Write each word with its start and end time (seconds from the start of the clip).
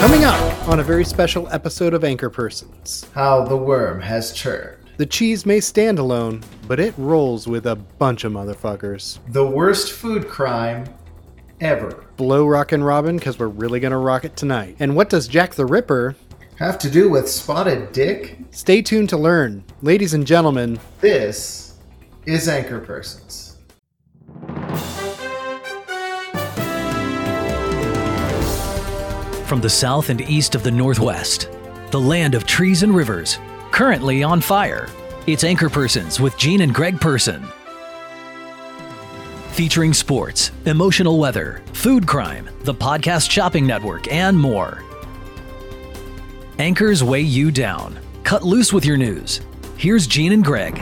Coming 0.00 0.24
up 0.24 0.68
on 0.68 0.80
a 0.80 0.82
very 0.82 1.04
special 1.04 1.46
episode 1.50 1.92
of 1.92 2.04
Anchor 2.04 2.30
Persons. 2.30 3.06
How 3.14 3.44
the 3.44 3.56
worm 3.56 4.00
has 4.00 4.32
turned. 4.34 4.78
The 4.96 5.04
cheese 5.04 5.44
may 5.44 5.60
stand 5.60 5.98
alone, 5.98 6.42
but 6.66 6.80
it 6.80 6.94
rolls 6.96 7.46
with 7.46 7.66
a 7.66 7.76
bunch 7.76 8.24
of 8.24 8.32
motherfuckers. 8.32 9.18
The 9.28 9.46
worst 9.46 9.92
food 9.92 10.26
crime 10.26 10.86
ever. 11.60 12.06
Blow 12.16 12.46
Rockin' 12.46 12.82
Robin, 12.82 13.18
because 13.18 13.38
we're 13.38 13.48
really 13.48 13.78
gonna 13.78 13.98
rock 13.98 14.24
it 14.24 14.36
tonight. 14.36 14.76
And 14.80 14.96
what 14.96 15.10
does 15.10 15.28
Jack 15.28 15.54
the 15.54 15.66
Ripper? 15.66 16.16
Have 16.58 16.78
to 16.78 16.90
do 16.90 17.08
with 17.10 17.28
spotted 17.28 17.92
dick? 17.92 18.38
Stay 18.50 18.80
tuned 18.82 19.10
to 19.10 19.16
learn. 19.18 19.64
Ladies 19.82 20.14
and 20.14 20.26
gentlemen, 20.26 20.80
This 21.02 21.74
is 22.26 22.48
Anchor 22.48 22.80
Persons. 22.80 23.49
From 29.50 29.60
the 29.60 29.68
south 29.68 30.10
and 30.10 30.20
east 30.20 30.54
of 30.54 30.62
the 30.62 30.70
Northwest, 30.70 31.48
the 31.90 31.98
land 31.98 32.36
of 32.36 32.46
trees 32.46 32.84
and 32.84 32.94
rivers, 32.94 33.40
currently 33.72 34.22
on 34.22 34.40
fire. 34.40 34.88
It's 35.26 35.42
Anchor 35.42 35.68
Persons 35.68 36.20
with 36.20 36.38
Gene 36.38 36.60
and 36.60 36.72
Greg 36.72 37.00
Person. 37.00 37.44
Featuring 39.48 39.92
sports, 39.92 40.52
emotional 40.66 41.18
weather, 41.18 41.62
food 41.72 42.06
crime, 42.06 42.48
the 42.60 42.72
podcast 42.72 43.28
shopping 43.28 43.66
network, 43.66 44.06
and 44.12 44.38
more. 44.38 44.84
Anchors 46.60 47.02
weigh 47.02 47.20
you 47.20 47.50
down. 47.50 47.98
Cut 48.22 48.44
loose 48.44 48.72
with 48.72 48.84
your 48.84 48.98
news. 48.98 49.40
Here's 49.76 50.06
Gene 50.06 50.30
and 50.30 50.44
Greg. 50.44 50.76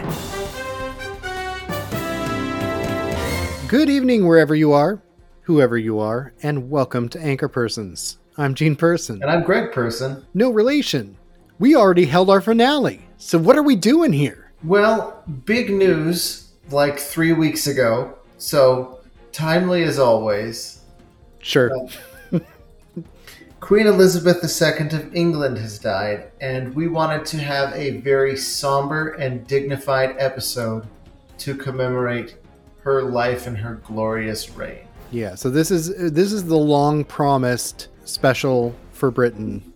good 3.67 3.89
evening 3.89 4.27
wherever 4.27 4.55
you 4.55 4.75
are, 4.75 5.03
whoever 5.45 5.79
you 5.79 5.98
are, 5.98 6.35
and 6.43 6.69
welcome 6.69 7.09
to 7.09 7.19
Anchor 7.19 7.48
Persons. 7.48 8.19
I'm 8.41 8.55
Gene 8.55 8.77
Person. 8.77 9.20
And 9.20 9.28
I'm 9.28 9.42
Greg 9.42 9.73
Person. 9.73 10.25
No 10.33 10.50
relation. 10.50 11.17
We 11.58 11.75
already 11.75 12.05
held 12.05 12.31
our 12.31 12.41
finale, 12.41 13.00
so 13.17 13.36
what 13.36 13.58
are 13.58 13.64
we 13.64 13.75
doing 13.75 14.12
here? 14.12 14.53
Well, 14.62 15.25
big 15.45 15.70
news 15.70 16.53
like 16.70 17.00
three 17.00 17.33
weeks 17.33 17.67
ago, 17.67 18.17
so 18.36 19.00
timely 19.33 19.83
as 19.83 19.98
always. 19.98 20.83
Sure. 21.41 21.69
Queen 23.58 23.89
Elizabeth 23.89 24.36
II 24.45 24.86
of 24.86 25.12
England 25.17 25.58
has 25.58 25.80
died, 25.80 26.30
and 26.41 26.73
we 26.77 26.86
wanted 26.86 27.27
to 27.27 27.39
have 27.39 27.75
a 27.75 27.98
very 28.02 28.36
somber 28.36 29.14
and 29.14 29.48
dignified 29.48 30.14
episode 30.17 30.86
to 31.39 31.56
commemorate 31.56 32.36
her 32.83 33.02
life 33.02 33.48
and 33.48 33.58
her 33.58 33.80
glorious 33.84 34.48
reign. 34.50 34.86
Yeah, 35.11 35.34
so 35.34 35.50
this 35.50 35.73
is 35.73 36.12
this 36.12 36.33
is 36.33 36.45
the 36.45 36.56
long 36.56 37.05
promised 37.05 37.89
special 38.09 38.75
for 38.92 39.11
Britain. 39.11 39.73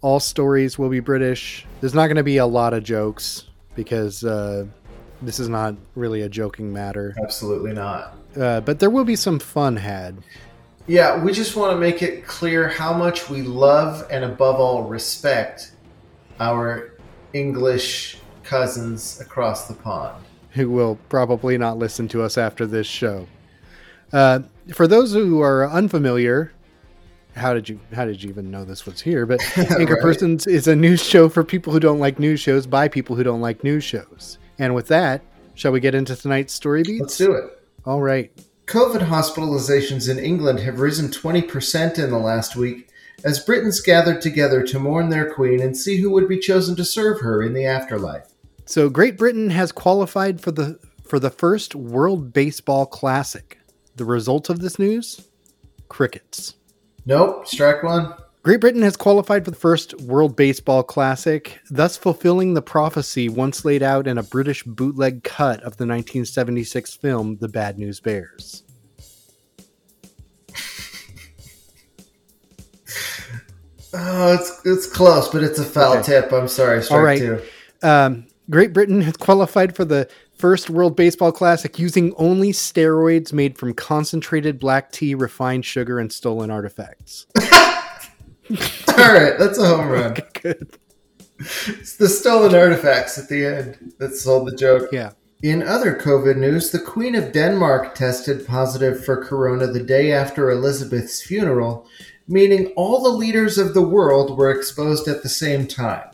All 0.00 0.20
stories 0.20 0.78
will 0.78 0.88
be 0.90 1.00
British. 1.00 1.66
There's 1.80 1.94
not 1.94 2.06
going 2.06 2.16
to 2.16 2.22
be 2.24 2.36
a 2.38 2.46
lot 2.46 2.74
of 2.74 2.82
jokes 2.84 3.44
because 3.74 4.22
uh, 4.24 4.66
this 5.22 5.38
is 5.38 5.48
not 5.48 5.74
really 5.94 6.22
a 6.22 6.28
joking 6.28 6.72
matter. 6.72 7.14
Absolutely 7.22 7.72
not. 7.72 8.16
Uh, 8.38 8.60
but 8.60 8.80
there 8.80 8.90
will 8.90 9.04
be 9.04 9.16
some 9.16 9.38
fun 9.38 9.76
had. 9.76 10.18
Yeah, 10.86 11.22
we 11.22 11.32
just 11.32 11.56
want 11.56 11.72
to 11.72 11.78
make 11.78 12.02
it 12.02 12.26
clear 12.26 12.68
how 12.68 12.92
much 12.92 13.30
we 13.30 13.40
love 13.42 14.06
and 14.10 14.24
above 14.24 14.56
all 14.60 14.82
respect 14.82 15.72
our 16.40 16.92
English 17.32 18.18
cousins 18.42 19.20
across 19.20 19.66
the 19.68 19.74
pond. 19.74 20.22
who 20.50 20.68
will 20.70 20.98
probably 21.08 21.56
not 21.56 21.78
listen 21.78 22.06
to 22.08 22.22
us 22.22 22.36
after 22.36 22.66
this 22.66 22.86
show. 22.86 23.26
Uh, 24.12 24.40
for 24.72 24.86
those 24.86 25.12
who 25.14 25.40
are 25.40 25.68
unfamiliar, 25.68 26.52
how 27.34 27.54
did 27.54 27.68
you 27.68 27.80
how 27.92 28.04
did 28.04 28.22
you 28.22 28.30
even 28.30 28.50
know 28.50 28.64
this 28.64 28.86
was 28.86 29.00
here? 29.00 29.26
But 29.26 29.40
Anchor 29.58 29.94
Right. 29.94 30.02
Persons 30.02 30.46
is 30.46 30.68
a 30.68 30.76
news 30.76 31.02
show 31.02 31.28
for 31.28 31.44
people 31.44 31.72
who 31.72 31.80
don't 31.80 31.98
like 31.98 32.18
news 32.18 32.40
shows 32.40 32.66
by 32.66 32.88
people 32.88 33.16
who 33.16 33.24
don't 33.24 33.40
like 33.40 33.64
news 33.64 33.84
shows. 33.84 34.38
And 34.58 34.74
with 34.74 34.88
that, 34.88 35.22
shall 35.54 35.72
we 35.72 35.80
get 35.80 35.94
into 35.94 36.14
tonight's 36.14 36.54
story 36.54 36.82
beats? 36.82 37.00
Let's 37.00 37.16
do 37.16 37.32
it. 37.32 37.58
All 37.84 38.00
right. 38.00 38.30
COVID 38.66 39.06
hospitalizations 39.08 40.08
in 40.08 40.18
England 40.18 40.60
have 40.60 40.80
risen 40.80 41.08
20% 41.08 41.98
in 41.98 42.10
the 42.10 42.18
last 42.18 42.56
week 42.56 42.88
as 43.24 43.44
Britons 43.44 43.80
gathered 43.80 44.22
together 44.22 44.62
to 44.62 44.78
mourn 44.78 45.10
their 45.10 45.30
queen 45.30 45.60
and 45.60 45.76
see 45.76 45.98
who 45.98 46.10
would 46.10 46.28
be 46.28 46.38
chosen 46.38 46.74
to 46.76 46.84
serve 46.84 47.20
her 47.20 47.42
in 47.42 47.52
the 47.52 47.66
afterlife. 47.66 48.26
So 48.64 48.88
Great 48.88 49.18
Britain 49.18 49.50
has 49.50 49.72
qualified 49.72 50.40
for 50.40 50.50
the 50.50 50.78
for 51.04 51.18
the 51.18 51.30
first 51.30 51.74
World 51.74 52.32
Baseball 52.32 52.86
Classic. 52.86 53.58
The 53.96 54.06
result 54.06 54.48
of 54.48 54.60
this 54.60 54.78
news? 54.78 55.28
Crickets. 55.88 56.54
Nope, 57.06 57.46
strike 57.46 57.82
one. 57.82 58.14
Great 58.42 58.60
Britain 58.60 58.82
has 58.82 58.96
qualified 58.96 59.44
for 59.44 59.50
the 59.50 59.56
first 59.56 59.98
World 60.02 60.36
Baseball 60.36 60.82
Classic, 60.82 61.60
thus 61.70 61.96
fulfilling 61.96 62.52
the 62.54 62.60
prophecy 62.62 63.28
once 63.28 63.64
laid 63.64 63.82
out 63.82 64.06
in 64.06 64.18
a 64.18 64.22
British 64.22 64.62
bootleg 64.64 65.22
cut 65.24 65.56
of 65.58 65.76
the 65.78 65.86
1976 65.86 66.94
film 66.94 67.36
The 67.40 67.48
Bad 67.48 67.78
News 67.78 68.00
Bears. 68.00 68.62
Oh, 73.96 74.34
it's 74.34 74.60
it's 74.64 74.86
close, 74.86 75.28
but 75.28 75.44
it's 75.44 75.58
a 75.60 75.64
foul 75.64 75.98
Okay. 75.98 76.20
tip. 76.20 76.32
I'm 76.32 76.48
sorry, 76.48 76.82
strike 76.82 76.98
All 76.98 77.04
right. 77.04 77.18
two. 77.18 77.40
Um, 77.82 78.26
Great 78.50 78.72
Britain 78.72 79.00
has 79.02 79.16
qualified 79.16 79.76
for 79.76 79.84
the 79.84 80.08
first 80.36 80.70
World 80.70 80.96
Baseball 80.96 81.32
Classic 81.32 81.78
using 81.78 82.14
only 82.16 82.52
steroids 82.52 83.32
made 83.32 83.58
from 83.58 83.74
concentrated 83.74 84.58
black 84.58 84.92
tea, 84.92 85.14
refined 85.14 85.64
sugar, 85.64 85.98
and 85.98 86.12
stolen 86.12 86.50
artifacts. 86.50 87.26
All 87.38 89.12
right, 89.12 89.38
that's 89.38 89.58
a 89.58 89.66
home 89.66 89.88
run. 89.88 90.16
Good. 90.42 90.78
It's 91.38 91.96
the 91.96 92.08
stolen 92.08 92.54
artifacts 92.54 93.18
at 93.18 93.28
the 93.28 93.44
end 93.44 93.94
that 93.98 94.14
sold 94.14 94.46
the 94.48 94.56
joke. 94.56 94.90
Yeah. 94.92 95.12
In 95.42 95.62
other 95.62 95.94
COVID 95.98 96.36
news, 96.36 96.70
the 96.70 96.78
Queen 96.78 97.14
of 97.14 97.32
Denmark 97.32 97.94
tested 97.94 98.46
positive 98.46 99.04
for 99.04 99.22
corona 99.22 99.66
the 99.66 99.82
day 99.82 100.12
after 100.12 100.50
Elizabeth's 100.50 101.22
funeral, 101.22 101.86
meaning 102.28 102.72
all 102.76 103.02
the 103.02 103.10
leaders 103.10 103.58
of 103.58 103.74
the 103.74 103.86
world 103.86 104.38
were 104.38 104.50
exposed 104.50 105.06
at 105.08 105.22
the 105.22 105.28
same 105.28 105.66
time. 105.66 106.08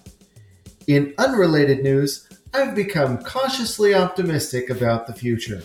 In 0.86 1.14
unrelated 1.18 1.84
news, 1.84 2.28
I've 2.52 2.74
become 2.74 3.18
cautiously 3.18 3.94
optimistic 3.94 4.70
about 4.70 5.06
the 5.06 5.12
future. 5.12 5.62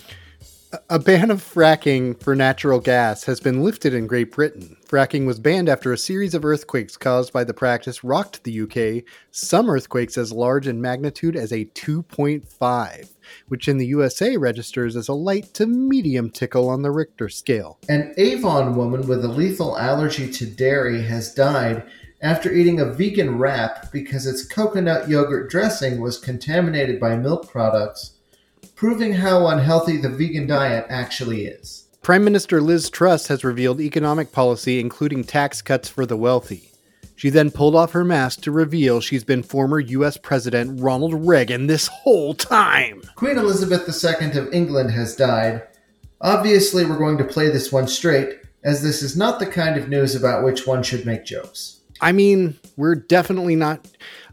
A 0.89 0.99
ban 0.99 1.31
of 1.31 1.41
fracking 1.41 2.21
for 2.21 2.35
natural 2.35 2.79
gas 2.79 3.23
has 3.23 3.39
been 3.39 3.63
lifted 3.63 3.93
in 3.93 4.07
Great 4.07 4.31
Britain. 4.31 4.75
Fracking 4.85 5.25
was 5.25 5.39
banned 5.39 5.69
after 5.69 5.93
a 5.93 5.97
series 5.97 6.33
of 6.33 6.43
earthquakes 6.43 6.97
caused 6.97 7.31
by 7.31 7.43
the 7.43 7.53
practice 7.53 8.03
rocked 8.03 8.43
the 8.43 8.61
UK, 8.61 9.03
some 9.31 9.69
earthquakes 9.69 10.17
as 10.17 10.31
large 10.31 10.67
in 10.67 10.81
magnitude 10.81 11.35
as 11.35 11.51
a 11.51 11.65
2.5, 11.65 13.09
which 13.47 13.67
in 13.67 13.77
the 13.77 13.87
USA 13.87 14.37
registers 14.37 14.95
as 14.95 15.07
a 15.07 15.13
light 15.13 15.53
to 15.53 15.65
medium 15.65 16.29
tickle 16.29 16.69
on 16.69 16.81
the 16.81 16.91
Richter 16.91 17.29
scale. 17.29 17.79
An 17.87 18.13
Avon 18.17 18.75
woman 18.75 19.07
with 19.07 19.23
a 19.23 19.29
lethal 19.29 19.77
allergy 19.77 20.29
to 20.33 20.45
dairy 20.45 21.01
has 21.03 21.33
died 21.33 21.83
after 22.21 22.51
eating 22.51 22.79
a 22.79 22.85
vegan 22.85 23.37
wrap 23.37 23.91
because 23.91 24.25
its 24.25 24.45
coconut 24.45 25.09
yogurt 25.09 25.49
dressing 25.49 25.99
was 25.99 26.17
contaminated 26.17 26.99
by 26.99 27.15
milk 27.15 27.49
products, 27.49 28.13
proving 28.75 29.13
how 29.13 29.47
unhealthy 29.47 29.97
the 29.97 30.09
vegan 30.09 30.47
diet 30.47 30.85
actually 30.89 31.45
is. 31.45 31.87
Prime 32.01 32.23
Minister 32.23 32.61
Liz 32.61 32.89
Truss 32.89 33.27
has 33.27 33.43
revealed 33.43 33.81
economic 33.81 34.31
policy, 34.31 34.79
including 34.79 35.23
tax 35.23 35.61
cuts 35.61 35.89
for 35.89 36.05
the 36.05 36.17
wealthy. 36.17 36.71
She 37.15 37.29
then 37.29 37.49
pulled 37.49 37.75
off 37.75 37.93
her 37.93 38.03
mask 38.03 38.41
to 38.41 38.51
reveal 38.51 38.99
she's 38.99 39.23
been 39.23 39.41
former 39.41 39.79
US 39.79 40.17
President 40.17 40.81
Ronald 40.81 41.13
Reagan 41.27 41.67
this 41.67 41.87
whole 41.87 42.33
time. 42.33 43.01
Queen 43.15 43.37
Elizabeth 43.37 43.87
II 43.87 44.37
of 44.37 44.53
England 44.53 44.91
has 44.91 45.15
died. 45.15 45.63
Obviously, 46.21 46.85
we're 46.85 46.97
going 46.97 47.17
to 47.17 47.23
play 47.23 47.49
this 47.49 47.71
one 47.71 47.87
straight, 47.87 48.39
as 48.63 48.83
this 48.83 49.01
is 49.01 49.15
not 49.15 49.39
the 49.39 49.45
kind 49.45 49.77
of 49.77 49.89
news 49.89 50.13
about 50.13 50.43
which 50.43 50.67
one 50.67 50.83
should 50.83 51.05
make 51.05 51.25
jokes. 51.25 51.74
I 52.01 52.11
mean, 52.11 52.57
we're 52.75 52.95
definitely 52.95 53.55
not. 53.55 53.87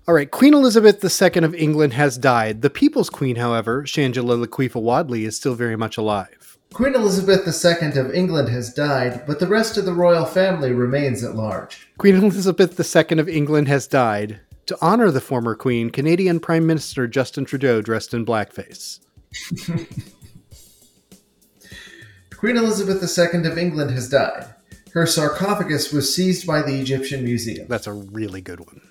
All 0.09 0.15
right, 0.15 0.31
Queen 0.31 0.53
Elizabeth 0.53 1.05
II 1.05 1.45
of 1.45 1.55
England 1.55 1.93
has 1.93 2.19
died. 2.19 2.63
The 2.63 2.71
People's 2.71 3.09
Queen, 3.09 3.37
however, 3.37 3.85
Shangela 3.85 4.45
Laquifa 4.45 4.81
Wadley, 4.81 5.25
is 5.25 5.37
still 5.37 5.55
very 5.55 5.77
much 5.77 5.97
alive. 5.97 6.59
Queen 6.73 6.95
Elizabeth 6.95 7.47
II 7.47 8.01
of 8.01 8.15
England 8.15 8.49
has 8.49 8.73
died, 8.73 9.25
but 9.27 9.39
the 9.39 9.47
rest 9.47 9.77
of 9.77 9.85
the 9.85 9.93
royal 9.93 10.25
family 10.25 10.73
remains 10.73 11.23
at 11.23 11.37
large. 11.37 11.87
Queen 11.99 12.17
Elizabeth 12.17 12.81
II 12.81 13.19
of 13.19 13.29
England 13.29 13.69
has 13.69 13.87
died. 13.87 14.41
To 14.67 14.79
honor 14.81 15.11
the 15.11 15.21
former 15.21 15.55
Queen, 15.55 15.91
Canadian 15.91 16.41
Prime 16.41 16.67
Minister 16.67 17.07
Justin 17.07 17.45
Trudeau 17.45 17.83
dressed 17.83 18.15
in 18.15 18.25
blackface. 18.25 19.01
Queen 22.37 22.57
Elizabeth 22.57 23.19
II 23.19 23.47
of 23.47 23.59
England 23.59 23.91
has 23.91 24.09
died. 24.09 24.52
Her 24.93 25.07
sarcophagus 25.07 25.93
was 25.93 26.15
seized 26.15 26.47
by 26.47 26.63
the 26.63 26.79
Egyptian 26.79 27.25
Museum. 27.25 27.67
That's 27.69 27.87
a 27.87 27.93
really 27.93 28.41
good 28.41 28.61
one. 28.61 28.83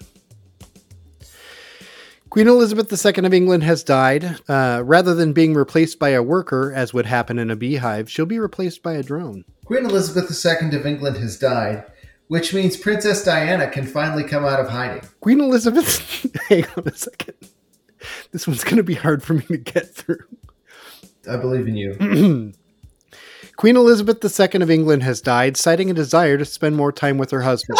Queen 2.31 2.47
Elizabeth 2.47 3.05
II 3.05 3.25
of 3.25 3.33
England 3.33 3.63
has 3.63 3.83
died. 3.83 4.39
Uh, 4.47 4.81
rather 4.85 5.13
than 5.13 5.33
being 5.33 5.53
replaced 5.53 5.99
by 5.99 6.09
a 6.09 6.23
worker, 6.23 6.71
as 6.73 6.93
would 6.93 7.05
happen 7.05 7.37
in 7.37 7.51
a 7.51 7.55
beehive, 7.55 8.09
she'll 8.09 8.25
be 8.25 8.39
replaced 8.39 8.81
by 8.81 8.93
a 8.93 9.03
drone. 9.03 9.43
Queen 9.65 9.85
Elizabeth 9.85 10.31
II 10.45 10.75
of 10.75 10.85
England 10.85 11.17
has 11.17 11.37
died. 11.37 11.83
which 12.29 12.53
means 12.53 12.77
Princess 12.77 13.25
Diana 13.25 13.69
can 13.69 13.85
finally 13.85 14.23
come 14.23 14.45
out 14.45 14.61
of 14.61 14.69
hiding. 14.69 15.03
Queen 15.19 15.41
Elizabeth. 15.41 16.25
hang 16.47 16.65
on 16.77 16.87
a 16.87 16.95
second. 16.95 17.35
This 18.31 18.47
one's 18.47 18.63
going 18.63 18.77
to 18.77 18.83
be 18.83 18.93
hard 18.95 19.21
for 19.21 19.33
me 19.33 19.41
to 19.47 19.57
get 19.57 19.93
through. 19.93 20.23
I 21.29 21.35
believe 21.35 21.67
in 21.67 21.75
you. 21.75 22.53
Queen 23.61 23.77
Elizabeth 23.77 24.17
II 24.25 24.61
of 24.63 24.71
England 24.71 25.03
has 25.03 25.21
died, 25.21 25.55
citing 25.55 25.91
a 25.91 25.93
desire 25.93 26.35
to 26.35 26.45
spend 26.45 26.75
more 26.75 26.91
time 26.91 27.19
with 27.19 27.29
her 27.29 27.43
husband. 27.43 27.77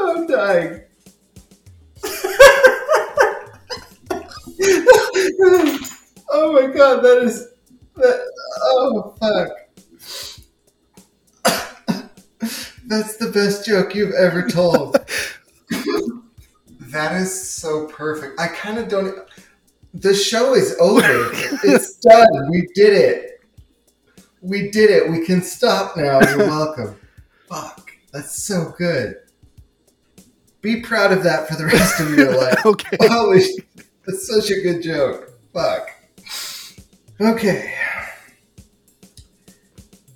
I'm 0.00 0.26
dying. 0.26 0.80
oh 6.28 6.52
my 6.54 6.66
god, 6.74 7.04
that 7.04 7.18
is 7.22 7.50
that. 7.94 8.32
Oh 8.60 9.14
fuck. 9.20 9.52
That's 12.86 13.16
the 13.16 13.30
best 13.32 13.64
joke 13.64 13.94
you've 13.94 14.14
ever 14.14 14.48
told. 14.48 14.96
That 16.94 17.20
is 17.20 17.50
so 17.50 17.86
perfect. 17.86 18.38
I 18.40 18.46
kind 18.46 18.78
of 18.78 18.88
don't. 18.88 19.18
The 19.94 20.14
show 20.14 20.54
is 20.54 20.76
over. 20.80 21.02
it's 21.64 21.96
done. 21.96 22.50
We 22.50 22.68
did 22.74 22.92
it. 22.92 23.40
We 24.40 24.70
did 24.70 24.90
it. 24.90 25.10
We 25.10 25.26
can 25.26 25.42
stop 25.42 25.96
now. 25.96 26.20
You're 26.20 26.38
welcome. 26.46 26.96
Fuck. 27.48 27.90
That's 28.12 28.44
so 28.44 28.72
good. 28.78 29.16
Be 30.60 30.82
proud 30.82 31.10
of 31.10 31.24
that 31.24 31.48
for 31.48 31.56
the 31.56 31.66
rest 31.66 32.00
of 32.00 32.16
your 32.16 32.36
life. 32.36 32.58
okay. 32.66 32.96
Holy 33.00 33.42
That's 34.06 34.28
such 34.28 34.50
a 34.50 34.60
good 34.62 34.80
joke. 34.80 35.32
Fuck. 35.52 35.90
Okay. 37.20 37.74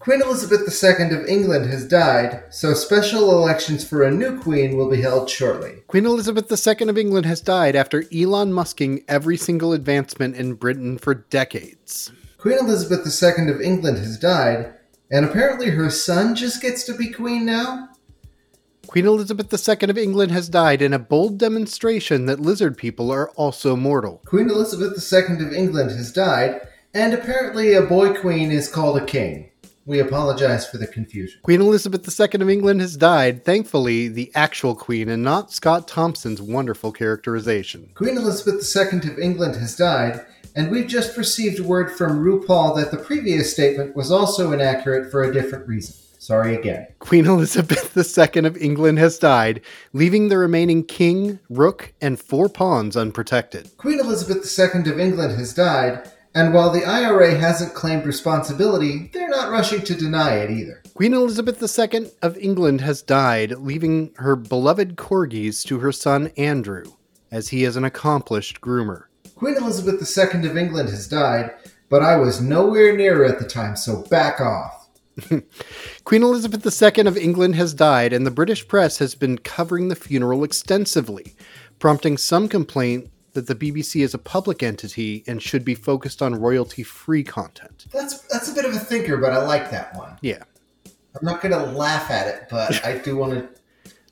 Queen 0.09 0.23
Elizabeth 0.23 0.83
II 0.83 1.15
of 1.15 1.27
England 1.27 1.67
has 1.67 1.87
died, 1.87 2.43
so 2.49 2.73
special 2.73 3.31
elections 3.31 3.87
for 3.87 4.03
a 4.03 4.11
new 4.11 4.41
queen 4.41 4.75
will 4.75 4.89
be 4.89 5.03
held 5.03 5.29
shortly. 5.29 5.83
Queen 5.87 6.07
Elizabeth 6.07 6.51
II 6.51 6.89
of 6.89 6.97
England 6.97 7.27
has 7.27 7.43
died 7.43 7.77
after 7.77 8.07
Elon 8.11 8.51
Musking 8.51 9.05
every 9.07 9.37
single 9.37 9.75
advancement 9.75 10.35
in 10.35 10.55
Britain 10.55 10.97
for 10.97 11.13
decades. 11.13 12.11
Queen 12.39 12.57
Elizabeth 12.59 13.07
II 13.23 13.51
of 13.51 13.61
England 13.61 13.99
has 13.99 14.19
died, 14.19 14.73
and 15.11 15.27
apparently 15.27 15.69
her 15.69 15.91
son 15.91 16.35
just 16.35 16.63
gets 16.63 16.85
to 16.85 16.95
be 16.95 17.11
queen 17.11 17.45
now? 17.45 17.91
Queen 18.87 19.05
Elizabeth 19.05 19.53
II 19.53 19.91
of 19.91 19.99
England 19.99 20.33
has 20.33 20.49
died 20.49 20.81
in 20.81 20.95
a 20.95 20.99
bold 20.99 21.37
demonstration 21.37 22.25
that 22.25 22.41
lizard 22.41 22.79
people 22.79 23.11
are 23.11 23.29
also 23.33 23.77
mortal. 23.77 24.23
Queen 24.25 24.49
Elizabeth 24.49 25.07
II 25.13 25.45
of 25.45 25.53
England 25.53 25.91
has 25.91 26.11
died, 26.11 26.67
and 26.95 27.13
apparently 27.13 27.75
a 27.75 27.83
boy 27.83 28.19
queen 28.19 28.51
is 28.51 28.71
called 28.71 28.97
a 28.97 29.05
king. 29.05 29.51
We 29.89 30.01
apologize 30.01 30.69
for 30.69 30.77
the 30.77 30.87
confusion. 30.87 31.41
Queen 31.43 31.63
Elizabeth 31.63 32.21
II 32.21 32.43
of 32.43 32.51
England 32.51 32.83
has 32.83 32.95
died, 32.95 33.43
thankfully, 33.47 34.07
the 34.09 34.31
actual 34.35 34.75
queen 34.75 35.09
and 35.09 35.23
not 35.23 35.51
Scott 35.51 35.89
Thompson's 35.89 36.43
wonderful 36.43 36.93
characterization. 36.93 37.89
Queen 37.95 38.19
Elizabeth 38.19 38.71
II 38.77 39.11
of 39.11 39.19
England 39.19 39.57
has 39.57 39.75
died, 39.77 40.27
and 40.55 40.71
we've 40.71 40.89
just 40.89 41.17
received 41.17 41.61
word 41.61 41.91
from 41.91 42.23
RuPaul 42.23 42.77
that 42.77 42.91
the 42.91 43.03
previous 43.03 43.51
statement 43.51 43.97
was 43.97 44.11
also 44.11 44.53
inaccurate 44.53 45.11
for 45.11 45.23
a 45.23 45.33
different 45.33 45.67
reason. 45.67 45.95
Sorry 46.19 46.55
again. 46.55 46.89
Queen 46.99 47.25
Elizabeth 47.25 47.97
II 48.37 48.45
of 48.45 48.59
England 48.59 48.99
has 48.99 49.19
died, 49.19 49.63
leaving 49.95 50.29
the 50.29 50.37
remaining 50.37 50.85
king, 50.85 51.39
rook, 51.49 51.95
and 52.03 52.21
four 52.21 52.51
pawns 52.51 52.95
unprotected. 52.95 53.71
Queen 53.79 54.01
Elizabeth 54.01 54.45
II 54.59 54.93
of 54.93 55.01
England 55.01 55.39
has 55.39 55.55
died, 55.55 56.11
and 56.35 56.55
while 56.55 56.71
the 56.71 56.85
IRA 56.85 57.35
hasn't 57.35 57.75
claimed 57.75 58.05
responsibility, 58.05 59.11
they're 59.13 59.29
not 59.29 59.51
rushing 59.51 59.83
to 59.83 59.95
deny 59.95 60.37
it 60.37 60.51
either. 60.51 60.83
Queen 60.95 61.15
Elizabeth 61.15 61.63
II 61.63 62.11
of 62.23 62.37
England 62.37 62.81
has 62.81 63.03
died, 63.03 63.53
leaving 63.59 64.13
her 64.17 64.37
beloved 64.37 64.97
corgis 64.97 65.65
to 65.65 65.79
her 65.79 65.93
son 65.93 66.31
Andrew, 66.37 66.85
as 67.31 67.49
he 67.49 67.65
is 67.65 67.77
an 67.77 67.85
accomplished 67.85 68.61
groomer. 68.61 69.05
Queen 69.37 69.57
Elizabeth 69.57 70.19
II 70.19 70.49
of 70.49 70.57
England 70.57 70.89
has 70.89 71.07
died, 71.09 71.53
but 71.89 72.03
I 72.03 72.17
was 72.17 72.41
nowhere 72.41 72.97
near 72.97 73.17
her 73.17 73.25
at 73.25 73.39
the 73.39 73.47
time, 73.47 73.77
so 73.77 74.03
back 74.05 74.41
off. 74.41 74.89
Queen 76.05 76.23
Elizabeth 76.23 76.65
II 76.83 77.07
of 77.07 77.17
England 77.17 77.57
has 77.57 77.75
died, 77.75 78.13
and 78.13 78.27
the 78.27 78.31
British 78.31 78.67
press 78.69 78.99
has 78.99 79.15
been 79.15 79.39
covering 79.39 79.89
the 79.89 79.97
funeral 79.97 80.45
extensively, 80.45 81.35
prompting 81.79 82.17
some 82.17 82.49
complaint 82.49 83.11
that 83.39 83.47
the 83.47 83.55
BBC 83.73 84.03
is 84.03 84.15
a 84.15 84.19
public 84.19 84.63
entity 84.65 85.23
and 85.29 85.41
should 85.41 85.65
be 85.65 85.75
focused 85.77 86.21
on 86.23 86.35
royalty 86.35 86.83
free 86.83 87.23
content. 87.23 87.87
That's 87.93 88.19
that's 88.23 88.51
a 88.51 88.55
bit 88.55 88.65
of 88.65 88.75
a 88.75 88.79
thinker, 88.79 89.17
but 89.17 89.33
I 89.33 89.45
like 89.45 89.71
that 89.71 89.95
one. 89.97 90.19
Yeah, 90.23 90.43
I'm 90.85 91.23
not 91.25 91.41
going 91.41 91.53
to 91.53 91.71
laugh 91.73 92.11
at 92.11 92.27
it, 92.27 92.49
but 92.51 92.85
I 92.85 92.99
do 92.99 93.17
want 93.17 93.35
to 93.35 93.49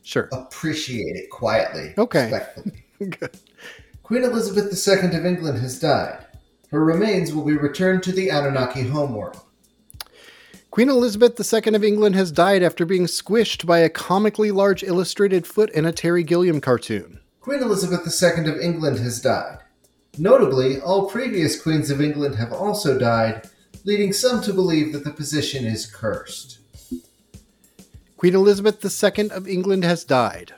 sure. 0.05 0.29
appreciate 0.33 1.17
it 1.17 1.31
quietly, 1.31 1.95
Okay. 1.99 2.31
respectfully. 2.31 2.85
Good. 3.19 3.37
Queen 4.05 4.23
Elizabeth 4.23 4.73
II 4.89 5.17
of 5.19 5.27
England 5.27 5.59
has 5.59 5.81
died. 5.81 6.25
Her 6.71 6.85
remains 6.85 7.33
will 7.35 7.45
be 7.45 7.57
returned 7.57 8.05
to 8.05 8.13
the 8.13 8.29
Anunnaki 8.31 8.83
homeworld. 8.83 9.41
Queen 10.71 10.89
Elizabeth 10.91 11.41
II 11.53 11.75
of 11.75 11.83
England 11.83 12.15
has 12.15 12.31
died 12.31 12.63
after 12.63 12.85
being 12.85 13.07
squished 13.07 13.67
by 13.67 13.79
a 13.79 13.89
comically 13.89 14.51
large 14.53 14.83
illustrated 14.85 15.47
foot 15.47 15.71
in 15.71 15.87
a 15.87 15.93
Terry 15.93 16.23
Gilliam 16.23 16.61
cartoon. 16.61 17.19
Queen 17.47 17.63
Elizabeth 17.63 18.01
II 18.21 18.51
of 18.51 18.59
England 18.59 18.99
has 18.99 19.21
died. 19.21 19.59
Notably, 20.19 20.81
all 20.81 21.09
previous 21.09 21.63
queens 21.63 21.91
of 21.91 22.01
England 22.01 22.35
have 22.35 22.53
also 22.53 22.99
died, 22.99 23.49
leading 23.85 24.13
some 24.13 24.43
to 24.43 24.53
believe 24.53 24.93
that 24.93 25.05
the 25.05 25.13
position 25.13 25.65
is 25.65 25.87
cursed. 25.87 26.59
Queen 28.17 28.35
Elizabeth 28.35 28.85
II 28.85 29.31
of 29.31 29.47
England 29.47 29.85
has 29.85 30.03
died. 30.03 30.55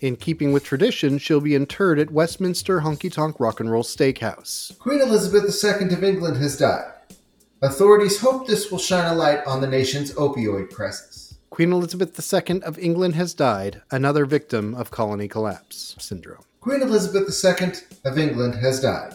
In 0.00 0.16
keeping 0.16 0.52
with 0.52 0.64
tradition, 0.64 1.18
she'll 1.18 1.40
be 1.40 1.54
interred 1.54 2.00
at 2.00 2.10
Westminster 2.10 2.80
Honky 2.80 3.12
Tonk 3.12 3.38
Rock 3.38 3.60
and 3.60 3.70
Roll 3.70 3.84
Steakhouse. 3.84 4.76
Queen 4.80 5.00
Elizabeth 5.00 5.44
II 5.64 5.92
of 5.92 6.02
England 6.02 6.38
has 6.38 6.58
died. 6.58 6.90
Authorities 7.62 8.18
hope 8.18 8.48
this 8.48 8.68
will 8.68 8.80
shine 8.80 9.06
a 9.06 9.14
light 9.14 9.46
on 9.46 9.60
the 9.60 9.68
nation's 9.68 10.12
opioid 10.14 10.72
crisis. 10.72 11.31
Queen 11.52 11.70
Elizabeth 11.70 12.32
II 12.32 12.62
of 12.62 12.78
England 12.78 13.14
has 13.14 13.34
died, 13.34 13.82
another 13.90 14.24
victim 14.24 14.74
of 14.74 14.90
colony 14.90 15.28
collapse 15.28 15.94
syndrome. 15.98 16.42
Queen 16.62 16.80
Elizabeth 16.80 17.28
II 17.44 17.72
of 18.06 18.16
England 18.16 18.54
has 18.54 18.80
died, 18.80 19.14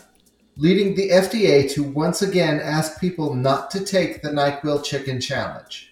leading 0.56 0.94
the 0.94 1.10
FDA 1.10 1.68
to 1.72 1.82
once 1.82 2.22
again 2.22 2.60
ask 2.60 3.02
people 3.02 3.34
not 3.34 3.72
to 3.72 3.84
take 3.84 4.22
the 4.22 4.30
NyQuil 4.30 4.84
chicken 4.84 5.20
challenge. 5.20 5.92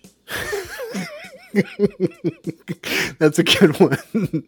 That's 3.17 3.39
a 3.39 3.43
good 3.43 3.79
one. 3.79 4.43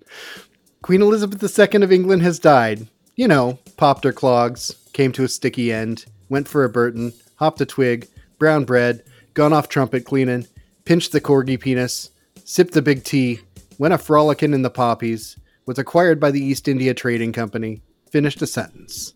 Queen 0.83 1.01
Elizabeth 1.01 1.59
II 1.59 1.81
of 1.81 1.91
England 1.91 2.21
has 2.21 2.37
died. 2.37 2.87
You 3.15 3.27
know, 3.27 3.57
popped 3.75 4.03
her 4.03 4.13
clogs, 4.13 4.75
came 4.93 5.11
to 5.13 5.23
a 5.23 5.27
sticky 5.27 5.73
end, 5.73 6.05
went 6.29 6.47
for 6.47 6.63
a 6.63 6.69
Burton, 6.69 7.13
hopped 7.37 7.59
a 7.59 7.65
twig, 7.65 8.07
brown 8.37 8.65
bread, 8.65 9.03
gone 9.33 9.51
off 9.51 9.67
trumpet 9.67 10.05
cleanin', 10.05 10.45
pinched 10.87 11.11
the 11.11 11.19
corgi 11.19 11.59
penis, 11.59 12.11
sipped 12.45 12.73
the 12.73 12.81
big 12.81 13.03
tea, 13.03 13.41
went 13.77 13.93
a 13.93 13.97
frolicking 13.97 14.53
in 14.53 14.61
the 14.61 14.69
poppies, 14.69 15.37
was 15.65 15.77
acquired 15.77 16.17
by 16.17 16.31
the 16.31 16.41
East 16.41 16.65
India 16.65 16.93
Trading 16.93 17.33
Company, 17.33 17.81
finished 18.09 18.41
a 18.41 18.47
sentence. 18.47 19.13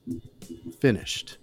Finished 0.81 1.37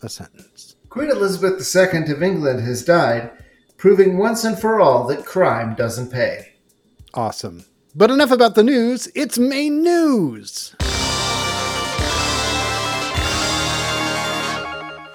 a 0.00 0.08
sentence. 0.08 0.76
Queen 0.88 1.10
Elizabeth 1.10 1.76
II 1.76 2.10
of 2.10 2.22
England 2.22 2.60
has 2.60 2.82
died, 2.82 3.30
proving 3.76 4.16
once 4.16 4.44
and 4.44 4.58
for 4.58 4.80
all 4.80 5.06
that 5.06 5.26
crime 5.26 5.74
doesn't 5.74 6.10
pay. 6.10 6.54
Awesome. 7.12 7.66
But 7.94 8.10
enough 8.10 8.30
about 8.30 8.54
the 8.54 8.64
news, 8.64 9.08
it's 9.14 9.38
main 9.38 9.82
news! 9.82 10.74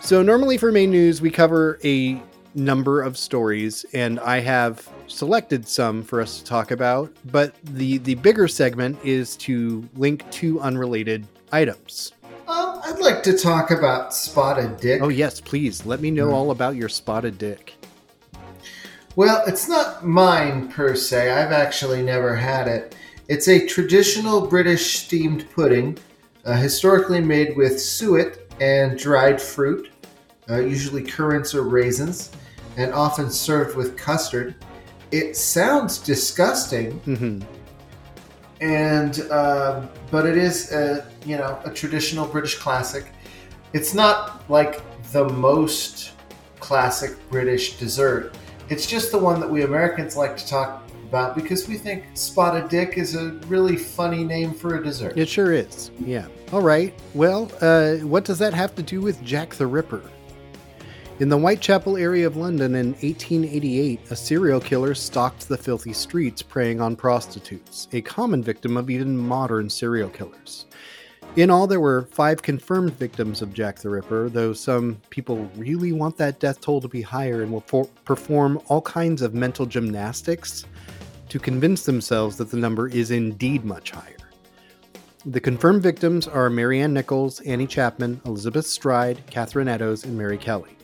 So, 0.01 0.21
normally 0.21 0.59
for 0.59 0.71
main 0.71 0.91
news, 0.91 1.19
we 1.19 1.31
cover 1.31 1.79
a 1.83 2.21
number 2.55 3.01
of 3.01 3.17
stories, 3.17 3.85
and 3.93 4.19
I 4.19 4.39
have 4.39 4.89
selected 5.07 5.67
some 5.67 6.03
for 6.03 6.21
us 6.21 6.39
to 6.39 6.45
talk 6.45 6.71
about. 6.71 7.11
But 7.25 7.55
the, 7.63 7.97
the 7.99 8.15
bigger 8.15 8.47
segment 8.47 8.97
is 9.03 9.35
to 9.37 9.87
link 9.95 10.29
two 10.31 10.59
unrelated 10.61 11.27
items. 11.51 12.13
Um, 12.47 12.81
I'd 12.83 12.99
like 12.99 13.23
to 13.23 13.37
talk 13.37 13.71
about 13.71 14.13
Spotted 14.13 14.77
Dick. 14.77 15.01
Oh, 15.01 15.09
yes, 15.09 15.39
please. 15.39 15.85
Let 15.85 16.01
me 16.01 16.11
know 16.11 16.31
all 16.31 16.51
about 16.51 16.75
your 16.75 16.89
spotted 16.89 17.37
dick. 17.37 17.75
Well, 19.15 19.43
it's 19.47 19.69
not 19.69 20.05
mine 20.05 20.69
per 20.69 20.95
se. 20.95 21.29
I've 21.29 21.51
actually 21.51 22.01
never 22.01 22.35
had 22.35 22.67
it. 22.67 22.95
It's 23.27 23.47
a 23.47 23.65
traditional 23.65 24.47
British 24.47 24.99
steamed 24.99 25.49
pudding, 25.51 25.97
uh, 26.45 26.55
historically 26.55 27.21
made 27.21 27.55
with 27.55 27.79
suet 27.79 28.51
and 28.59 28.97
dried 28.97 29.41
fruit, 29.41 29.92
uh, 30.49 30.59
usually 30.59 31.03
currants 31.03 31.53
or 31.53 31.63
raisins, 31.63 32.31
and 32.77 32.93
often 32.93 33.29
served 33.29 33.75
with 33.75 33.97
custard. 33.97 34.55
It 35.11 35.37
sounds 35.37 35.99
disgusting, 35.99 36.99
hmm 36.99 37.41
and 38.63 39.27
uh, 39.29 39.85
but 40.09 40.25
it 40.25 40.37
is 40.37 40.71
a 40.71 41.05
you 41.25 41.37
know 41.37 41.59
a 41.65 41.71
traditional 41.71 42.25
British 42.25 42.55
classic. 42.55 43.05
It's 43.73 43.93
not 43.93 44.49
like 44.49 44.81
the 45.11 45.27
most 45.29 46.13
classic 46.59 47.11
British 47.29 47.77
dessert. 47.77 48.35
It's 48.69 48.87
just 48.87 49.11
the 49.11 49.17
one 49.17 49.39
that 49.41 49.49
we 49.49 49.63
Americans 49.63 50.15
like 50.15 50.37
to 50.37 50.47
talk 50.47 50.89
about 51.09 51.35
because 51.35 51.67
we 51.67 51.77
think 51.77 52.05
spotted 52.13 52.69
dick 52.69 52.97
is 52.97 53.15
a 53.15 53.31
really 53.47 53.75
funny 53.75 54.23
name 54.23 54.53
for 54.53 54.77
a 54.77 54.83
dessert. 54.83 55.17
It 55.17 55.27
sure 55.27 55.51
is. 55.51 55.91
Yeah. 55.99 56.27
All 56.53 56.61
right. 56.61 56.93
Well, 57.13 57.51
uh, 57.61 57.95
what 57.97 58.23
does 58.23 58.39
that 58.39 58.53
have 58.53 58.73
to 58.75 58.83
do 58.83 59.01
with 59.01 59.21
Jack 59.23 59.55
the 59.55 59.67
Ripper? 59.67 60.01
In 61.19 61.29
the 61.29 61.37
Whitechapel 61.37 61.95
area 61.95 62.25
of 62.25 62.37
London 62.37 62.73
in 62.73 62.93
1888, 62.93 63.99
a 64.09 64.15
serial 64.15 64.59
killer 64.59 64.95
stalked 64.95 65.47
the 65.47 65.57
filthy 65.57 65.93
streets 65.93 66.41
preying 66.41 66.81
on 66.81 66.95
prostitutes, 66.95 67.87
a 67.93 68.01
common 68.01 68.41
victim 68.41 68.75
of 68.77 68.89
even 68.89 69.15
modern 69.15 69.69
serial 69.69 70.09
killers. 70.09 70.65
In 71.35 71.51
all, 71.51 71.67
there 71.67 71.79
were 71.79 72.07
five 72.11 72.41
confirmed 72.41 72.93
victims 72.93 73.43
of 73.43 73.53
Jack 73.53 73.77
the 73.77 73.91
Ripper, 73.91 74.27
though 74.27 74.53
some 74.53 74.99
people 75.11 75.47
really 75.55 75.91
want 75.91 76.17
that 76.17 76.39
death 76.39 76.59
toll 76.61 76.81
to 76.81 76.87
be 76.87 77.03
higher 77.03 77.43
and 77.43 77.51
will 77.51 77.63
for- 77.67 77.89
perform 78.05 78.59
all 78.67 78.81
kinds 78.81 79.21
of 79.21 79.35
mental 79.35 79.67
gymnastics 79.67 80.65
to 81.29 81.37
convince 81.37 81.85
themselves 81.85 82.37
that 82.37 82.49
the 82.49 82.57
number 82.57 82.87
is 82.87 83.11
indeed 83.11 83.63
much 83.63 83.91
higher. 83.91 84.17
The 85.27 85.39
confirmed 85.39 85.83
victims 85.83 86.27
are 86.27 86.49
Mary 86.49 86.81
Ann 86.81 86.91
Nichols, 86.93 87.39
Annie 87.41 87.67
Chapman, 87.67 88.19
Elizabeth 88.25 88.65
Stride, 88.65 89.21
Catherine 89.27 89.67
Eddowes, 89.67 90.05
and 90.05 90.17
Mary 90.17 90.39
Kelly. 90.39 90.75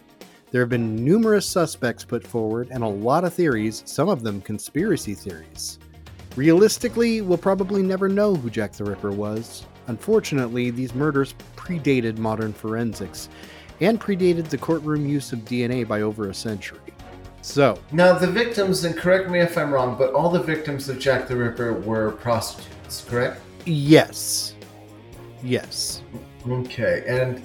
There 0.51 0.61
have 0.61 0.69
been 0.69 0.95
numerous 1.03 1.45
suspects 1.45 2.03
put 2.03 2.25
forward 2.25 2.69
and 2.71 2.83
a 2.83 2.87
lot 2.87 3.23
of 3.23 3.33
theories, 3.33 3.83
some 3.85 4.09
of 4.09 4.23
them 4.23 4.41
conspiracy 4.41 5.13
theories. 5.13 5.77
Realistically, 6.35 7.21
we'll 7.21 7.37
probably 7.37 7.83
never 7.83 8.09
know 8.09 8.33
who 8.35 8.49
Jack 8.49 8.73
the 8.73 8.83
Ripper 8.83 9.11
was. 9.11 9.65
Unfortunately, 9.87 10.69
these 10.71 10.95
murders 10.95 11.35
predated 11.55 12.17
modern 12.17 12.53
forensics 12.53 13.29
and 13.81 13.99
predated 13.99 14.45
the 14.49 14.57
courtroom 14.57 15.07
use 15.07 15.33
of 15.33 15.39
DNA 15.39 15.87
by 15.87 16.01
over 16.01 16.29
a 16.29 16.33
century. 16.33 16.79
So, 17.41 17.79
Now 17.91 18.17
the 18.17 18.27
victims, 18.27 18.83
and 18.83 18.97
correct 18.97 19.29
me 19.29 19.39
if 19.39 19.57
I'm 19.57 19.71
wrong, 19.71 19.97
but 19.97 20.13
all 20.13 20.29
the 20.29 20.41
victims 20.43 20.89
of 20.89 20.99
Jack 20.99 21.27
the 21.27 21.35
Ripper 21.35 21.73
were 21.73 22.11
prostitutes, 22.11 23.05
correct? 23.07 23.41
yes. 23.65 24.55
Yes. 25.41 26.01
Okay, 26.49 27.03
and 27.07 27.41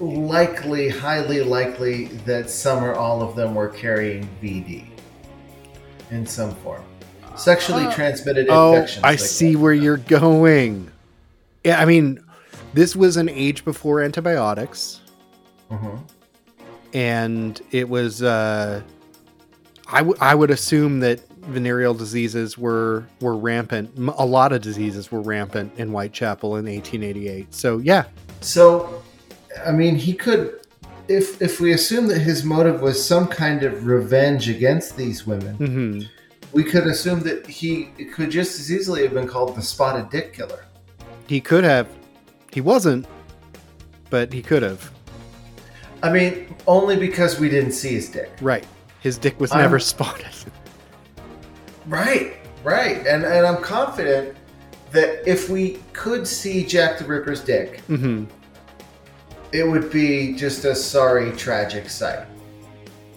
likely, 0.00 0.88
highly 0.88 1.42
likely 1.42 2.06
that 2.26 2.48
some 2.50 2.82
or 2.82 2.94
all 2.94 3.22
of 3.22 3.36
them 3.36 3.54
were 3.54 3.68
carrying 3.68 4.28
VD 4.42 4.84
in 6.10 6.26
some 6.26 6.54
form. 6.56 6.82
Sexually 7.36 7.84
Uh, 7.86 7.92
transmitted 7.94 8.46
Oh, 8.50 8.74
infections. 8.74 9.04
I 9.04 9.10
like 9.10 9.18
see 9.20 9.52
that. 9.54 9.58
where 9.60 9.72
you're 9.72 9.96
going. 9.98 10.90
Yeah, 11.64 11.80
I 11.80 11.84
mean, 11.84 12.20
this 12.74 12.96
was 12.96 13.16
an 13.16 13.28
age 13.28 13.64
before 13.64 14.00
antibiotics, 14.02 15.00
Mhm. 15.70 16.00
and 16.92 17.60
it 17.70 17.88
was. 17.88 18.22
Uh, 18.22 18.80
I, 19.92 19.98
w- 19.98 20.16
I 20.20 20.34
would 20.34 20.50
assume 20.50 21.00
that 21.00 21.20
venereal 21.42 21.94
diseases 21.94 22.56
were 22.58 23.04
were 23.20 23.36
rampant. 23.36 23.90
A 24.18 24.24
lot 24.26 24.52
of 24.52 24.60
diseases 24.62 25.10
were 25.12 25.20
rampant 25.20 25.72
in 25.76 25.88
Whitechapel 25.88 26.56
in 26.56 26.66
1888. 26.68 27.52
So 27.54 27.78
yeah, 27.78 28.04
So, 28.40 29.02
I 29.66 29.72
mean, 29.72 29.96
he 29.96 30.12
could, 30.14 30.60
if 31.08 31.40
if 31.42 31.60
we 31.60 31.72
assume 31.72 32.06
that 32.08 32.18
his 32.20 32.44
motive 32.44 32.80
was 32.80 33.04
some 33.04 33.26
kind 33.26 33.62
of 33.62 33.86
revenge 33.86 34.48
against 34.48 34.96
these 34.96 35.26
women, 35.26 35.54
hmm 35.56 36.00
we 36.52 36.64
could 36.64 36.84
assume 36.88 37.20
that 37.20 37.46
he 37.46 37.84
could 38.12 38.28
just 38.28 38.58
as 38.58 38.72
easily 38.72 39.04
have 39.04 39.14
been 39.14 39.28
called 39.28 39.54
the 39.54 39.62
Spotted 39.62 40.10
Dick 40.10 40.32
Killer. 40.32 40.64
he 41.28 41.40
could 41.40 41.62
have. 41.62 41.86
He 42.52 42.60
wasn't, 42.60 43.06
but 44.10 44.32
he 44.32 44.42
could 44.42 44.62
have. 44.64 44.90
I 46.02 46.10
mean, 46.10 46.52
only 46.66 46.96
because 46.96 47.38
we 47.38 47.48
didn't 47.48 47.70
see 47.70 47.90
his 47.90 48.08
dick. 48.08 48.32
Right. 48.40 48.66
His 49.00 49.16
dick 49.16 49.38
was 49.38 49.52
I'm- 49.52 49.60
never 49.60 49.78
spotted. 49.92 50.26
Right, 51.86 52.36
right, 52.64 53.06
and 53.06 53.24
and 53.24 53.46
I'm 53.46 53.62
confident 53.62 54.36
that 54.92 55.26
if 55.28 55.48
we 55.48 55.78
could 55.92 56.26
see 56.26 56.64
Jack 56.64 56.98
the 56.98 57.04
Ripper's 57.04 57.42
dick, 57.42 57.80
hmm 57.82 58.24
it 59.52 59.66
would 59.66 59.90
be 59.90 60.34
just 60.34 60.64
a 60.64 60.74
sorry, 60.74 61.32
tragic 61.32 61.88
sight. 61.90 62.26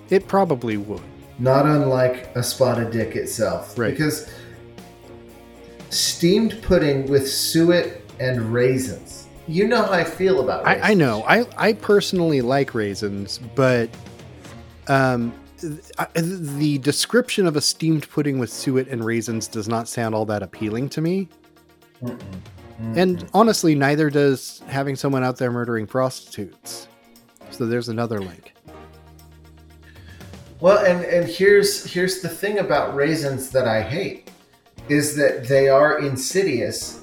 It 0.09 0.27
probably 0.27 0.77
would. 0.77 1.01
Not 1.39 1.65
unlike 1.65 2.35
a 2.35 2.43
spotted 2.43 2.91
dick 2.91 3.15
itself, 3.15 3.77
Right. 3.77 3.91
Because 3.91 4.29
steamed 5.89 6.61
pudding 6.63 7.07
with 7.07 7.29
suet 7.29 8.01
and 8.19 8.53
raisins. 8.53 9.27
You 9.47 9.67
know 9.67 9.83
how 9.83 9.91
I 9.91 10.03
feel 10.03 10.41
about 10.41 10.65
raisins. 10.65 10.85
I, 10.85 10.91
I 10.91 10.93
know. 10.93 11.23
I, 11.27 11.45
I 11.57 11.73
personally 11.73 12.41
like 12.41 12.73
raisins, 12.73 13.39
but 13.55 13.89
um, 14.87 15.33
th- 15.59 15.81
the 16.15 16.77
description 16.79 17.45
of 17.45 17.55
a 17.55 17.61
steamed 17.61 18.09
pudding 18.09 18.39
with 18.39 18.51
suet 18.51 18.87
and 18.87 19.03
raisins 19.03 19.47
does 19.47 19.67
not 19.67 19.87
sound 19.87 20.15
all 20.15 20.25
that 20.25 20.41
appealing 20.41 20.89
to 20.89 21.01
me. 21.01 21.27
Mm-mm. 22.01 22.19
And 22.95 23.27
honestly, 23.33 23.75
neither 23.75 24.09
does 24.09 24.61
having 24.67 24.95
someone 24.95 25.23
out 25.23 25.37
there 25.37 25.51
murdering 25.51 25.87
prostitutes. 25.87 26.87
So 27.49 27.65
there's 27.65 27.89
another 27.89 28.19
link. 28.19 28.53
Well, 30.59 30.85
and 30.85 31.03
and 31.03 31.27
here's 31.27 31.83
here's 31.85 32.21
the 32.21 32.29
thing 32.29 32.59
about 32.59 32.95
raisins 32.95 33.49
that 33.49 33.67
I 33.67 33.81
hate 33.81 34.29
is 34.89 35.15
that 35.15 35.47
they 35.47 35.69
are 35.69 35.99
insidious. 35.99 37.01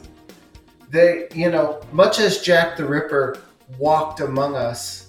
They, 0.91 1.29
you 1.35 1.51
know, 1.51 1.81
much 1.93 2.21
as 2.21 2.41
Jack 2.41 2.77
the 2.77 2.85
Ripper 2.85 3.39
walked 3.79 4.21
among 4.21 4.57
us, 4.57 5.09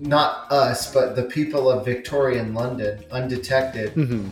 not 0.00 0.50
us, 0.50 0.92
but 0.92 1.16
the 1.16 1.24
people 1.24 1.70
of 1.70 1.84
Victorian 1.84 2.54
London, 2.54 3.04
undetected. 3.10 3.92
hmm 3.92 4.28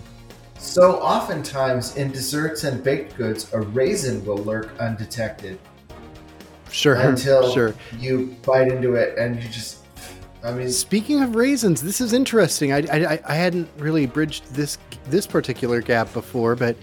So 0.65 0.95
oftentimes 0.95 1.95
in 1.97 2.11
desserts 2.11 2.65
and 2.65 2.83
baked 2.83 3.17
goods, 3.17 3.53
a 3.53 3.61
raisin 3.61 4.25
will 4.25 4.39
lurk 4.39 4.73
undetected 4.81 5.59
Sure. 6.71 6.95
until 7.01 7.53
sure. 7.53 7.75
you 7.99 8.35
bite 8.45 8.69
into 8.69 8.95
it 8.95 9.17
and 9.19 9.41
you 9.41 9.49
just. 9.51 9.85
I 10.43 10.53
mean, 10.53 10.71
Speaking 10.71 11.23
of 11.23 11.37
raisins, 11.37 11.83
this 11.83 12.01
is 12.01 12.13
interesting. 12.15 12.73
I, 12.73 12.79
I, 12.91 13.21
I 13.27 13.35
hadn't 13.35 13.69
really 13.77 14.07
bridged 14.07 14.47
this 14.55 14.79
this 15.05 15.27
particular 15.27 15.83
gap 15.83 16.13
before, 16.15 16.57
but 16.57 16.77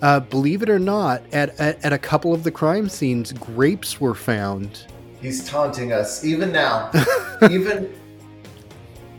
uh, 0.00 0.20
believe 0.20 0.62
it 0.62 0.70
or 0.70 0.78
not, 0.78 1.22
at, 1.32 1.60
at 1.60 1.84
at 1.84 1.92
a 1.92 1.98
couple 1.98 2.32
of 2.32 2.42
the 2.42 2.50
crime 2.50 2.88
scenes, 2.88 3.32
grapes 3.32 4.00
were 4.00 4.14
found. 4.14 4.86
He's 5.20 5.46
taunting 5.46 5.92
us 5.92 6.24
even 6.24 6.52
now. 6.52 6.90
even 7.50 7.94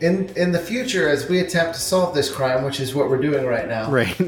in 0.00 0.28
in 0.36 0.52
the 0.52 0.58
future, 0.58 1.08
as 1.08 1.28
we 1.28 1.40
attempt 1.40 1.74
to 1.74 1.80
solve 1.80 2.14
this 2.14 2.30
crime, 2.30 2.64
which 2.64 2.80
is 2.80 2.94
what 2.94 3.08
we're 3.08 3.20
doing 3.20 3.46
right 3.46 3.68
now. 3.68 3.90
Right. 3.90 4.18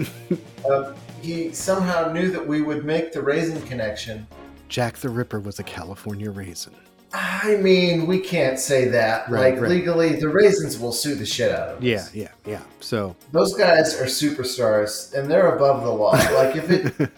Uh, 0.68 0.94
he 1.22 1.52
somehow 1.52 2.12
knew 2.12 2.30
that 2.30 2.46
we 2.46 2.62
would 2.62 2.84
make 2.84 3.12
the 3.12 3.22
raisin 3.22 3.60
connection. 3.62 4.26
Jack 4.68 4.98
the 4.98 5.08
Ripper 5.08 5.40
was 5.40 5.58
a 5.58 5.64
California 5.64 6.30
raisin. 6.30 6.74
I 7.12 7.56
mean, 7.56 8.06
we 8.06 8.20
can't 8.20 8.58
say 8.58 8.86
that. 8.88 9.28
Right, 9.28 9.54
like 9.54 9.62
right. 9.62 9.70
legally, 9.70 10.16
the 10.16 10.28
raisins 10.28 10.78
will 10.78 10.92
sue 10.92 11.16
the 11.16 11.26
shit 11.26 11.50
out 11.50 11.70
of 11.70 11.78
us. 11.78 11.82
Yeah, 11.82 12.06
yeah, 12.14 12.28
yeah. 12.46 12.62
So 12.78 13.16
Those 13.32 13.54
guys 13.54 14.00
are 14.00 14.04
superstars, 14.04 15.12
and 15.14 15.28
they're 15.28 15.56
above 15.56 15.82
the 15.82 15.90
law. 15.90 16.12
Like 16.12 16.54
if 16.54 16.70
it 16.70 16.86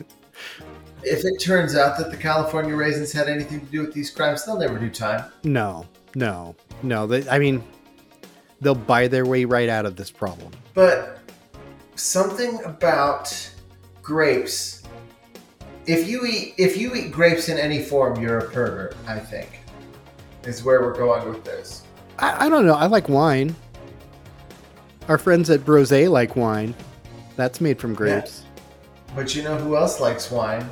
if 1.02 1.24
it 1.24 1.38
turns 1.40 1.76
out 1.76 1.98
that 1.98 2.10
the 2.10 2.16
California 2.16 2.74
raisins 2.74 3.12
had 3.12 3.28
anything 3.28 3.60
to 3.60 3.66
do 3.66 3.80
with 3.82 3.92
these 3.92 4.10
crimes, 4.10 4.46
they'll 4.46 4.58
never 4.58 4.78
do 4.78 4.88
time. 4.88 5.30
no, 5.44 5.86
no, 6.14 6.54
no. 6.82 7.06
They, 7.06 7.28
I 7.28 7.38
mean, 7.38 7.62
they'll 8.62 8.74
buy 8.74 9.08
their 9.08 9.26
way 9.26 9.44
right 9.44 9.68
out 9.68 9.84
of 9.84 9.96
this 9.96 10.10
problem. 10.10 10.52
But 10.72 11.18
something 11.96 12.62
about 12.64 13.50
grapes. 14.02 14.82
If 15.86 16.08
you 16.08 16.24
eat 16.24 16.54
if 16.58 16.76
you 16.76 16.94
eat 16.94 17.10
grapes 17.10 17.48
in 17.48 17.58
any 17.58 17.82
form, 17.82 18.20
you're 18.20 18.38
a 18.38 18.50
pervert. 18.50 18.96
I 19.06 19.18
think 19.18 19.60
is 20.44 20.64
where 20.64 20.80
we're 20.80 20.96
going 20.96 21.28
with 21.28 21.44
this. 21.44 21.82
I, 22.18 22.46
I 22.46 22.48
don't 22.48 22.66
know. 22.66 22.74
I 22.74 22.86
like 22.86 23.08
wine. 23.08 23.54
Our 25.08 25.18
friends 25.18 25.50
at 25.50 25.64
Brose 25.64 25.92
like 25.92 26.36
wine. 26.36 26.74
That's 27.36 27.60
made 27.60 27.80
from 27.80 27.94
grapes. 27.94 28.44
But 29.14 29.34
you 29.34 29.42
know 29.42 29.56
who 29.56 29.76
else 29.76 30.00
likes 30.00 30.30
wine? 30.30 30.68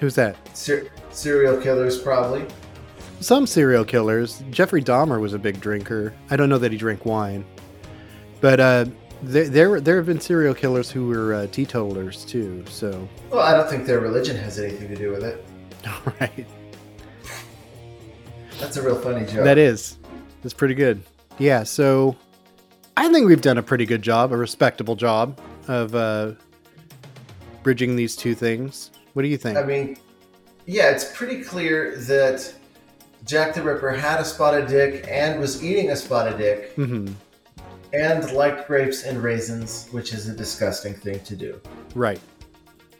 Who's 0.00 0.14
that? 0.16 0.36
Ser- 0.56 0.90
serial 1.10 1.60
killers, 1.60 1.98
probably. 1.98 2.46
Some 3.24 3.46
serial 3.46 3.86
killers. 3.86 4.44
Jeffrey 4.50 4.82
Dahmer 4.82 5.18
was 5.18 5.32
a 5.32 5.38
big 5.38 5.58
drinker. 5.58 6.12
I 6.28 6.36
don't 6.36 6.50
know 6.50 6.58
that 6.58 6.72
he 6.72 6.76
drank 6.76 7.06
wine, 7.06 7.42
but 8.42 8.60
uh, 8.60 8.84
there 9.22 9.48
there 9.48 9.80
there 9.80 9.96
have 9.96 10.04
been 10.04 10.20
serial 10.20 10.52
killers 10.52 10.90
who 10.90 11.06
were 11.08 11.32
uh, 11.32 11.46
teetotalers 11.46 12.26
too. 12.26 12.62
So, 12.68 13.08
Well, 13.30 13.40
I 13.40 13.54
don't 13.54 13.66
think 13.66 13.86
their 13.86 14.00
religion 14.00 14.36
has 14.36 14.58
anything 14.58 14.88
to 14.88 14.94
do 14.94 15.10
with 15.10 15.24
it. 15.24 15.42
right, 16.20 16.46
That's 18.60 18.76
a 18.76 18.82
real 18.82 19.00
funny 19.00 19.24
joke. 19.24 19.44
that 19.44 19.56
is 19.56 19.96
that's 20.42 20.52
pretty 20.52 20.74
good. 20.74 21.02
Yeah. 21.38 21.62
So, 21.62 22.18
I 22.98 23.10
think 23.10 23.26
we've 23.26 23.40
done 23.40 23.56
a 23.56 23.62
pretty 23.62 23.86
good 23.86 24.02
job, 24.02 24.32
a 24.32 24.36
respectable 24.36 24.96
job 24.96 25.40
of 25.66 25.94
uh, 25.94 26.32
bridging 27.62 27.96
these 27.96 28.16
two 28.16 28.34
things. 28.34 28.90
What 29.14 29.22
do 29.22 29.28
you 29.28 29.38
think? 29.38 29.56
I 29.56 29.62
mean, 29.62 29.96
yeah, 30.66 30.90
it's 30.90 31.10
pretty 31.16 31.42
clear 31.42 31.96
that 32.00 32.52
Jack 33.24 33.54
the 33.54 33.62
Ripper 33.62 33.90
had 33.90 34.20
a 34.20 34.24
spotted 34.24 34.66
dick 34.68 35.06
and 35.08 35.40
was 35.40 35.64
eating 35.64 35.90
a 35.90 35.96
spotted 35.96 36.38
dick 36.38 36.72
hmm 36.74 37.08
and 37.92 38.32
liked 38.32 38.66
grapes 38.66 39.04
and 39.04 39.22
raisins, 39.22 39.86
which 39.92 40.12
is 40.12 40.28
a 40.28 40.34
disgusting 40.34 40.94
thing 40.94 41.20
to 41.20 41.36
do. 41.36 41.60
Right. 41.94 42.20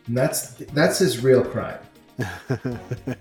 And 0.06 0.16
that's 0.16 0.50
that's 0.72 0.98
his 0.98 1.22
real 1.22 1.44
crime. 1.44 1.80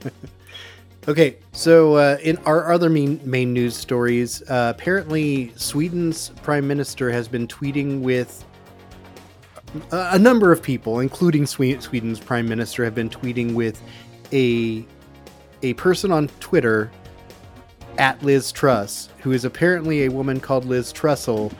Okay, 1.05 1.35
so 1.51 1.95
uh, 1.95 2.17
in 2.23 2.37
our 2.45 2.71
other 2.71 2.89
main, 2.89 3.19
main 3.25 3.51
news 3.51 3.75
stories, 3.75 4.41
uh, 4.43 4.73
apparently 4.73 5.51
Sweden's 5.57 6.29
prime 6.43 6.65
minister 6.65 7.11
has 7.11 7.27
been 7.27 7.45
tweeting 7.45 7.99
with 7.99 8.45
a, 9.91 10.11
a 10.13 10.19
number 10.19 10.53
of 10.53 10.63
people, 10.63 11.01
including 11.01 11.45
Sweden's 11.45 12.21
prime 12.21 12.47
minister, 12.47 12.85
have 12.85 12.95
been 12.95 13.09
tweeting 13.09 13.53
with 13.53 13.81
a 14.31 14.85
a 15.63 15.73
person 15.73 16.11
on 16.11 16.27
Twitter 16.39 16.91
at 17.97 18.21
Liz 18.23 18.51
Truss, 18.51 19.09
who 19.19 19.31
is 19.31 19.45
apparently 19.45 20.03
a 20.03 20.09
woman 20.09 20.39
called 20.39 20.65
Liz 20.65 20.91
Trussell, 20.91 21.53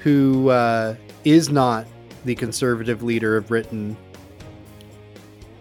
who 0.00 0.48
uh, 0.50 0.94
is 1.24 1.50
not 1.50 1.86
the 2.24 2.34
conservative 2.34 3.02
leader 3.02 3.36
of 3.36 3.48
Britain, 3.48 3.96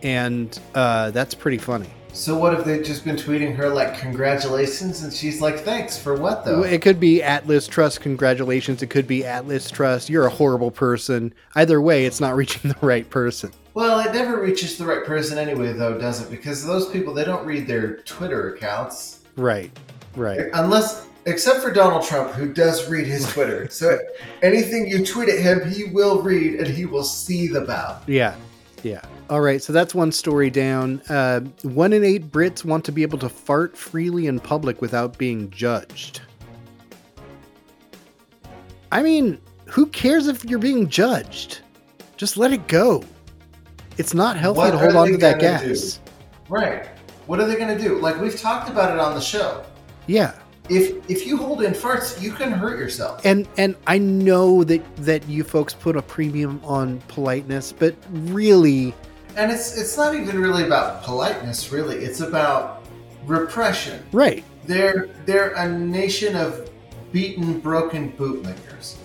and 0.03 0.59
uh, 0.75 1.11
that's 1.11 1.33
pretty 1.33 1.57
funny. 1.57 1.89
So 2.13 2.37
what 2.37 2.53
if 2.53 2.65
they've 2.65 2.83
just 2.83 3.05
been 3.05 3.15
tweeting 3.15 3.55
her 3.55 3.69
like 3.69 3.97
congratulations 3.97 5.03
and 5.03 5.13
she's 5.13 5.39
like 5.39 5.59
thanks 5.59 5.97
for 5.97 6.15
what 6.15 6.43
though? 6.43 6.63
It 6.63 6.81
could 6.81 6.99
be 6.99 7.23
Atlas 7.23 7.67
Trust, 7.67 8.01
congratulations. 8.01 8.83
It 8.83 8.87
could 8.87 9.07
be 9.07 9.23
Atlas 9.25 9.71
Trust, 9.71 10.09
you're 10.09 10.25
a 10.25 10.29
horrible 10.29 10.71
person. 10.71 11.33
Either 11.55 11.81
way, 11.81 12.05
it's 12.05 12.19
not 12.19 12.35
reaching 12.35 12.69
the 12.69 12.85
right 12.85 13.09
person. 13.09 13.51
Well, 13.73 13.99
it 13.99 14.13
never 14.13 14.41
reaches 14.41 14.77
the 14.77 14.85
right 14.85 15.05
person 15.05 15.37
anyway 15.37 15.73
though, 15.73 15.97
does 15.97 16.21
it? 16.21 16.29
Because 16.29 16.65
those 16.65 16.89
people 16.89 17.13
they 17.13 17.23
don't 17.23 17.45
read 17.45 17.67
their 17.67 17.97
Twitter 17.97 18.53
accounts. 18.53 19.21
Right, 19.35 19.71
right. 20.15 20.49
Unless 20.53 21.07
except 21.25 21.61
for 21.61 21.71
Donald 21.71 22.03
Trump 22.03 22.31
who 22.31 22.51
does 22.51 22.89
read 22.89 23.07
his 23.07 23.31
Twitter. 23.31 23.69
so 23.71 23.97
anything 24.41 24.87
you 24.87 25.05
tweet 25.05 25.29
at 25.29 25.39
him, 25.39 25.69
he 25.71 25.85
will 25.85 26.21
read 26.21 26.59
and 26.59 26.67
he 26.67 26.85
will 26.85 27.03
seethe 27.03 27.55
about. 27.55 28.07
Yeah, 28.07 28.35
yeah. 28.83 29.01
All 29.29 29.39
right, 29.39 29.61
so 29.61 29.71
that's 29.71 29.95
one 29.95 30.11
story 30.11 30.49
down. 30.49 31.01
Uh, 31.07 31.39
one 31.63 31.93
in 31.93 32.03
eight 32.03 32.31
Brits 32.31 32.65
want 32.65 32.83
to 32.85 32.91
be 32.91 33.01
able 33.01 33.19
to 33.19 33.29
fart 33.29 33.77
freely 33.77 34.27
in 34.27 34.41
public 34.41 34.81
without 34.81 35.17
being 35.17 35.49
judged. 35.49 36.21
I 38.91 39.01
mean, 39.01 39.39
who 39.67 39.85
cares 39.85 40.27
if 40.27 40.43
you're 40.43 40.59
being 40.59 40.89
judged? 40.89 41.59
Just 42.17 42.35
let 42.35 42.51
it 42.51 42.67
go. 42.67 43.05
It's 43.97 44.13
not 44.13 44.37
healthy 44.37 44.57
What 44.57 44.71
to 44.71 44.77
hold 44.77 44.95
on 44.95 45.07
to 45.09 45.17
that 45.17 45.39
gas. 45.39 45.99
Right. 46.49 46.87
What 47.27 47.39
are 47.39 47.47
they 47.47 47.55
going 47.55 47.75
to 47.75 47.81
do? 47.81 47.99
Like 47.99 48.19
we've 48.19 48.39
talked 48.39 48.69
about 48.69 48.91
it 48.91 48.99
on 48.99 49.13
the 49.15 49.21
show. 49.21 49.63
Yeah. 50.07 50.33
If 50.69 51.09
if 51.09 51.25
you 51.27 51.37
hold 51.37 51.63
in 51.63 51.73
farts, 51.73 52.21
you 52.21 52.31
can 52.31 52.51
hurt 52.51 52.79
yourself. 52.79 53.25
and 53.25 53.47
and 53.57 53.75
I 53.87 53.97
know 53.97 54.63
that 54.63 54.95
that 54.97 55.27
you 55.27 55.43
folks 55.43 55.73
put 55.73 55.95
a 55.95 56.01
premium 56.01 56.61
on 56.63 56.99
politeness, 57.07 57.73
but 57.73 57.95
really, 58.11 58.93
And 59.35 59.51
it's 59.51 59.77
it's 59.77 59.97
not 59.97 60.15
even 60.15 60.39
really 60.39 60.63
about 60.63 61.03
politeness, 61.03 61.71
really. 61.71 61.97
It's 61.97 62.21
about 62.21 62.83
repression. 63.25 64.03
right? 64.11 64.43
They're 64.65 65.09
they're 65.25 65.53
a 65.55 65.67
nation 65.67 66.35
of 66.35 66.69
beaten, 67.11 67.59
broken 67.59 68.11
bootlickers. 68.13 68.95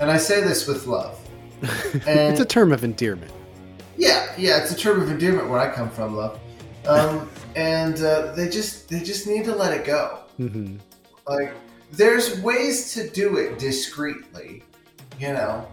And 0.00 0.10
I 0.10 0.16
say 0.16 0.40
this 0.40 0.66
with 0.66 0.86
love. 0.86 1.18
And 1.62 2.02
it's 2.32 2.40
a 2.40 2.44
term 2.44 2.72
of 2.72 2.82
endearment. 2.82 3.32
Yeah, 3.98 4.32
yeah, 4.38 4.62
it's 4.62 4.70
a 4.70 4.76
term 4.76 5.02
of 5.02 5.10
endearment 5.10 5.48
where 5.48 5.58
I 5.58 5.70
come 5.70 5.90
from, 5.90 6.16
love. 6.16 6.38
Um, 6.86 7.28
and 7.56 8.00
uh, 8.02 8.32
they 8.32 8.48
just 8.48 8.88
they 8.88 9.00
just 9.00 9.26
need 9.26 9.44
to 9.44 9.54
let 9.54 9.78
it 9.78 9.84
go. 9.84 10.20
hmm 10.36 10.76
Like 11.26 11.52
there's 11.92 12.40
ways 12.40 12.94
to 12.94 13.10
do 13.10 13.36
it 13.36 13.58
discreetly. 13.58 14.62
You 15.18 15.32
know, 15.32 15.66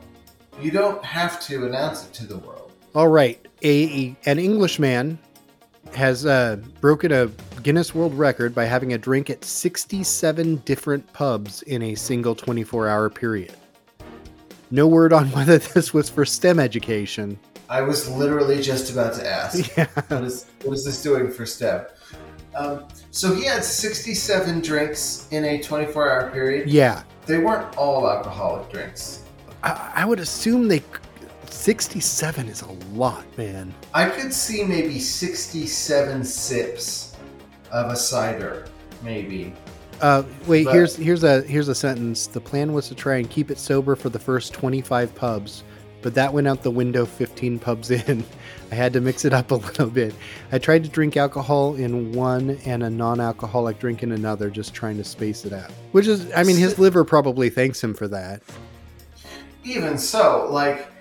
you 0.59 0.71
don't 0.71 1.03
have 1.05 1.39
to 1.47 1.67
announce 1.67 2.05
it 2.05 2.13
to 2.13 2.25
the 2.25 2.37
world. 2.37 2.71
All 2.95 3.09
right, 3.09 3.39
a 3.63 4.15
an 4.25 4.39
Englishman 4.39 5.19
has 5.93 6.25
uh, 6.25 6.57
broken 6.81 7.11
a 7.11 7.27
Guinness 7.61 7.93
World 7.93 8.17
Record 8.17 8.55
by 8.55 8.65
having 8.65 8.93
a 8.93 8.97
drink 8.97 9.29
at 9.29 9.45
67 9.45 10.57
different 10.65 11.13
pubs 11.13 11.61
in 11.63 11.83
a 11.83 11.95
single 11.95 12.35
24-hour 12.35 13.09
period. 13.11 13.53
No 14.71 14.87
word 14.87 15.13
on 15.13 15.27
whether 15.31 15.59
this 15.59 15.93
was 15.93 16.09
for 16.09 16.25
STEM 16.25 16.59
education. 16.59 17.39
I 17.69 17.81
was 17.81 18.09
literally 18.09 18.61
just 18.61 18.91
about 18.91 19.13
to 19.15 19.27
ask. 19.27 19.71
Yeah. 19.77 19.87
what 20.07 20.23
is 20.23 20.45
what 20.63 20.73
is 20.73 20.85
this 20.85 21.01
doing 21.01 21.31
for 21.31 21.45
STEM? 21.45 21.85
Um, 22.55 22.85
so 23.11 23.33
he 23.35 23.43
had 23.43 23.63
67 23.65 24.61
drinks 24.61 25.27
in 25.31 25.43
a 25.43 25.59
24-hour 25.59 26.31
period. 26.31 26.69
Yeah, 26.69 27.03
They 27.25 27.37
weren't 27.37 27.75
all 27.75 28.09
alcoholic 28.09 28.71
drinks. 28.71 29.23
I, 29.61 29.91
I 29.95 30.05
would 30.05 30.19
assume 30.19 30.67
they. 30.69 30.81
67 31.49 32.47
is 32.47 32.61
a 32.61 32.71
lot, 32.93 33.25
man. 33.37 33.73
I 33.93 34.09
could 34.09 34.33
see 34.33 34.63
maybe 34.63 34.99
67 34.99 36.23
sips 36.23 37.15
of 37.71 37.91
a 37.91 37.95
cider, 37.95 38.67
maybe. 39.03 39.53
Uh, 40.01 40.23
wait, 40.47 40.65
But- 40.65 40.73
here's 40.73 40.95
here's 40.95 41.23
a 41.23 41.41
here's 41.43 41.67
a 41.67 41.75
sentence. 41.75 42.27
The 42.27 42.41
plan 42.41 42.73
was 42.73 42.87
to 42.89 42.95
try 42.95 43.17
and 43.17 43.29
keep 43.29 43.51
it 43.51 43.57
sober 43.57 43.95
for 43.95 44.09
the 44.09 44.19
first 44.19 44.53
25 44.53 45.13
pubs, 45.15 45.63
but 46.05 46.13
that 46.13 46.31
went 46.31 46.47
out 46.47 46.61
the 46.61 46.69
window 46.69 47.03
15 47.03 47.57
pubs 47.57 47.89
in. 47.89 48.23
I 48.71 48.75
had 48.75 48.93
to 48.93 49.01
mix 49.01 49.25
it 49.25 49.33
up 49.33 49.49
a 49.49 49.55
little 49.55 49.89
bit. 49.89 50.13
I 50.51 50.59
tried 50.59 50.83
to 50.83 50.89
drink 50.89 51.17
alcohol 51.17 51.73
in 51.73 52.11
one 52.11 52.59
and 52.63 52.83
a 52.83 52.91
non-alcoholic 52.91 53.79
drink 53.79 54.03
in 54.03 54.11
another, 54.11 54.51
just 54.51 54.75
trying 54.75 54.97
to 54.97 55.03
space 55.03 55.45
it 55.45 55.51
out. 55.51 55.71
Which 55.93 56.05
is, 56.05 56.31
I 56.35 56.43
mean, 56.43 56.57
his 56.57 56.77
liver 56.77 57.03
probably 57.03 57.49
thanks 57.49 57.83
him 57.83 57.95
for 57.95 58.07
that. 58.09 58.43
Even 59.63 59.97
so, 59.97 60.47
like 60.51 60.91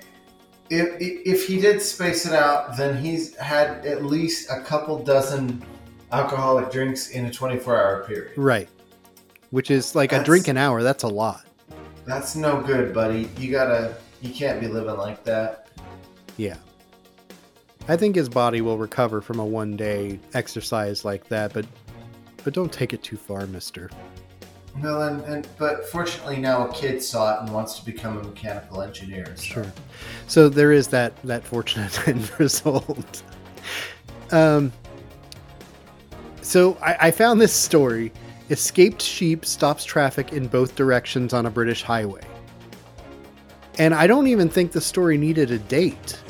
if 0.71 0.97
if 0.99 1.47
he 1.47 1.61
did 1.61 1.83
space 1.83 2.25
it 2.25 2.33
out, 2.33 2.75
then 2.79 2.97
he's 2.97 3.37
had 3.37 3.85
at 3.85 4.07
least 4.07 4.49
a 4.51 4.63
couple 4.63 5.05
dozen 5.05 5.63
alcoholic 6.13 6.73
drinks 6.73 7.11
in 7.11 7.27
a 7.27 7.31
24-hour 7.31 8.05
period. 8.07 8.39
Right. 8.39 8.71
Which 9.51 9.71
is 9.71 9.95
like 9.95 10.13
a 10.13 10.25
drink 10.25 10.49
an 10.49 10.57
hour. 10.57 10.83
That's 10.83 11.03
a 11.03 11.09
lot. 11.09 11.45
That's 12.07 12.37
no 12.37 12.63
good, 12.63 12.95
buddy. 12.95 13.29
You 13.37 13.51
gotta. 13.51 13.97
You 14.25 14.31
can't 14.33 14.59
be 14.59 14.69
living 14.69 14.97
like 14.97 15.23
that. 15.25 15.69
Yeah. 16.39 16.57
I 17.89 17.97
think 17.97 18.17
his 18.17 18.31
body 18.31 18.63
will 18.63 18.79
recover 18.79 19.21
from 19.21 19.39
a 19.39 19.45
one 19.45 19.77
day 19.77 20.19
exercise 20.33 21.05
like 21.05 21.29
that, 21.29 21.53
but 21.53 21.67
but 22.43 22.55
don't 22.55 22.73
take 22.73 22.95
it 22.95 23.03
too 23.03 23.19
far, 23.19 23.47
mister. 23.47 23.91
Well, 24.83 25.03
and, 25.03 25.23
and 25.25 25.47
but 25.59 25.87
fortunately 25.91 26.39
now 26.39 26.67
a 26.67 26.73
kid 26.73 27.03
saw 27.03 27.37
it 27.37 27.43
and 27.43 27.53
wants 27.53 27.79
to 27.79 27.85
become 27.85 28.17
a 28.17 28.23
mechanical 28.23 28.81
engineer. 28.81 29.27
so- 29.37 29.43
Sure. 29.43 29.73
So 30.27 30.49
there 30.49 30.73
is 30.73 30.89
that 30.89 31.15
that 31.25 31.45
fortunate 31.45 32.09
end 32.09 32.31
result. 32.41 33.23
Um. 34.33 34.73
So 36.41 36.79
I, 36.81 36.97
I 37.09 37.11
found 37.11 37.43
this 37.43 37.53
story. 37.53 38.11
Escaped 38.49 39.03
sheep 39.03 39.45
stops 39.45 39.85
traffic 39.85 40.33
in 40.33 40.47
both 40.49 40.77
directions 40.77 41.35
on 41.35 41.45
a 41.45 41.51
British 41.51 41.83
highway. 41.83 42.23
And 43.79 43.95
I 43.95 44.07
don't 44.07 44.27
even 44.29 44.49
think 44.49 44.73
the 44.73 44.81
story 44.81 45.19
needed 45.19 45.51
a 45.51 45.59
date. 45.59 46.21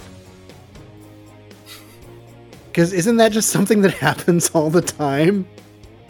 Because 2.67 2.93
isn't 2.93 3.17
that 3.19 3.33
just 3.33 3.51
something 3.51 3.83
that 3.83 3.95
happens 3.95 4.51
all 4.51 4.71
the 4.71 4.83
time? 4.83 5.47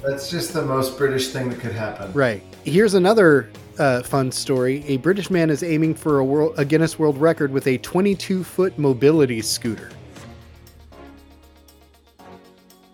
That's 0.03 0.31
just 0.31 0.53
the 0.53 0.63
most 0.63 0.97
British 0.99 1.29
thing 1.29 1.49
that 1.51 1.61
could 1.61 1.73
happen. 1.73 2.13
Right. 2.13 2.43
Here's 2.65 2.95
another 2.95 3.51
uh, 3.79 4.03
fun 4.03 4.31
story. 4.31 4.85
A 4.87 4.99
British 4.99 5.31
man 5.31 5.51
is 5.51 5.63
aiming 5.63 5.95
for 5.95 6.19
a, 6.19 6.25
world, 6.25 6.55
a 6.57 6.65
Guinness 6.65 6.99
World 6.99 7.19
Record 7.19 7.53
with 7.53 7.67
a 7.67 7.79
22 7.79 8.45
foot 8.45 8.79
mobility 8.79 9.41
scooter. 9.41 9.91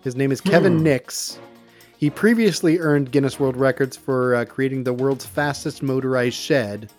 His 0.03 0.15
name 0.15 0.31
is 0.31 0.41
Kevin 0.41 0.77
Hmm. 0.77 0.83
Nicks. 0.83 1.39
He 1.97 2.09
previously 2.09 2.79
earned 2.79 3.11
Guinness 3.11 3.39
World 3.39 3.55
Records 3.55 3.95
for 3.95 4.35
uh, 4.35 4.45
creating 4.45 4.83
the 4.83 4.93
world's 4.93 5.25
fastest 5.25 5.83
motorized 5.83 6.35
shed 6.35 6.89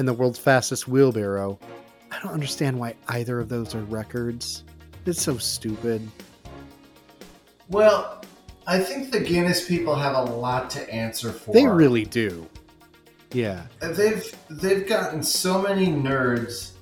and 0.00 0.08
the 0.08 0.14
world's 0.14 0.38
fastest 0.38 0.88
wheelbarrow. 0.88 1.58
I 2.10 2.18
don't 2.22 2.32
understand 2.32 2.78
why 2.80 2.94
either 3.08 3.38
of 3.38 3.50
those 3.50 3.74
are 3.74 3.82
records. 3.82 4.64
It's 5.04 5.20
so 5.20 5.36
stupid. 5.36 6.08
Well, 7.68 8.24
I 8.66 8.78
think 8.78 9.12
the 9.12 9.20
Guinness 9.20 9.68
people 9.68 9.94
have 9.94 10.16
a 10.16 10.22
lot 10.22 10.70
to 10.70 10.90
answer 10.90 11.30
for. 11.30 11.52
They 11.52 11.66
really 11.66 12.06
do. 12.06 12.48
Yeah. 13.32 13.66
They've 13.80 14.34
they've 14.48 14.88
gotten 14.88 15.22
so 15.22 15.60
many 15.60 15.88
nerds 15.88 16.72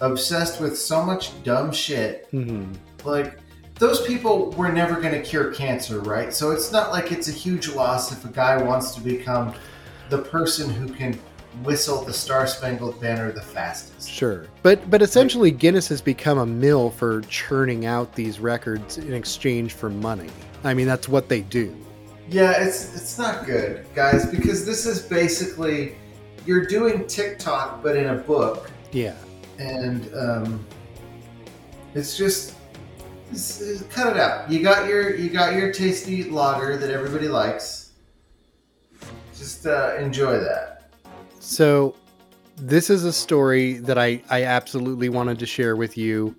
obsessed 0.00 0.58
with 0.58 0.78
so 0.78 1.04
much 1.04 1.30
dumb 1.44 1.70
shit. 1.70 2.26
hmm 2.30 2.72
Like 3.04 3.38
those 3.78 4.00
people 4.06 4.50
were 4.52 4.72
never 4.72 4.98
going 4.98 5.12
to 5.12 5.20
cure 5.22 5.52
cancer, 5.52 6.00
right? 6.00 6.32
So 6.32 6.52
it's 6.52 6.72
not 6.72 6.90
like 6.90 7.12
it's 7.12 7.28
a 7.28 7.32
huge 7.32 7.68
loss 7.68 8.12
if 8.12 8.24
a 8.24 8.28
guy 8.28 8.56
wants 8.56 8.94
to 8.94 9.02
become 9.02 9.52
the 10.08 10.18
person 10.18 10.70
who 10.70 10.88
can 10.88 11.20
whistle 11.62 12.02
the 12.04 12.12
Star 12.12 12.46
Spangled 12.46 13.00
Banner 13.00 13.32
the 13.32 13.40
fastest. 13.42 14.10
Sure, 14.10 14.46
but 14.62 14.88
but 14.90 15.02
essentially 15.02 15.50
Guinness 15.50 15.88
has 15.88 16.00
become 16.00 16.38
a 16.38 16.46
mill 16.46 16.90
for 16.90 17.22
churning 17.22 17.86
out 17.86 18.14
these 18.14 18.38
records 18.40 18.98
in 18.98 19.12
exchange 19.12 19.72
for 19.72 19.88
money. 19.90 20.30
I 20.64 20.74
mean, 20.74 20.86
that's 20.86 21.08
what 21.08 21.28
they 21.28 21.40
do. 21.42 21.74
Yeah, 22.28 22.52
it's 22.62 22.94
it's 22.94 23.18
not 23.18 23.46
good, 23.46 23.86
guys, 23.94 24.26
because 24.26 24.66
this 24.66 24.84
is 24.86 25.02
basically 25.02 25.94
you're 26.44 26.66
doing 26.66 27.06
TikTok 27.06 27.82
but 27.82 27.96
in 27.96 28.06
a 28.08 28.14
book, 28.16 28.70
Yeah, 28.92 29.14
and 29.58 30.12
um, 30.14 30.66
it's 31.94 32.16
just 32.16 32.54
it's, 33.30 33.60
it's- 33.60 33.82
cut 33.90 34.08
it 34.14 34.20
out. 34.20 34.50
You 34.50 34.62
got 34.62 34.88
your 34.88 35.14
you 35.16 35.30
got 35.30 35.54
your 35.54 35.72
tasty 35.72 36.24
lager 36.24 36.76
that 36.76 36.90
everybody 36.90 37.28
likes. 37.28 37.92
Just 39.36 39.66
uh, 39.66 39.96
enjoy 39.98 40.38
that. 40.40 40.75
So, 41.46 41.94
this 42.56 42.90
is 42.90 43.04
a 43.04 43.12
story 43.12 43.74
that 43.74 43.96
I, 43.96 44.20
I 44.30 44.42
absolutely 44.42 45.08
wanted 45.08 45.38
to 45.38 45.46
share 45.46 45.76
with 45.76 45.96
you. 45.96 46.34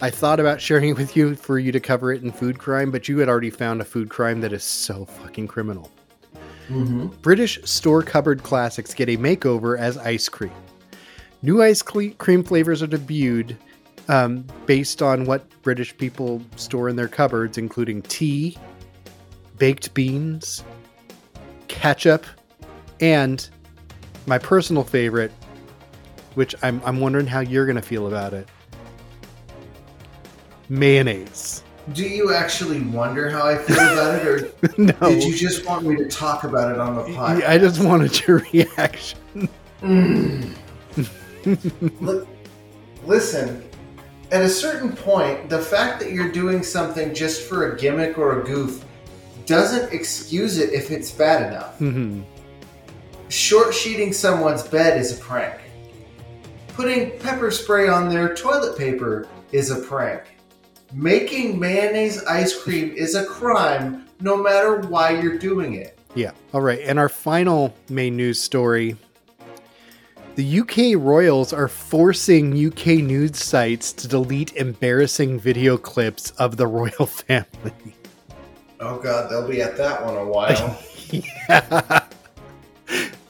I 0.00 0.08
thought 0.08 0.40
about 0.40 0.62
sharing 0.62 0.88
it 0.88 0.96
with 0.96 1.14
you 1.14 1.34
for 1.34 1.58
you 1.58 1.72
to 1.72 1.78
cover 1.78 2.10
it 2.10 2.22
in 2.22 2.32
food 2.32 2.58
crime, 2.58 2.90
but 2.90 3.06
you 3.06 3.18
had 3.18 3.28
already 3.28 3.50
found 3.50 3.82
a 3.82 3.84
food 3.84 4.08
crime 4.08 4.40
that 4.40 4.54
is 4.54 4.64
so 4.64 5.04
fucking 5.04 5.48
criminal. 5.48 5.92
Mm-hmm. 6.70 7.08
British 7.20 7.62
store 7.64 8.02
cupboard 8.02 8.44
classics 8.44 8.94
get 8.94 9.10
a 9.10 9.18
makeover 9.18 9.78
as 9.78 9.98
ice 9.98 10.26
cream. 10.26 10.54
New 11.42 11.62
ice 11.62 11.82
cream 11.82 12.42
flavors 12.42 12.82
are 12.82 12.86
debuted 12.86 13.56
um, 14.08 14.46
based 14.64 15.02
on 15.02 15.26
what 15.26 15.44
British 15.60 15.94
people 15.98 16.40
store 16.56 16.88
in 16.88 16.96
their 16.96 17.08
cupboards, 17.08 17.58
including 17.58 18.00
tea, 18.00 18.56
baked 19.58 19.92
beans, 19.92 20.64
ketchup, 21.68 22.24
and 23.00 23.50
my 24.26 24.38
personal 24.38 24.82
favorite, 24.84 25.32
which 26.34 26.54
I'm, 26.62 26.80
I'm 26.84 27.00
wondering 27.00 27.26
how 27.26 27.40
you're 27.40 27.66
going 27.66 27.76
to 27.76 27.82
feel 27.82 28.06
about 28.06 28.32
it 28.34 28.48
mayonnaise. 30.68 31.62
Do 31.92 32.02
you 32.02 32.34
actually 32.34 32.80
wonder 32.80 33.30
how 33.30 33.46
I 33.46 33.56
feel 33.56 33.76
about 33.76 34.16
it, 34.16 34.26
or 34.26 34.50
no. 34.78 34.92
did 35.08 35.22
you 35.22 35.34
just 35.36 35.64
want 35.64 35.86
me 35.86 35.94
to 35.96 36.08
talk 36.08 36.42
about 36.42 36.72
it 36.72 36.80
on 36.80 36.96
the 36.96 37.02
podcast? 37.02 37.48
I 37.48 37.58
just 37.58 37.80
wanted 37.82 38.26
your 38.26 38.38
reaction. 38.52 39.18
Mm. 39.82 40.54
Li- 42.00 42.26
Listen, 43.04 43.62
at 44.32 44.42
a 44.42 44.48
certain 44.48 44.96
point, 44.96 45.48
the 45.48 45.60
fact 45.60 46.00
that 46.00 46.10
you're 46.10 46.32
doing 46.32 46.64
something 46.64 47.14
just 47.14 47.42
for 47.48 47.72
a 47.72 47.78
gimmick 47.78 48.18
or 48.18 48.40
a 48.40 48.44
goof 48.44 48.84
doesn't 49.46 49.92
excuse 49.92 50.58
it 50.58 50.72
if 50.72 50.90
it's 50.90 51.12
bad 51.12 51.52
enough. 51.52 51.78
Mhm. 51.78 52.24
Short 53.28 53.74
sheeting 53.74 54.12
someone's 54.12 54.62
bed 54.62 54.98
is 54.98 55.18
a 55.18 55.20
prank. 55.20 55.60
Putting 56.68 57.18
pepper 57.18 57.50
spray 57.50 57.88
on 57.88 58.08
their 58.08 58.34
toilet 58.34 58.78
paper 58.78 59.28
is 59.52 59.70
a 59.70 59.80
prank. 59.80 60.22
Making 60.92 61.58
mayonnaise 61.58 62.22
ice 62.24 62.62
cream 62.62 62.92
is 62.94 63.14
a 63.14 63.24
crime 63.24 64.06
no 64.20 64.36
matter 64.36 64.80
why 64.80 65.20
you're 65.20 65.38
doing 65.38 65.74
it. 65.74 65.98
Yeah. 66.14 66.32
All 66.52 66.60
right. 66.60 66.80
And 66.80 66.98
our 66.98 67.08
final 67.08 67.74
main 67.88 68.16
news 68.16 68.40
story 68.40 68.96
the 70.36 70.60
UK 70.60 71.02
royals 71.02 71.54
are 71.54 71.66
forcing 71.66 72.66
UK 72.66 72.98
news 72.98 73.38
sites 73.38 73.90
to 73.94 74.06
delete 74.06 74.52
embarrassing 74.52 75.40
video 75.40 75.78
clips 75.78 76.32
of 76.32 76.58
the 76.58 76.66
royal 76.66 77.06
family. 77.06 77.72
Oh 78.78 78.98
god, 78.98 79.30
they'll 79.30 79.48
be 79.48 79.62
at 79.62 79.78
that 79.78 80.04
one 80.04 80.14
a 80.14 80.24
while. 80.26 80.78
yeah. 81.10 82.06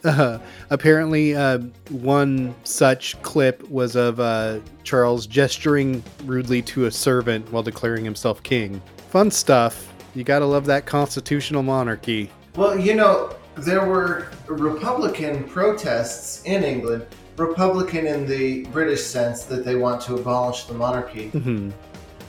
Uh, 0.06 0.38
apparently, 0.70 1.34
uh, 1.34 1.58
one 1.90 2.54
such 2.64 3.20
clip 3.22 3.68
was 3.68 3.96
of 3.96 4.20
uh, 4.20 4.60
Charles 4.84 5.26
gesturing 5.26 6.02
rudely 6.24 6.62
to 6.62 6.86
a 6.86 6.90
servant 6.90 7.50
while 7.52 7.62
declaring 7.62 8.04
himself 8.04 8.42
king. 8.42 8.80
Fun 9.08 9.30
stuff. 9.30 9.92
You 10.14 10.24
gotta 10.24 10.46
love 10.46 10.64
that 10.66 10.86
constitutional 10.86 11.62
monarchy. 11.62 12.30
Well, 12.56 12.78
you 12.78 12.94
know, 12.94 13.34
there 13.56 13.84
were 13.84 14.28
Republican 14.46 15.44
protests 15.44 16.42
in 16.44 16.64
England, 16.64 17.06
Republican 17.36 18.06
in 18.06 18.26
the 18.26 18.64
British 18.66 19.02
sense 19.02 19.44
that 19.44 19.64
they 19.64 19.76
want 19.76 20.00
to 20.02 20.14
abolish 20.14 20.64
the 20.64 20.74
monarchy. 20.74 21.30
Mhm. 21.32 21.72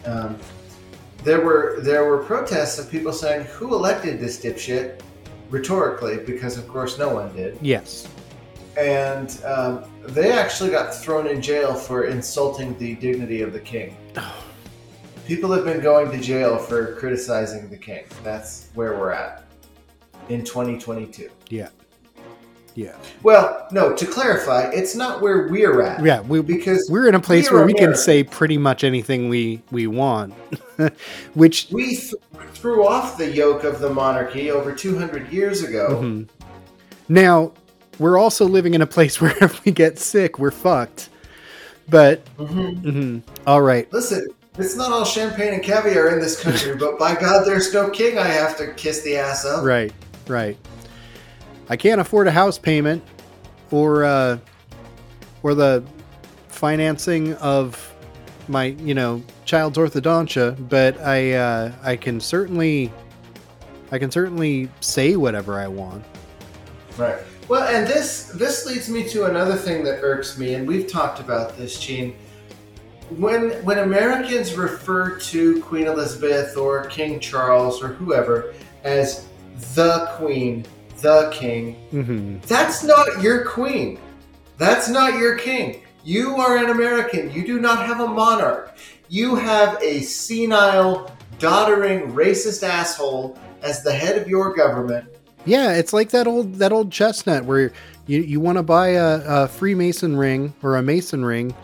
Um, 0.06 0.36
there 1.24 1.42
were 1.42 1.80
there 1.82 2.06
were 2.06 2.20
protests 2.20 2.78
of 2.80 2.90
people 2.90 3.12
saying, 3.14 3.46
"Who 3.46 3.74
elected 3.74 4.20
this 4.20 4.38
dipshit?" 4.40 5.00
Rhetorically, 5.50 6.18
because 6.18 6.58
of 6.58 6.68
course 6.68 6.98
no 7.00 7.10
one 7.14 7.34
did, 7.36 7.58
Yes. 7.62 8.08
and 8.78 9.42
um, 9.46 9.84
they 10.04 10.32
actually 10.32 10.70
got 10.72 10.94
thrown 10.94 11.28
in 11.28 11.42
jail 11.42 11.74
for 11.74 12.06
insulting 12.06 12.78
the 12.78 12.96
dignity 12.96 13.42
of 13.42 13.54
the 13.54 13.60
king. 13.60 13.96
People 15.28 15.52
have 15.52 15.66
been 15.66 15.82
going 15.82 16.10
to 16.12 16.18
jail 16.20 16.58
for 16.58 16.96
criticizing 16.96 17.70
the 17.70 17.78
king. 17.78 18.06
That's 18.24 18.70
where 18.76 18.98
we're 18.98 19.12
at 19.12 19.44
in 20.30 20.44
2022. 20.46 21.30
Yeah. 21.50 21.70
Yeah. 22.78 22.96
Well, 23.24 23.68
no, 23.72 23.96
to 23.96 24.06
clarify, 24.06 24.70
it's 24.70 24.94
not 24.96 25.20
where 25.20 25.48
we're 25.48 25.82
at. 25.82 26.06
Yeah. 26.06 26.22
We, 26.22 26.44
Because 26.44 26.88
we're 26.92 27.08
in 27.10 27.16
a 27.16 27.20
place 27.20 27.52
where 27.52 27.66
we 27.66 27.74
can 27.74 27.96
say 27.96 28.24
pretty 28.24 28.60
much 28.60 28.84
anything 28.84 29.30
we 29.30 29.64
we 29.72 29.88
want, 29.88 30.36
which 31.34 31.70
we 31.72 31.96
th- 31.96 32.14
threw 32.54 32.88
off 32.88 33.18
the 33.18 33.32
yoke 33.32 33.64
of 33.64 33.80
the 33.80 33.90
monarchy 33.90 34.52
over 34.52 34.72
200 34.74 35.34
years 35.34 35.64
ago. 35.64 36.00
Mhm. 36.04 36.28
now 37.10 37.52
we're 37.98 38.20
also 38.20 38.46
living 38.46 38.76
in 38.76 38.84
a 38.84 38.88
place 38.88 39.20
where 39.22 39.36
if 39.42 39.66
we 39.66 39.72
get 39.72 39.98
sick, 39.98 40.38
we're 40.38 40.52
fucked. 40.52 41.10
But 41.90 42.24
Mhm. 42.38 42.82
mhm. 42.84 43.22
all 43.48 43.64
right, 43.64 43.92
Listen, 43.92 44.28
it's 44.60 44.76
not 44.76 44.92
all 44.92 45.04
champagne 45.04 45.54
and 45.56 45.64
caviar 45.64 46.10
in 46.10 46.20
this 46.20 46.40
country, 46.40 46.76
but 46.80 47.00
by 47.00 47.16
God, 47.16 47.44
there's 47.44 47.74
no 47.74 47.90
king 47.90 48.20
I 48.20 48.28
have 48.28 48.56
to 48.58 48.68
kiss 48.74 49.02
the 49.02 49.18
ass 49.18 49.46
of. 49.46 49.64
right, 49.66 49.92
right. 50.28 50.58
I 51.70 51.76
can't 51.76 52.00
afford 52.00 52.28
a 52.28 52.32
house 52.32 52.58
payment, 52.58 53.04
or 53.72 54.06
uh, 54.06 54.38
or 55.44 55.54
the 55.54 55.84
financing 56.48 57.34
of 57.36 57.94
my 58.48 58.66
you 58.66 58.94
know 58.94 59.24
child's 59.46 59.78
orthodontia, 59.78 60.70
but 60.70 61.00
I 61.02 61.34
uh, 61.34 61.72
I 61.84 61.96
can 61.96 62.20
certainly 62.20 62.92
I 63.92 64.00
can 64.00 64.12
certainly 64.12 64.70
say 64.80 65.16
whatever 65.16 65.60
I 65.60 65.68
want. 65.68 66.04
Right. 66.98 67.20
Well, 67.48 67.68
and 67.74 67.88
this 67.88 68.26
this 68.36 68.66
leads 68.66 68.90
me 68.90 69.08
to 69.10 69.26
another 69.26 69.56
thing 69.56 69.84
that 69.86 70.02
irks 70.02 70.38
me, 70.38 70.56
and 70.56 70.68
we've 70.68 70.88
talked 70.88 71.20
about 71.20 71.58
this, 71.58 71.80
Gene. 71.80 72.16
When 73.10 73.52
when 73.64 73.80
Americans 73.80 74.56
refer 74.56 75.18
to 75.18 75.62
Queen 75.62 75.88
Elizabeth 75.88 76.58
or 76.58 76.86
King 76.86 77.20
Charles 77.20 77.82
or 77.82 77.90
whoever 77.90 78.54
as 78.84 79.28
the 79.76 80.10
Queen, 80.18 80.66
the 81.02 81.30
King, 81.34 81.74
hmm 81.92 82.38
that's 82.48 82.84
not 82.84 83.22
your 83.22 83.46
queen. 83.46 84.00
That's 84.58 84.90
not 84.90 85.20
your 85.20 85.38
king. 85.38 85.84
You 86.04 86.36
are 86.38 86.58
an 86.58 86.70
American. 86.70 87.32
You 87.32 87.46
do 87.46 87.60
not 87.60 87.86
have 87.86 88.00
a 88.00 88.08
monarch. 88.08 88.76
You 89.10 89.36
have 89.36 89.82
a 89.82 90.02
senile, 90.02 91.12
doddering, 91.38 92.14
racist 92.14 92.64
asshole 92.64 93.38
as 93.62 93.84
the 93.84 93.92
head 93.92 94.18
of 94.18 94.28
your 94.28 94.56
government. 94.56 95.06
Yeah, 95.46 95.74
it's 95.74 95.94
like 95.94 96.10
that 96.10 96.28
old 96.28 96.56
that 96.56 96.72
old 96.72 96.92
chestnut 96.92 97.46
where 97.46 97.72
you 98.08 98.22
you 98.22 98.40
want 98.40 98.58
to 98.58 98.64
buy 98.64 98.90
a, 98.90 99.44
a 99.44 99.48
Freemason 99.48 100.18
ring 100.18 100.54
or 100.64 100.78
a 100.78 100.82
Mason 100.82 101.24
ring. 101.24 101.56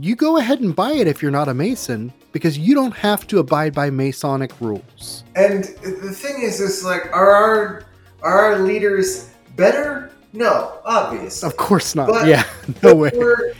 You 0.00 0.14
go 0.14 0.36
ahead 0.36 0.60
and 0.60 0.76
buy 0.76 0.92
it 0.92 1.06
if 1.06 1.22
you're 1.22 1.30
not 1.30 1.48
a 1.48 1.54
Mason 1.54 2.12
because 2.32 2.58
you 2.58 2.74
don't 2.74 2.94
have 2.94 3.26
to 3.28 3.38
abide 3.38 3.74
by 3.74 3.90
Masonic 3.90 4.52
rules. 4.60 5.24
And 5.34 5.64
the 5.64 6.12
thing 6.12 6.42
is, 6.42 6.60
is 6.60 6.84
like, 6.84 7.06
are 7.12 7.30
our 7.30 7.84
are 8.22 8.38
our 8.52 8.58
leaders 8.60 9.30
better? 9.56 10.10
No, 10.32 10.80
obviously. 10.84 11.46
Of 11.46 11.56
course 11.56 11.94
not. 11.94 12.08
But- 12.08 12.26
yeah, 12.26 12.44
no 12.82 12.90
They 12.90 12.94
way. 12.94 13.10
were, 13.14 13.54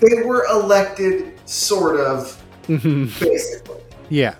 they 0.00 0.22
were 0.22 0.44
elected, 0.46 1.38
sort 1.48 1.98
of, 2.00 2.40
Mhm. 2.68 3.18
basically. 3.20 3.80
yeah, 4.08 4.34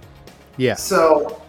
yeah, 0.56 0.74
So 0.74 1.42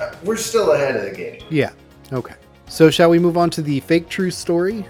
uh, 0.00 0.12
we're 0.24 0.36
still 0.36 0.72
ahead 0.72 0.96
of 0.96 1.04
the 1.04 1.12
game. 1.12 1.40
yeah. 1.50 1.70
Okay. 2.12 2.34
So 2.68 2.90
shall 2.90 3.10
we 3.10 3.18
move 3.18 3.36
on 3.36 3.50
to 3.50 3.62
the 3.62 3.80
fake 3.80 4.08
truth 4.08 4.34
story? 4.34 4.86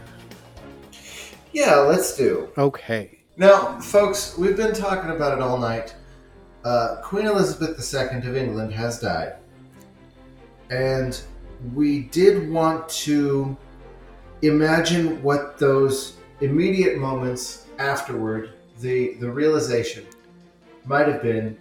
Yeah, 1.52 1.76
let's 1.76 2.16
do. 2.16 2.48
Okay. 2.58 3.18
Now, 3.36 3.78
folks, 3.80 4.36
we've 4.38 4.56
been 4.56 4.74
talking 4.74 5.10
about 5.10 5.36
it 5.36 5.40
all 5.42 5.58
night. 5.58 5.94
Uh, 6.64 6.96
Queen 7.02 7.26
Elizabeth 7.26 7.78
II 7.94 8.18
of 8.28 8.36
England 8.36 8.72
has 8.72 8.98
died. 9.00 9.34
And 10.70 11.20
we 11.72 12.04
did 12.04 12.50
want 12.50 12.88
to 12.88 13.56
imagine 14.42 15.22
what 15.22 15.58
those 15.58 16.16
immediate 16.40 16.98
moments 16.98 17.66
afterward, 17.78 18.52
the, 18.80 19.14
the 19.14 19.30
realization, 19.30 20.04
might 20.84 21.08
have 21.08 21.22
been. 21.22 21.56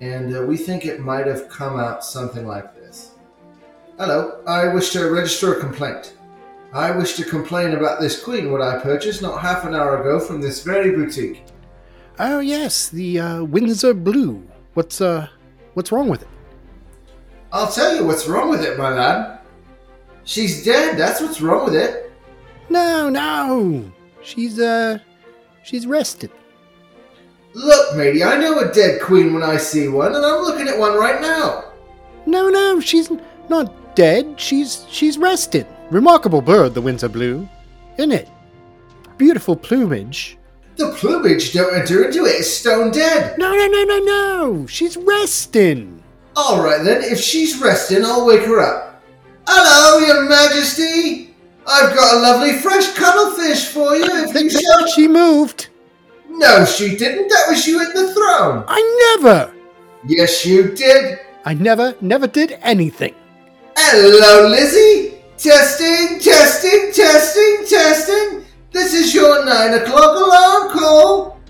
And 0.00 0.36
uh, 0.36 0.42
we 0.42 0.56
think 0.56 0.84
it 0.84 1.00
might 1.00 1.26
have 1.26 1.48
come 1.48 1.78
out 1.78 2.04
something 2.04 2.46
like 2.46 2.74
this 2.74 3.12
Hello, 3.98 4.42
I 4.46 4.68
wish 4.68 4.90
to 4.92 5.10
register 5.10 5.54
a 5.54 5.60
complaint. 5.60 6.14
I 6.72 6.90
wish 6.90 7.14
to 7.16 7.24
complain 7.24 7.74
about 7.74 8.00
this 8.00 8.20
queen 8.20 8.50
what 8.50 8.62
I 8.62 8.78
purchased 8.80 9.20
not 9.20 9.40
half 9.40 9.64
an 9.64 9.74
hour 9.74 10.00
ago 10.00 10.18
from 10.18 10.40
this 10.40 10.64
very 10.64 10.90
boutique. 10.90 11.44
Oh 12.18 12.40
yes, 12.40 12.88
the 12.88 13.20
uh, 13.20 13.44
Windsor 13.44 13.94
Blue. 13.94 14.42
What's 14.74 15.00
uh, 15.00 15.28
what's 15.74 15.92
wrong 15.92 16.08
with 16.08 16.22
it? 16.22 16.28
I'll 17.52 17.70
tell 17.70 17.94
you 17.94 18.04
what's 18.04 18.26
wrong 18.26 18.48
with 18.48 18.62
it, 18.62 18.78
my 18.78 18.90
lad. 18.90 19.40
She's 20.24 20.64
dead, 20.64 20.96
that's 20.96 21.20
what's 21.20 21.40
wrong 21.40 21.66
with 21.66 21.74
it. 21.74 22.10
No, 22.70 23.10
no, 23.10 23.92
she's 24.22 24.58
uh, 24.58 24.98
she's 25.62 25.86
rested. 25.86 26.30
Look, 27.54 27.96
matey, 27.96 28.24
I 28.24 28.38
know 28.38 28.60
a 28.60 28.72
dead 28.72 29.02
queen 29.02 29.34
when 29.34 29.42
I 29.42 29.58
see 29.58 29.88
one, 29.88 30.14
and 30.14 30.24
I'm 30.24 30.40
looking 30.42 30.68
at 30.68 30.78
one 30.78 30.96
right 30.96 31.20
now. 31.20 31.64
No, 32.24 32.48
no, 32.48 32.80
she's 32.80 33.10
not 33.50 33.94
dead. 33.94 34.40
She's 34.40 34.86
she's 34.88 35.18
rested. 35.18 35.66
Remarkable 35.90 36.40
bird, 36.40 36.72
the 36.72 36.80
Windsor 36.80 37.10
Blue, 37.10 37.46
isn't 37.98 38.12
it? 38.12 38.30
Beautiful 39.18 39.56
plumage. 39.56 40.38
The 40.76 40.92
plumage 40.92 41.52
don't 41.52 41.74
enter 41.74 42.04
into 42.04 42.24
it, 42.24 42.40
it's 42.40 42.50
stone 42.50 42.90
dead. 42.92 43.36
No, 43.38 43.54
no, 43.54 43.66
no, 43.66 43.84
no, 43.84 43.98
no. 43.98 44.66
She's 44.66 44.96
resting. 44.96 46.01
Alright 46.36 46.84
then, 46.84 47.02
if 47.02 47.20
she's 47.20 47.60
resting, 47.60 48.04
I'll 48.04 48.26
wake 48.26 48.44
her 48.44 48.60
up. 48.60 49.02
Hello, 49.46 50.06
your 50.06 50.28
majesty! 50.28 51.34
I've 51.66 51.94
got 51.94 52.14
a 52.14 52.20
lovely 52.20 52.54
fresh 52.54 52.92
cuttlefish 52.94 53.66
for 53.66 53.94
you 53.94 54.04
if 54.04 54.34
you 54.34 54.50
shall. 54.50 54.86
She 54.88 55.06
moved. 55.06 55.68
No, 56.28 56.64
she 56.64 56.96
didn't. 56.96 57.28
That 57.28 57.46
was 57.48 57.66
you 57.66 57.80
at 57.80 57.94
the 57.94 58.12
throne. 58.14 58.64
I 58.66 59.16
never. 59.18 59.52
Yes, 60.06 60.44
you 60.44 60.74
did. 60.74 61.20
I 61.44 61.54
never, 61.54 61.94
never 62.00 62.26
did 62.26 62.58
anything. 62.62 63.14
Hello, 63.76 64.48
Lizzie. 64.48 65.18
Testing, 65.36 66.18
testing, 66.20 66.92
testing, 66.92 67.66
testing. 67.68 68.44
This 68.70 68.94
is 68.94 69.14
your 69.14 69.44
nine 69.44 69.74
o'clock 69.74 70.16
alarm 70.16 70.70
call. 70.70 71.40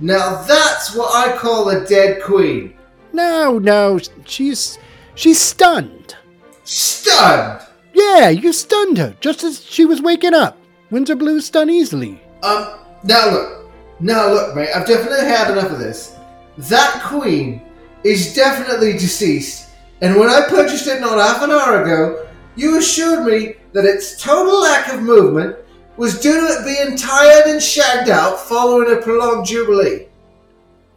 Now 0.00 0.42
that's 0.42 0.94
what 0.94 1.14
I 1.14 1.36
call 1.36 1.70
a 1.70 1.84
dead 1.86 2.22
queen. 2.22 2.74
No, 3.12 3.58
no, 3.58 4.00
she's 4.24 4.78
she's 5.14 5.40
stunned. 5.40 6.16
Stunned. 6.64 7.60
Yeah, 7.92 8.30
you 8.30 8.52
stunned 8.52 8.98
her 8.98 9.14
just 9.20 9.44
as 9.44 9.64
she 9.64 9.84
was 9.84 10.00
waking 10.00 10.34
up. 10.34 10.56
Windsor 10.90 11.16
Blues 11.16 11.46
stun 11.46 11.70
easily. 11.70 12.20
Um, 12.42 12.78
now 13.04 13.30
look. 13.30 13.70
Now 14.00 14.32
look, 14.32 14.54
mate, 14.54 14.70
I've 14.74 14.86
definitely 14.86 15.26
had 15.26 15.50
enough 15.50 15.70
of 15.70 15.78
this. 15.78 16.16
That 16.58 17.02
queen 17.04 17.62
is 18.04 18.34
definitely 18.34 18.92
deceased, 18.92 19.70
and 20.00 20.18
when 20.18 20.28
I 20.28 20.46
purchased 20.48 20.86
it 20.86 21.00
not 21.00 21.18
half 21.18 21.42
an 21.42 21.50
hour 21.50 21.82
ago, 21.82 22.26
you 22.56 22.78
assured 22.78 23.26
me 23.26 23.54
that 23.72 23.84
its 23.84 24.20
total 24.20 24.60
lack 24.60 24.92
of 24.92 25.02
movement 25.02 25.56
was 25.96 26.18
due 26.20 26.40
to 26.40 26.46
it 26.46 26.64
being 26.64 26.96
tired 26.96 27.46
and 27.46 27.62
shagged 27.62 28.08
out 28.08 28.40
following 28.40 28.92
a 28.92 29.00
prolonged 29.00 29.46
jubilee. 29.46 30.08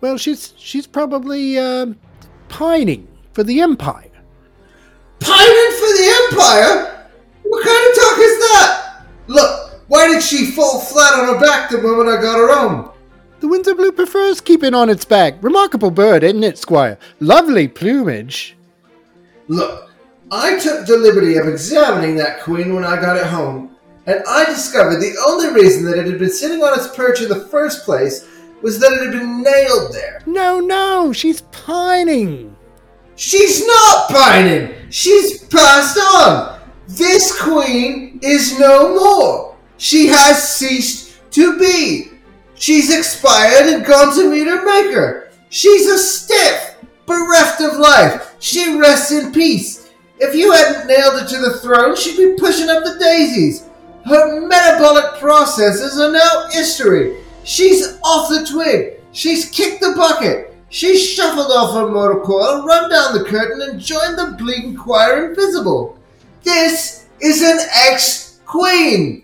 Well, 0.02 0.18
she's 0.18 0.54
she's 0.58 0.88
probably 0.88 1.58
uh, 1.58 1.88
pining 2.56 3.06
for 3.34 3.44
the 3.44 3.60
Empire. 3.60 4.10
Pining 5.20 5.72
for 5.78 5.92
the 6.00 6.08
Empire? 6.24 7.10
What 7.44 7.66
kind 7.66 7.90
of 7.90 7.96
talk 7.96 8.18
is 8.18 8.40
that? 8.40 9.02
Look, 9.28 9.82
why 9.90 10.08
did 10.08 10.24
she 10.24 10.52
fall 10.52 10.80
flat 10.80 11.20
on 11.20 11.34
her 11.34 11.40
back 11.40 11.70
the 11.70 11.82
moment 11.82 12.08
I 12.08 12.22
got 12.22 12.38
her 12.38 12.56
home? 12.56 12.92
The 13.42 13.50
Windsor 13.50 13.76
Blue 13.76 13.92
prefers 13.92 14.40
keeping 14.40 14.74
on 14.74 14.90
its 14.90 15.04
back. 15.04 15.36
Remarkable 15.44 15.92
bird, 15.92 16.24
isn't 16.24 16.46
it, 16.46 16.58
Squire? 16.58 16.98
Lovely 17.20 17.68
plumage. 17.68 18.56
Look, 19.50 19.92
I 20.32 20.58
took 20.58 20.88
the 20.88 20.96
liberty 20.96 21.36
of 21.36 21.50
examining 21.50 22.16
that 22.16 22.42
queen 22.42 22.74
when 22.74 22.86
I 22.86 23.02
got 23.02 23.18
it 23.18 23.26
home, 23.26 23.76
and 24.08 24.24
I 24.30 24.46
discovered 24.46 25.02
the 25.02 25.14
only 25.28 25.50
reason 25.50 25.84
that 25.86 26.00
it 26.00 26.08
had 26.08 26.20
been 26.20 26.32
sitting 26.32 26.64
on 26.64 26.80
its 26.80 26.96
perch 26.96 27.22
in 27.22 27.28
the 27.28 27.48
first 27.48 27.84
place 27.84 28.26
was 28.62 28.80
that 28.80 28.94
it 28.94 29.02
had 29.02 29.12
been 29.12 29.44
nailed 29.44 29.94
there. 29.94 30.22
No, 30.26 30.60
no, 30.60 31.14
she's 31.14 31.42
pining. 31.42 32.56
She's 33.16 33.66
not 33.66 34.10
pining! 34.10 34.74
She's 34.90 35.44
passed 35.46 35.98
on! 35.98 36.60
This 36.88 37.42
queen 37.42 38.20
is 38.22 38.60
no 38.60 38.94
more! 38.94 39.56
She 39.78 40.08
has 40.08 40.56
ceased 40.56 41.20
to 41.32 41.58
be! 41.58 42.12
She's 42.56 42.96
expired 42.96 43.74
and 43.74 43.86
gone 43.86 44.14
to 44.16 44.30
meet 44.30 44.48
her 44.48 44.66
maker! 44.66 45.32
She's 45.50 45.88
a 45.88 45.98
stiff, 45.98 46.76
bereft 47.06 47.62
of 47.62 47.78
life! 47.78 48.36
She 48.40 48.78
rests 48.78 49.12
in 49.12 49.32
peace! 49.32 49.92
If 50.20 50.36
you 50.36 50.52
hadn't 50.52 50.88
nailed 50.88 51.22
her 51.22 51.28
to 51.28 51.38
the 51.38 51.60
throne, 51.60 51.96
she'd 51.96 52.18
be 52.18 52.36
pushing 52.38 52.70
up 52.70 52.84
the 52.84 52.98
daisies! 53.00 53.66
Her 54.06 54.46
metabolic 54.46 55.20
processes 55.20 55.98
are 56.00 56.12
now 56.12 56.50
history! 56.52 57.24
She's 57.46 58.00
off 58.04 58.30
the 58.30 58.46
twig! 58.46 59.00
She's 59.12 59.50
kicked 59.52 59.80
the 59.80 59.94
bucket! 59.96 60.54
She 60.70 60.98
shuffled 60.98 61.52
off 61.52 61.76
her 61.76 61.88
motor 61.88 62.20
coil, 62.22 62.66
run 62.66 62.90
down 62.90 63.14
the 63.14 63.24
curtain, 63.24 63.62
and 63.62 63.80
joined 63.80 64.18
the 64.18 64.36
bleeding 64.38 64.76
choir 64.76 65.30
invisible. 65.30 65.98
This 66.44 67.08
is 67.22 67.44
an 67.44 67.60
ex 67.88 68.40
queen. 68.46 69.24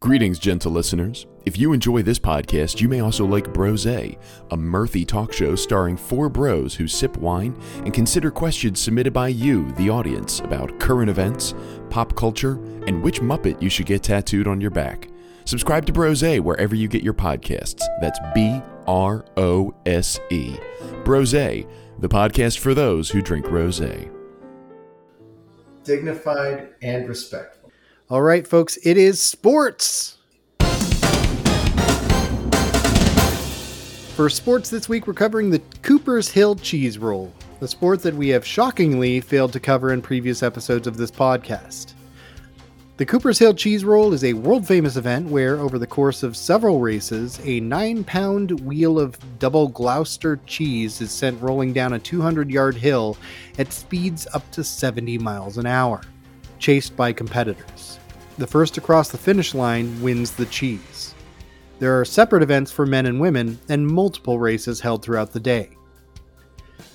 Greetings, 0.00 0.38
gentle 0.38 0.72
listeners. 0.72 1.26
If 1.44 1.58
you 1.58 1.72
enjoy 1.74 2.02
this 2.02 2.18
podcast, 2.18 2.80
you 2.80 2.88
may 2.88 3.00
also 3.00 3.26
like 3.26 3.52
Brose, 3.52 3.86
a 3.86 4.16
mirthy 4.50 5.06
talk 5.06 5.32
show 5.32 5.54
starring 5.54 5.96
four 5.96 6.28
bros 6.28 6.74
who 6.74 6.88
sip 6.88 7.16
wine 7.18 7.56
and 7.84 7.92
consider 7.92 8.30
questions 8.30 8.80
submitted 8.80 9.12
by 9.12 9.28
you, 9.28 9.70
the 9.72 9.90
audience, 9.90 10.40
about 10.40 10.80
current 10.80 11.10
events, 11.10 11.54
pop 11.90 12.16
culture, 12.16 12.54
and 12.86 13.02
which 13.02 13.20
Muppet 13.20 13.60
you 13.60 13.68
should 13.68 13.86
get 13.86 14.02
tattooed 14.02 14.48
on 14.48 14.60
your 14.60 14.70
back. 14.70 15.08
Subscribe 15.46 15.86
to 15.86 15.92
Brose 15.92 16.40
wherever 16.40 16.74
you 16.74 16.88
get 16.88 17.04
your 17.04 17.14
podcasts. 17.14 17.84
That's 18.00 18.18
B 18.34 18.60
R 18.88 19.24
O 19.36 19.72
S 19.86 20.18
E. 20.28 20.56
Brose, 21.04 21.32
the 21.32 22.08
podcast 22.08 22.58
for 22.58 22.74
those 22.74 23.10
who 23.10 23.22
drink 23.22 23.48
rose. 23.48 23.80
Dignified 25.84 26.70
and 26.82 27.08
respectful. 27.08 27.70
All 28.10 28.22
right, 28.22 28.46
folks, 28.46 28.76
it 28.84 28.96
is 28.96 29.22
sports. 29.22 30.18
For 34.16 34.28
sports 34.28 34.68
this 34.68 34.88
week, 34.88 35.06
we're 35.06 35.14
covering 35.14 35.50
the 35.50 35.62
Cooper's 35.82 36.28
Hill 36.28 36.56
Cheese 36.56 36.98
Roll, 36.98 37.32
the 37.60 37.68
sport 37.68 38.02
that 38.02 38.14
we 38.14 38.30
have 38.30 38.44
shockingly 38.44 39.20
failed 39.20 39.52
to 39.52 39.60
cover 39.60 39.92
in 39.92 40.02
previous 40.02 40.42
episodes 40.42 40.88
of 40.88 40.96
this 40.96 41.12
podcast. 41.12 41.92
The 42.96 43.04
Cooper's 43.04 43.38
Hill 43.38 43.52
Cheese 43.52 43.84
Roll 43.84 44.14
is 44.14 44.24
a 44.24 44.32
world 44.32 44.66
famous 44.66 44.96
event 44.96 45.28
where, 45.28 45.58
over 45.58 45.78
the 45.78 45.86
course 45.86 46.22
of 46.22 46.34
several 46.34 46.80
races, 46.80 47.38
a 47.44 47.60
9 47.60 48.04
pound 48.04 48.58
wheel 48.62 48.98
of 48.98 49.18
double 49.38 49.68
Gloucester 49.68 50.40
cheese 50.46 51.02
is 51.02 51.10
sent 51.10 51.38
rolling 51.42 51.74
down 51.74 51.92
a 51.92 51.98
200 51.98 52.50
yard 52.50 52.74
hill 52.74 53.18
at 53.58 53.70
speeds 53.70 54.26
up 54.32 54.50
to 54.52 54.64
70 54.64 55.18
miles 55.18 55.58
an 55.58 55.66
hour, 55.66 56.00
chased 56.58 56.96
by 56.96 57.12
competitors. 57.12 57.98
The 58.38 58.46
first 58.46 58.72
to 58.76 58.80
cross 58.80 59.10
the 59.10 59.18
finish 59.18 59.54
line 59.54 60.00
wins 60.00 60.30
the 60.30 60.46
cheese. 60.46 61.14
There 61.78 62.00
are 62.00 62.04
separate 62.06 62.42
events 62.42 62.72
for 62.72 62.86
men 62.86 63.04
and 63.04 63.20
women, 63.20 63.60
and 63.68 63.86
multiple 63.86 64.38
races 64.38 64.80
held 64.80 65.02
throughout 65.02 65.32
the 65.32 65.40
day. 65.40 65.75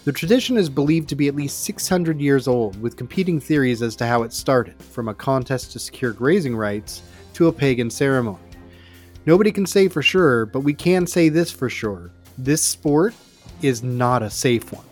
The 0.03 0.11
tradition 0.11 0.57
is 0.57 0.67
believed 0.67 1.09
to 1.09 1.15
be 1.15 1.27
at 1.27 1.35
least 1.35 1.63
600 1.63 2.19
years 2.19 2.47
old, 2.47 2.81
with 2.81 2.97
competing 2.97 3.39
theories 3.39 3.83
as 3.83 3.95
to 3.97 4.07
how 4.07 4.23
it 4.23 4.33
started, 4.33 4.81
from 4.81 5.07
a 5.07 5.13
contest 5.13 5.73
to 5.73 5.79
secure 5.79 6.11
grazing 6.11 6.55
rights 6.55 7.03
to 7.33 7.49
a 7.49 7.53
pagan 7.53 7.91
ceremony. 7.91 8.39
Nobody 9.27 9.51
can 9.51 9.67
say 9.67 9.87
for 9.87 10.01
sure, 10.01 10.47
but 10.47 10.61
we 10.61 10.73
can 10.73 11.05
say 11.05 11.29
this 11.29 11.51
for 11.51 11.69
sure 11.69 12.09
this 12.35 12.63
sport 12.63 13.13
is 13.61 13.83
not 13.83 14.23
a 14.23 14.29
safe 14.31 14.73
one. 14.73 14.85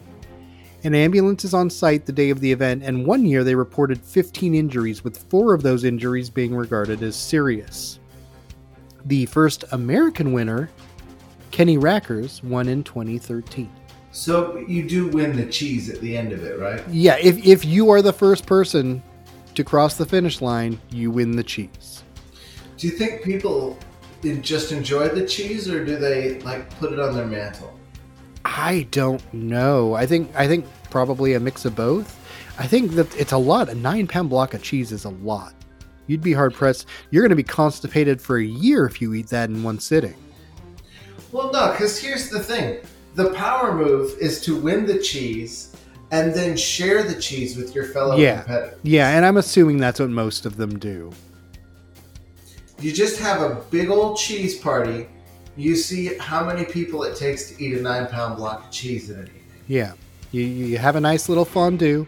An 0.83 0.93
ambulance 0.93 1.43
is 1.43 1.55
on 1.55 1.71
site 1.71 2.05
the 2.05 2.11
day 2.11 2.29
of 2.29 2.39
the 2.39 2.51
event, 2.51 2.83
and 2.83 3.07
one 3.07 3.25
year 3.25 3.43
they 3.43 3.55
reported 3.55 3.99
15 3.99 4.53
injuries, 4.53 5.03
with 5.03 5.17
four 5.29 5.55
of 5.55 5.63
those 5.63 5.85
injuries 5.85 6.29
being 6.29 6.53
regarded 6.55 7.01
as 7.01 7.15
serious. 7.15 7.99
The 9.05 9.25
first 9.25 9.65
American 9.71 10.33
winner, 10.33 10.69
Kenny 11.49 11.79
Rackers, 11.79 12.43
won 12.43 12.67
in 12.67 12.83
2013. 12.83 13.71
So 14.11 14.57
you 14.67 14.87
do 14.87 15.07
win 15.07 15.35
the 15.35 15.45
cheese 15.45 15.89
at 15.89 16.01
the 16.01 16.17
end 16.17 16.31
of 16.31 16.43
it, 16.43 16.59
right? 16.59 16.81
Yeah, 16.89 17.17
if, 17.17 17.37
if 17.45 17.63
you 17.63 17.89
are 17.91 18.01
the 18.01 18.13
first 18.13 18.45
person 18.45 19.03
to 19.55 19.63
cross 19.63 19.97
the 19.97 20.05
finish 20.05 20.41
line, 20.41 20.79
you 20.89 21.11
win 21.11 21.35
the 21.35 21.43
cheese. 21.43 22.03
Do 22.77 22.87
you 22.87 22.93
think 22.93 23.23
people 23.23 23.77
just 24.41 24.71
enjoy 24.71 25.09
the 25.09 25.25
cheese, 25.25 25.69
or 25.69 25.85
do 25.85 25.97
they 25.97 26.39
like 26.41 26.69
put 26.79 26.91
it 26.93 26.99
on 26.99 27.15
their 27.15 27.25
mantle? 27.25 27.77
I 28.45 28.87
don't 28.91 29.33
know. 29.33 29.93
I 29.93 30.05
think 30.05 30.31
I 30.35 30.47
think 30.47 30.65
probably 30.89 31.33
a 31.33 31.39
mix 31.39 31.65
of 31.65 31.75
both. 31.75 32.17
I 32.57 32.67
think 32.67 32.91
that 32.93 33.13
it's 33.17 33.31
a 33.31 33.37
lot. 33.37 33.69
A 33.69 33.75
nine 33.75 34.07
pound 34.07 34.29
block 34.29 34.53
of 34.53 34.63
cheese 34.63 34.91
is 34.91 35.05
a 35.05 35.09
lot. 35.09 35.53
You'd 36.07 36.21
be 36.21 36.33
hard 36.33 36.53
pressed. 36.53 36.87
You're 37.11 37.21
going 37.21 37.29
to 37.29 37.35
be 37.35 37.43
constipated 37.43 38.21
for 38.21 38.37
a 38.37 38.43
year 38.43 38.85
if 38.85 39.01
you 39.01 39.13
eat 39.13 39.27
that 39.27 39.49
in 39.49 39.61
one 39.61 39.79
sitting. 39.79 40.15
Well, 41.31 41.51
no, 41.51 41.71
because 41.71 41.99
here's 41.99 42.29
the 42.29 42.39
thing: 42.39 42.79
the 43.15 43.31
power 43.33 43.73
move 43.75 44.15
is 44.19 44.41
to 44.41 44.55
win 44.55 44.85
the 44.85 44.99
cheese 44.99 45.75
and 46.11 46.33
then 46.33 46.55
share 46.57 47.03
the 47.03 47.19
cheese 47.19 47.55
with 47.57 47.75
your 47.75 47.85
fellow 47.85 48.15
Yeah. 48.17 48.41
competitors. 48.41 48.79
Yeah, 48.83 49.09
and 49.09 49.25
I'm 49.25 49.37
assuming 49.37 49.77
that's 49.77 49.99
what 49.99 50.09
most 50.09 50.45
of 50.45 50.57
them 50.57 50.79
do. 50.79 51.11
You 52.79 52.91
just 52.93 53.19
have 53.19 53.41
a 53.41 53.55
big 53.69 53.89
old 53.89 54.17
cheese 54.17 54.57
party. 54.57 55.07
You 55.57 55.75
see 55.75 56.17
how 56.17 56.45
many 56.45 56.63
people 56.65 57.03
it 57.03 57.15
takes 57.17 57.49
to 57.51 57.63
eat 57.63 57.77
a 57.77 57.81
nine 57.81 58.07
pound 58.07 58.37
block 58.37 58.65
of 58.65 58.71
cheese 58.71 59.09
in 59.09 59.19
an 59.19 59.25
evening. 59.25 59.43
Yeah. 59.67 59.91
You, 60.31 60.43
you 60.43 60.77
have 60.77 60.95
a 60.95 60.99
nice 61.01 61.27
little 61.27 61.43
fondue. 61.45 62.07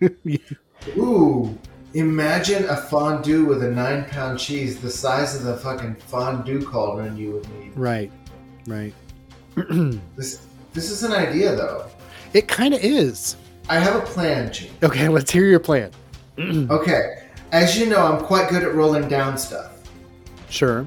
Ooh, 0.98 1.56
imagine 1.94 2.64
a 2.68 2.76
fondue 2.76 3.44
with 3.44 3.62
a 3.62 3.70
nine 3.70 4.04
pound 4.06 4.38
cheese 4.38 4.80
the 4.80 4.90
size 4.90 5.34
of 5.36 5.44
the 5.44 5.56
fucking 5.56 5.94
fondue 6.08 6.62
cauldron 6.64 7.16
you 7.16 7.32
would 7.32 7.48
need. 7.58 7.72
right. 7.76 8.10
Right. 8.66 8.94
This 10.16 10.46
this 10.72 10.90
is 10.90 11.02
an 11.02 11.12
idea 11.12 11.54
though. 11.54 11.86
It 12.32 12.48
kind 12.48 12.74
of 12.74 12.80
is. 12.82 13.36
I 13.68 13.78
have 13.78 13.96
a 13.96 14.04
plan, 14.04 14.52
Gene. 14.52 14.70
Okay, 14.82 15.08
let's 15.08 15.30
hear 15.30 15.46
your 15.46 15.60
plan. 15.60 15.90
Okay, 16.70 17.28
as 17.52 17.78
you 17.78 17.86
know, 17.86 18.04
I'm 18.04 18.24
quite 18.24 18.50
good 18.50 18.64
at 18.64 18.74
rolling 18.74 19.08
down 19.08 19.38
stuff. 19.38 19.78
Sure. 20.50 20.86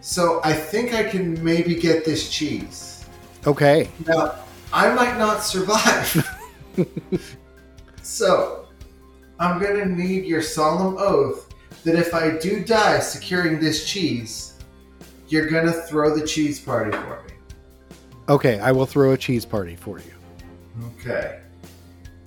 So 0.00 0.40
I 0.44 0.52
think 0.52 0.94
I 0.94 1.02
can 1.02 1.42
maybe 1.42 1.74
get 1.74 2.04
this 2.04 2.30
cheese. 2.30 3.04
Okay. 3.46 3.88
Now, 4.06 4.36
I 4.72 4.94
might 4.94 5.18
not 5.18 5.42
survive. 5.42 6.24
so, 8.02 8.66
I'm 9.40 9.60
going 9.60 9.76
to 9.76 9.86
need 9.86 10.24
your 10.24 10.42
solemn 10.42 10.96
oath 10.98 11.52
that 11.84 11.96
if 11.96 12.14
I 12.14 12.38
do 12.38 12.64
die 12.64 13.00
securing 13.00 13.58
this 13.58 13.86
cheese, 13.86 14.54
you're 15.28 15.48
going 15.48 15.66
to 15.66 15.72
throw 15.72 16.16
the 16.16 16.26
cheese 16.26 16.60
party 16.60 16.92
for 16.92 17.22
me. 17.26 17.33
Okay, 18.28 18.58
I 18.60 18.72
will 18.72 18.86
throw 18.86 19.12
a 19.12 19.18
cheese 19.18 19.44
party 19.44 19.76
for 19.76 19.98
you. 19.98 20.12
Okay. 20.98 21.40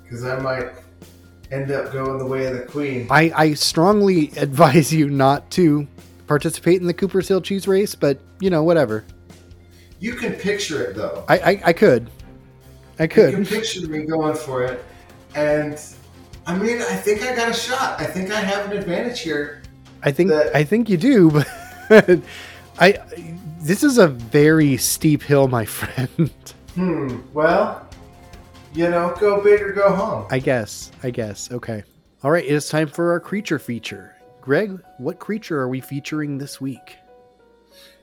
Because 0.03 0.23
I 0.23 0.39
might 0.39 0.69
end 1.51 1.71
up 1.71 1.91
going 1.91 2.17
the 2.17 2.25
way 2.25 2.45
of 2.45 2.53
the 2.57 2.63
queen. 2.65 3.07
I, 3.09 3.31
I 3.35 3.53
strongly 3.55 4.31
advise 4.37 4.93
you 4.93 5.09
not 5.09 5.49
to 5.51 5.87
participate 6.27 6.79
in 6.81 6.87
the 6.87 6.93
Cooper's 6.93 7.27
Hill 7.27 7.41
cheese 7.41 7.67
race, 7.67 7.95
but 7.95 8.19
you 8.39 8.49
know, 8.49 8.63
whatever. 8.63 9.05
You 9.99 10.13
can 10.13 10.33
picture 10.33 10.83
it, 10.83 10.95
though. 10.95 11.25
I, 11.27 11.37
I, 11.39 11.61
I 11.65 11.73
could. 11.73 12.09
I 12.99 13.07
could. 13.07 13.31
You 13.31 13.35
can 13.37 13.45
picture 13.45 13.87
me 13.87 14.05
going 14.05 14.35
for 14.35 14.63
it. 14.63 14.83
And, 15.35 15.79
I 16.45 16.55
mean, 16.55 16.77
I 16.81 16.95
think 16.95 17.23
I 17.23 17.35
got 17.35 17.49
a 17.49 17.53
shot. 17.53 17.99
I 17.99 18.05
think 18.05 18.31
I 18.31 18.39
have 18.39 18.71
an 18.71 18.77
advantage 18.77 19.21
here. 19.21 19.63
I 20.03 20.11
think 20.11 20.29
that- 20.29 20.55
I 20.55 20.63
think 20.63 20.89
you 20.89 20.97
do, 20.97 21.31
but 21.89 22.19
I 22.79 22.99
this 23.59 23.83
is 23.83 23.97
a 23.97 24.07
very 24.07 24.77
steep 24.77 25.21
hill, 25.23 25.47
my 25.47 25.65
friend. 25.79 26.31
Hmm, 26.75 27.19
well, 27.33 27.87
you 28.73 28.89
know, 28.89 29.15
go 29.19 29.41
big 29.43 29.61
or 29.61 29.73
go 29.73 29.93
home. 29.95 30.27
I 30.29 30.39
guess. 30.39 30.91
I 31.03 31.09
guess. 31.09 31.51
Okay. 31.51 31.83
All 32.23 32.31
right, 32.31 32.43
it 32.43 32.51
is 32.51 32.67
time 32.69 32.87
for 32.87 33.11
our 33.11 33.19
creature 33.19 33.59
feature. 33.59 34.15
Greg, 34.41 34.79
what 34.97 35.19
creature 35.19 35.59
are 35.59 35.67
we 35.67 35.81
featuring 35.81 36.37
this 36.37 36.61
week? 36.61 36.97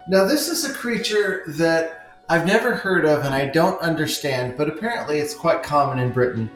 Now, 0.08 0.24
this 0.24 0.48
is 0.48 0.68
a 0.68 0.72
creature 0.74 1.42
that 1.48 2.22
I've 2.28 2.46
never 2.46 2.74
heard 2.74 3.04
of 3.06 3.24
and 3.24 3.34
I 3.34 3.46
don't 3.46 3.80
understand, 3.80 4.56
but 4.56 4.68
apparently 4.68 5.18
it's 5.18 5.34
quite 5.34 5.62
common 5.62 5.98
in 5.98 6.12
Britain. 6.12 6.50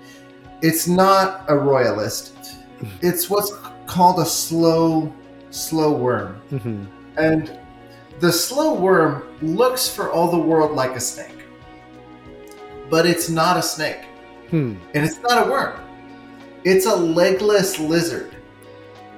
It's 0.62 0.86
not 0.86 1.44
a 1.48 1.56
royalist. 1.56 2.34
It's 3.02 3.28
what's 3.28 3.52
called 3.86 4.20
a 4.20 4.24
slow, 4.26 5.12
slow 5.50 5.92
worm. 5.92 6.34
hmm 6.50 6.84
And 7.16 7.57
the 8.20 8.32
slow 8.32 8.74
worm 8.74 9.36
looks 9.42 9.88
for 9.88 10.10
all 10.10 10.30
the 10.30 10.38
world 10.38 10.72
like 10.72 10.96
a 10.96 11.00
snake. 11.00 11.44
But 12.90 13.06
it's 13.06 13.28
not 13.28 13.56
a 13.56 13.62
snake. 13.62 14.04
Hmm. 14.50 14.76
And 14.94 15.04
it's 15.04 15.18
not 15.20 15.46
a 15.46 15.50
worm. 15.50 15.80
It's 16.64 16.86
a 16.86 16.96
legless 16.96 17.78
lizard. 17.78 18.34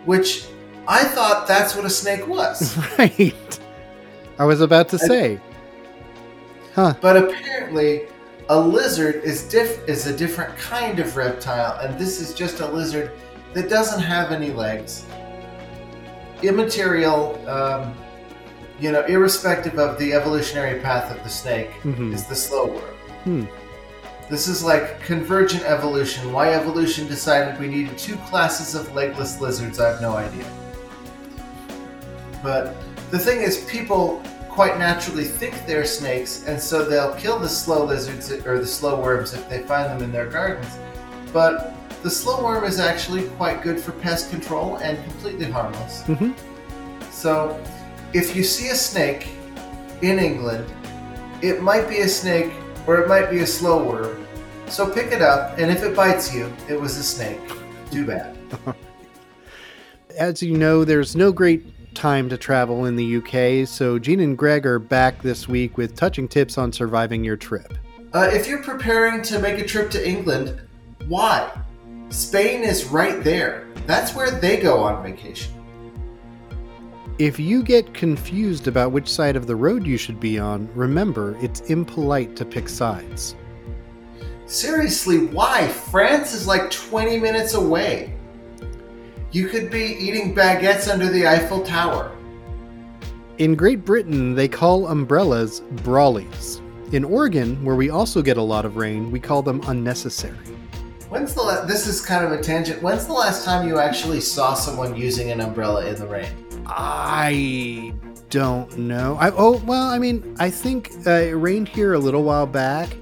Which 0.04 0.46
I 0.88 1.04
thought 1.04 1.46
that's 1.46 1.74
what 1.76 1.84
a 1.84 1.90
snake 1.90 2.26
was. 2.26 2.76
Right. 2.98 3.60
I 4.38 4.44
was 4.44 4.60
about 4.60 4.88
to 4.88 4.98
say. 4.98 5.38
Huh. 6.74 6.94
But 7.00 7.16
apparently, 7.16 8.08
a 8.48 8.58
lizard 8.58 9.16
is 9.16 9.42
diff- 9.44 9.86
is 9.86 10.06
a 10.06 10.16
different 10.16 10.56
kind 10.56 10.98
of 10.98 11.16
reptile, 11.16 11.78
and 11.80 11.98
this 11.98 12.20
is 12.20 12.32
just 12.32 12.60
a 12.60 12.66
lizard 12.66 13.12
that 13.52 13.68
doesn't 13.68 14.00
have 14.00 14.32
any 14.32 14.50
legs. 14.50 15.04
Immaterial, 16.42 17.36
um, 17.48 17.94
you 18.80 18.90
know, 18.90 19.04
irrespective 19.04 19.78
of 19.78 19.98
the 19.98 20.12
evolutionary 20.14 20.80
path 20.80 21.14
of 21.14 21.22
the 21.22 21.28
snake, 21.28 21.70
Mhm. 21.84 22.14
is 22.14 22.24
the 22.24 22.34
slow 22.34 22.66
worm. 22.66 22.94
Hmm. 23.24 23.44
This 24.30 24.48
is 24.48 24.62
like 24.62 25.02
convergent 25.04 25.64
evolution. 25.64 26.32
Why 26.32 26.54
evolution 26.54 27.06
decided 27.06 27.60
we 27.60 27.66
needed 27.68 27.98
two 27.98 28.16
classes 28.30 28.74
of 28.74 28.94
legless 28.94 29.40
lizards, 29.40 29.78
I 29.80 29.88
have 29.88 30.00
no 30.00 30.16
idea. 30.16 30.44
But 32.42 32.74
the 33.10 33.18
thing 33.18 33.42
is, 33.42 33.58
people 33.64 34.22
quite 34.48 34.78
naturally 34.78 35.24
think 35.24 35.66
they're 35.66 35.84
snakes, 35.84 36.44
and 36.46 36.60
so 36.60 36.84
they'll 36.84 37.14
kill 37.14 37.38
the 37.38 37.48
slow 37.48 37.84
lizards 37.84 38.30
or 38.46 38.58
the 38.58 38.66
slow 38.66 39.00
worms 39.00 39.34
if 39.34 39.48
they 39.48 39.60
find 39.60 39.90
them 39.90 40.02
in 40.02 40.12
their 40.12 40.26
gardens. 40.26 40.78
But 41.32 41.74
the 42.02 42.10
slow 42.10 42.42
worm 42.42 42.64
is 42.64 42.78
actually 42.80 43.24
quite 43.36 43.62
good 43.62 43.78
for 43.80 43.92
pest 43.92 44.30
control 44.30 44.76
and 44.76 44.96
completely 45.04 45.50
harmless. 45.50 46.02
Mhm. 46.08 46.34
So, 47.12 47.58
if 48.12 48.34
you 48.34 48.42
see 48.42 48.70
a 48.70 48.74
snake 48.74 49.28
in 50.02 50.18
England, 50.18 50.66
it 51.42 51.62
might 51.62 51.88
be 51.88 51.98
a 51.98 52.08
snake 52.08 52.52
or 52.86 53.00
it 53.00 53.08
might 53.08 53.30
be 53.30 53.40
a 53.40 53.46
slow 53.46 53.84
worm. 53.84 54.26
So 54.68 54.88
pick 54.88 55.12
it 55.12 55.22
up, 55.22 55.58
and 55.58 55.70
if 55.70 55.82
it 55.82 55.96
bites 55.96 56.34
you, 56.34 56.52
it 56.68 56.80
was 56.80 56.96
a 56.96 57.02
snake. 57.02 57.40
Too 57.90 58.06
bad. 58.06 58.36
As 60.18 60.42
you 60.42 60.56
know, 60.56 60.84
there's 60.84 61.16
no 61.16 61.32
great 61.32 61.94
time 61.94 62.28
to 62.28 62.36
travel 62.36 62.86
in 62.86 62.96
the 62.96 63.16
UK, 63.16 63.66
so 63.66 63.98
Gene 63.98 64.20
and 64.20 64.38
Greg 64.38 64.66
are 64.66 64.78
back 64.78 65.22
this 65.22 65.48
week 65.48 65.76
with 65.76 65.96
touching 65.96 66.28
tips 66.28 66.56
on 66.56 66.72
surviving 66.72 67.24
your 67.24 67.36
trip. 67.36 67.74
Uh, 68.12 68.28
if 68.32 68.48
you're 68.48 68.62
preparing 68.62 69.22
to 69.22 69.38
make 69.38 69.58
a 69.58 69.64
trip 69.64 69.90
to 69.92 70.08
England, 70.08 70.60
why? 71.06 71.50
Spain 72.08 72.62
is 72.62 72.86
right 72.86 73.22
there. 73.22 73.68
That's 73.86 74.14
where 74.14 74.30
they 74.30 74.60
go 74.60 74.80
on 74.80 75.02
vacation. 75.02 75.59
If 77.20 77.38
you 77.38 77.62
get 77.62 77.92
confused 77.92 78.66
about 78.66 78.92
which 78.92 79.06
side 79.06 79.36
of 79.36 79.46
the 79.46 79.54
road 79.54 79.86
you 79.86 79.98
should 79.98 80.18
be 80.18 80.38
on, 80.38 80.70
remember 80.74 81.36
it's 81.42 81.60
impolite 81.68 82.34
to 82.36 82.46
pick 82.46 82.66
sides. 82.66 83.36
Seriously, 84.46 85.26
why? 85.26 85.68
France 85.68 86.32
is 86.32 86.46
like 86.46 86.70
20 86.70 87.18
minutes 87.18 87.52
away. 87.52 88.14
You 89.32 89.48
could 89.48 89.70
be 89.70 89.98
eating 90.00 90.34
baguettes 90.34 90.90
under 90.90 91.10
the 91.10 91.26
Eiffel 91.26 91.60
Tower. 91.60 92.16
In 93.36 93.54
Great 93.54 93.84
Britain, 93.84 94.34
they 94.34 94.48
call 94.48 94.86
umbrellas 94.86 95.60
brollies. 95.84 96.62
In 96.94 97.04
Oregon, 97.04 97.62
where 97.62 97.76
we 97.76 97.90
also 97.90 98.22
get 98.22 98.38
a 98.38 98.42
lot 98.42 98.64
of 98.64 98.78
rain, 98.78 99.10
we 99.10 99.20
call 99.20 99.42
them 99.42 99.60
unnecessary. 99.66 100.38
When's 101.10 101.34
the 101.34 101.42
la- 101.42 101.66
this 101.66 101.86
is 101.86 102.00
kind 102.00 102.24
of 102.24 102.32
a 102.32 102.42
tangent. 102.42 102.82
When's 102.82 103.04
the 103.04 103.12
last 103.12 103.44
time 103.44 103.68
you 103.68 103.78
actually 103.78 104.22
saw 104.22 104.54
someone 104.54 104.96
using 104.96 105.30
an 105.30 105.42
umbrella 105.42 105.84
in 105.84 105.96
the 105.96 106.06
rain? 106.06 106.49
I 106.70 107.92
don't 108.30 108.78
know. 108.78 109.16
I 109.20 109.30
oh 109.30 109.58
well, 109.64 109.88
I 109.88 109.98
mean, 109.98 110.36
I 110.38 110.50
think 110.50 110.92
uh, 111.06 111.10
it 111.10 111.32
rained 111.32 111.68
here 111.68 111.94
a 111.94 111.98
little 111.98 112.22
while 112.22 112.46
back, 112.46 112.96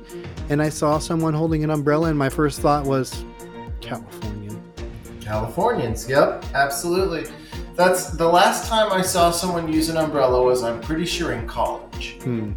and 0.48 0.62
I 0.62 0.68
saw 0.70 0.98
someone 0.98 1.34
holding 1.34 1.64
an 1.64 1.70
umbrella, 1.70 2.08
and 2.08 2.18
my 2.18 2.28
first 2.28 2.60
thought 2.60 2.84
was 2.84 3.24
California. 3.80 4.56
Californians, 5.20 6.08
yep, 6.08 6.44
absolutely. 6.54 7.30
That's 7.74 8.10
the 8.10 8.26
last 8.26 8.68
time 8.68 8.90
I 8.90 9.02
saw 9.02 9.30
someone 9.30 9.72
use 9.72 9.88
an 9.88 9.98
umbrella 9.98 10.42
was 10.42 10.64
I'm 10.64 10.80
pretty 10.80 11.04
sure 11.04 11.32
in 11.32 11.46
college. 11.46 12.18
Hmm. 12.22 12.52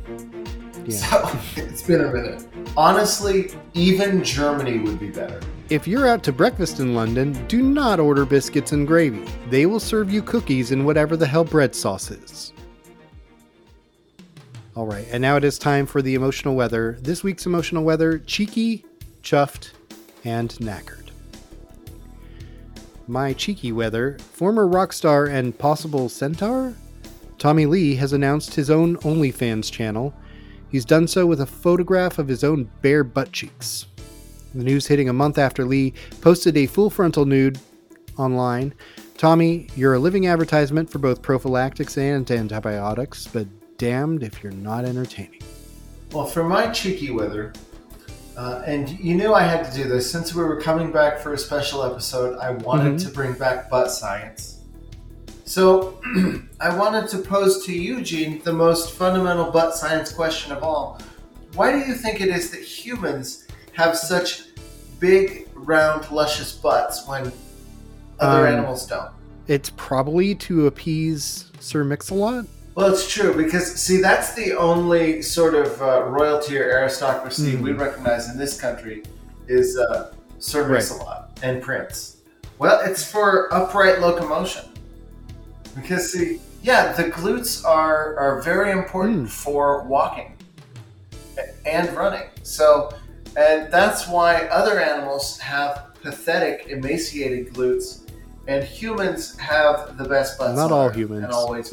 Yeah. 0.85 0.97
So 0.97 1.39
it's 1.61 1.83
been 1.83 2.01
a 2.01 2.11
minute. 2.11 2.45
Honestly, 2.75 3.51
even 3.73 4.23
Germany 4.23 4.79
would 4.79 4.99
be 4.99 5.09
better. 5.09 5.39
If 5.69 5.87
you're 5.87 6.07
out 6.07 6.23
to 6.23 6.33
breakfast 6.33 6.79
in 6.79 6.95
London, 6.95 7.33
do 7.47 7.61
not 7.61 7.99
order 7.99 8.25
biscuits 8.25 8.71
and 8.73 8.85
gravy. 8.85 9.25
They 9.49 9.65
will 9.65 9.79
serve 9.79 10.11
you 10.11 10.21
cookies 10.21 10.71
and 10.71 10.85
whatever 10.85 11.15
the 11.15 11.27
hell 11.27 11.45
bread 11.45 11.73
sauce 11.73 12.11
is. 12.11 12.51
All 14.75 14.85
right, 14.85 15.07
and 15.11 15.21
now 15.21 15.35
it 15.35 15.43
is 15.43 15.59
time 15.59 15.85
for 15.85 16.01
the 16.01 16.15
emotional 16.15 16.55
weather. 16.55 16.97
This 17.01 17.23
week's 17.23 17.45
emotional 17.45 17.83
weather 17.83 18.19
cheeky, 18.19 18.85
chuffed, 19.21 19.71
and 20.23 20.49
knackered. 20.55 21.09
My 23.07 23.33
cheeky 23.33 23.71
weather 23.73 24.17
former 24.19 24.67
rock 24.67 24.93
star 24.93 25.25
and 25.25 25.57
possible 25.57 26.07
centaur? 26.07 26.73
Tommy 27.37 27.65
Lee 27.65 27.95
has 27.95 28.13
announced 28.13 28.55
his 28.55 28.69
own 28.69 28.95
OnlyFans 28.97 29.71
channel. 29.71 30.13
He's 30.71 30.85
done 30.85 31.07
so 31.07 31.25
with 31.25 31.41
a 31.41 31.45
photograph 31.45 32.17
of 32.17 32.27
his 32.27 32.43
own 32.43 32.69
bare 32.81 33.03
butt 33.03 33.31
cheeks. 33.31 33.85
The 34.55 34.63
news 34.63 34.87
hitting 34.87 35.09
a 35.09 35.13
month 35.13 35.37
after 35.37 35.65
Lee 35.65 35.93
posted 36.21 36.57
a 36.57 36.65
full 36.65 36.89
frontal 36.89 37.25
nude 37.25 37.59
online. 38.17 38.73
Tommy, 39.17 39.67
you're 39.75 39.93
a 39.93 39.99
living 39.99 40.27
advertisement 40.27 40.89
for 40.89 40.99
both 40.99 41.21
prophylactics 41.21 41.97
and 41.97 42.29
antibiotics, 42.29 43.27
but 43.27 43.47
damned 43.77 44.23
if 44.23 44.41
you're 44.43 44.51
not 44.51 44.85
entertaining. 44.85 45.41
Well, 46.11 46.25
for 46.25 46.43
my 46.43 46.67
cheeky 46.69 47.11
weather, 47.11 47.53
Uh, 48.37 48.63
and 48.65 48.89
you 48.97 49.13
knew 49.13 49.33
I 49.33 49.43
had 49.43 49.69
to 49.69 49.83
do 49.83 49.89
this. 49.89 50.09
Since 50.09 50.33
we 50.33 50.41
were 50.41 50.59
coming 50.59 50.89
back 50.91 51.19
for 51.19 51.33
a 51.33 51.37
special 51.37 51.83
episode, 51.83 52.37
I 52.39 52.51
wanted 52.51 52.95
Mhm. 52.95 53.03
to 53.05 53.09
bring 53.13 53.33
back 53.33 53.69
butt 53.69 53.91
science. 53.91 54.59
So 55.51 55.99
I 56.61 56.73
wanted 56.77 57.09
to 57.09 57.17
pose 57.17 57.65
to 57.65 57.73
you, 57.73 58.01
Gene, 58.01 58.41
the 58.41 58.53
most 58.53 58.93
fundamental 58.93 59.51
butt 59.51 59.75
science 59.75 60.09
question 60.13 60.53
of 60.53 60.63
all. 60.63 60.97
Why 61.55 61.73
do 61.73 61.79
you 61.79 61.93
think 61.93 62.21
it 62.21 62.29
is 62.29 62.51
that 62.51 62.61
humans 62.61 63.47
have 63.73 63.97
such 63.97 64.43
big, 65.01 65.49
round, 65.53 66.09
luscious 66.09 66.53
butts 66.53 67.05
when 67.05 67.33
other 68.21 68.47
Um, 68.47 68.53
animals 68.53 68.87
don't? 68.87 69.09
It's 69.49 69.69
probably 69.75 70.35
to 70.35 70.67
appease 70.67 71.43
Sir 71.59 71.83
Mix-a-Lot. 71.83 72.45
Well, 72.75 72.87
it's 72.87 73.11
true 73.11 73.35
because 73.35 73.75
see, 73.75 74.01
that's 74.01 74.33
the 74.33 74.53
only 74.57 75.21
sort 75.21 75.53
of 75.53 75.81
uh, 75.81 76.03
royalty 76.03 76.57
or 76.59 76.63
aristocracy 76.63 77.57
Mhm. 77.57 77.61
we 77.61 77.73
recognize 77.73 78.29
in 78.29 78.37
this 78.37 78.57
country 78.57 79.03
is 79.49 79.77
uh, 79.77 80.13
Sir 80.39 80.61
Right. 80.61 80.75
Mix-a-Lot 80.75 81.37
and 81.43 81.61
Prince. 81.61 82.15
Well, 82.57 82.79
it's 82.85 83.03
for 83.03 83.53
upright 83.53 83.99
locomotion 83.99 84.70
because 85.75 86.11
see, 86.11 86.39
yeah, 86.63 86.93
the 86.93 87.05
glutes 87.05 87.65
are 87.65 88.15
are 88.17 88.41
very 88.41 88.71
important 88.71 89.27
Mm. 89.27 89.29
for 89.29 89.83
walking 89.83 90.35
and 91.65 91.89
running. 91.95 92.27
So, 92.43 92.91
and 93.37 93.71
that's 93.71 94.07
why 94.07 94.45
other 94.47 94.79
animals 94.79 95.39
have 95.39 95.85
pathetic, 96.01 96.67
emaciated 96.69 97.53
glutes. 97.53 97.99
And 98.47 98.63
humans 98.63 99.37
have 99.37 99.97
the 99.97 100.03
best 100.09 100.37
butts. 100.37 100.55
Not 100.57 100.71
all 100.71 100.89
humans. 100.89 101.23
and 101.23 101.31
always 101.31 101.71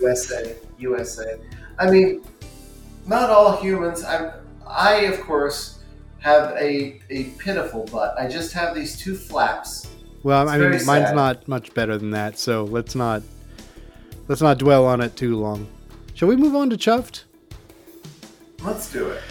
USA, 0.00 0.56
USA. 0.78 1.38
I 1.78 1.90
mean, 1.90 2.22
not 3.06 3.30
all 3.30 3.56
humans. 3.60 4.02
I'm, 4.02 4.32
I, 4.66 4.94
of 5.12 5.20
course, 5.20 5.78
have 6.18 6.52
a, 6.56 7.00
a 7.10 7.24
pitiful 7.38 7.84
butt. 7.92 8.14
I 8.18 8.26
just 8.28 8.52
have 8.54 8.74
these 8.74 8.98
two 8.98 9.14
flaps. 9.14 9.86
Well, 10.22 10.42
It's 10.42 10.52
I 10.52 10.58
mean, 10.58 10.70
mine's 10.70 11.08
sad. 11.08 11.16
not 11.16 11.48
much 11.48 11.72
better 11.74 11.96
than 11.96 12.10
that, 12.10 12.38
so 12.38 12.64
let's 12.64 12.94
not 12.94 13.22
let's 14.28 14.42
not 14.42 14.58
dwell 14.58 14.86
on 14.86 15.00
it 15.00 15.16
too 15.16 15.36
long. 15.36 15.66
Shall 16.14 16.28
we 16.28 16.36
move 16.36 16.54
on 16.54 16.70
to 16.70 16.76
Chuffed? 16.76 17.24
Let's 18.62 18.92
do 18.92 19.08
it. 19.08 19.22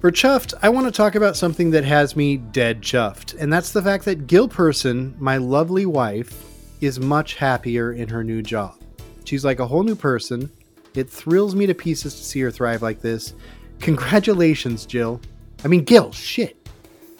For 0.00 0.12
Chuffed, 0.12 0.54
I 0.62 0.68
want 0.68 0.86
to 0.86 0.92
talk 0.92 1.14
about 1.14 1.36
something 1.36 1.70
that 1.70 1.84
has 1.84 2.14
me 2.14 2.36
dead 2.36 2.82
chuffed, 2.82 3.34
and 3.40 3.52
that's 3.52 3.72
the 3.72 3.82
fact 3.82 4.04
that 4.04 4.26
Gil 4.26 4.46
Person, 4.48 5.16
my 5.18 5.38
lovely 5.38 5.86
wife, 5.86 6.44
is 6.80 7.00
much 7.00 7.34
happier 7.34 7.92
in 7.92 8.08
her 8.08 8.22
new 8.22 8.42
job. 8.42 8.76
She's 9.24 9.44
like 9.44 9.58
a 9.58 9.66
whole 9.66 9.82
new 9.82 9.96
person. 9.96 10.50
It 10.94 11.10
thrills 11.10 11.54
me 11.54 11.66
to 11.66 11.74
pieces 11.74 12.14
to 12.14 12.22
see 12.22 12.40
her 12.40 12.50
thrive 12.50 12.82
like 12.82 13.00
this. 13.00 13.34
Congratulations, 13.80 14.86
Jill. 14.86 15.20
I 15.64 15.68
mean, 15.68 15.82
Gil, 15.84 16.12
shit. 16.12 16.68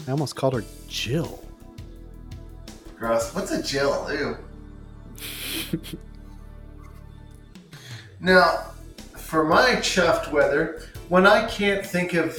I 0.06 0.12
almost 0.12 0.36
called 0.36 0.54
her 0.54 0.64
Jill. 0.86 1.42
Gross. 2.98 3.32
What's 3.34 3.50
a 3.52 3.62
Jill? 3.62 4.08
Ew. 4.12 4.36
now, 8.20 8.72
for 9.16 9.44
my 9.44 9.76
chuffed 9.76 10.32
weather, 10.32 10.82
when 11.08 11.26
I 11.26 11.46
can't 11.46 11.84
think 11.86 12.14
of 12.14 12.36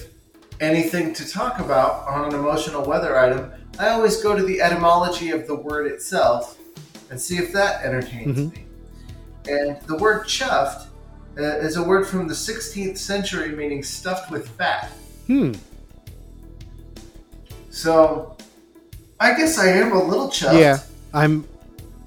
anything 0.60 1.14
to 1.14 1.28
talk 1.30 1.60
about 1.60 2.08
on 2.08 2.26
an 2.26 2.36
emotional 2.38 2.84
weather 2.84 3.18
item, 3.18 3.52
I 3.78 3.90
always 3.90 4.22
go 4.22 4.36
to 4.36 4.44
the 4.44 4.62
etymology 4.62 5.30
of 5.32 5.48
the 5.48 5.56
word 5.56 5.88
itself 5.88 6.58
and 7.10 7.20
see 7.20 7.38
if 7.38 7.54
that 7.54 7.84
entertains 7.86 8.38
Mhm. 8.38 8.52
me. 8.54 8.66
And 9.48 9.82
the 9.88 9.96
word 9.98 10.26
chuffed 10.26 10.88
uh, 11.38 11.42
is 11.42 11.78
a 11.78 11.84
word 11.84 12.06
from 12.06 12.28
the 12.28 12.34
16th 12.36 12.98
century 12.98 13.56
meaning 13.56 13.82
stuffed 13.82 14.30
with 14.30 14.50
fat. 14.50 14.92
Hmm. 15.28 15.54
So, 17.70 18.36
I 19.20 19.34
guess 19.36 19.58
I 19.60 19.68
am 19.68 19.92
a 19.92 20.02
little 20.04 20.28
chuffed. 20.30 20.60
Yeah, 20.60 20.80
I'm 21.14 21.48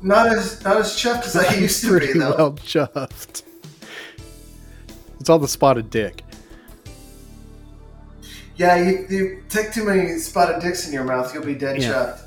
Not 0.01 0.29
as 0.29 0.63
not 0.65 0.79
as 0.79 0.93
chuffed 0.93 1.27
as 1.27 1.37
I 1.37 1.55
used 1.55 1.83
to 1.85 1.99
be 2.01 2.13
though. 2.19 2.35
well 2.37 2.53
chuffed. 2.55 3.43
It's 5.21 5.29
all 5.31 5.39
the 5.39 5.47
spotted 5.49 5.91
dick. 5.91 6.23
Yeah, 8.57 8.77
you, 8.77 9.07
you 9.09 9.43
take 9.49 9.73
too 9.73 9.85
many 9.85 10.19
spotted 10.19 10.61
dicks 10.61 10.87
in 10.87 10.93
your 10.93 11.05
mouth, 11.05 11.33
you'll 11.33 11.45
be 11.45 11.55
dead 11.55 11.81
Yeah. 11.81 11.91
chuffed. 11.93 12.19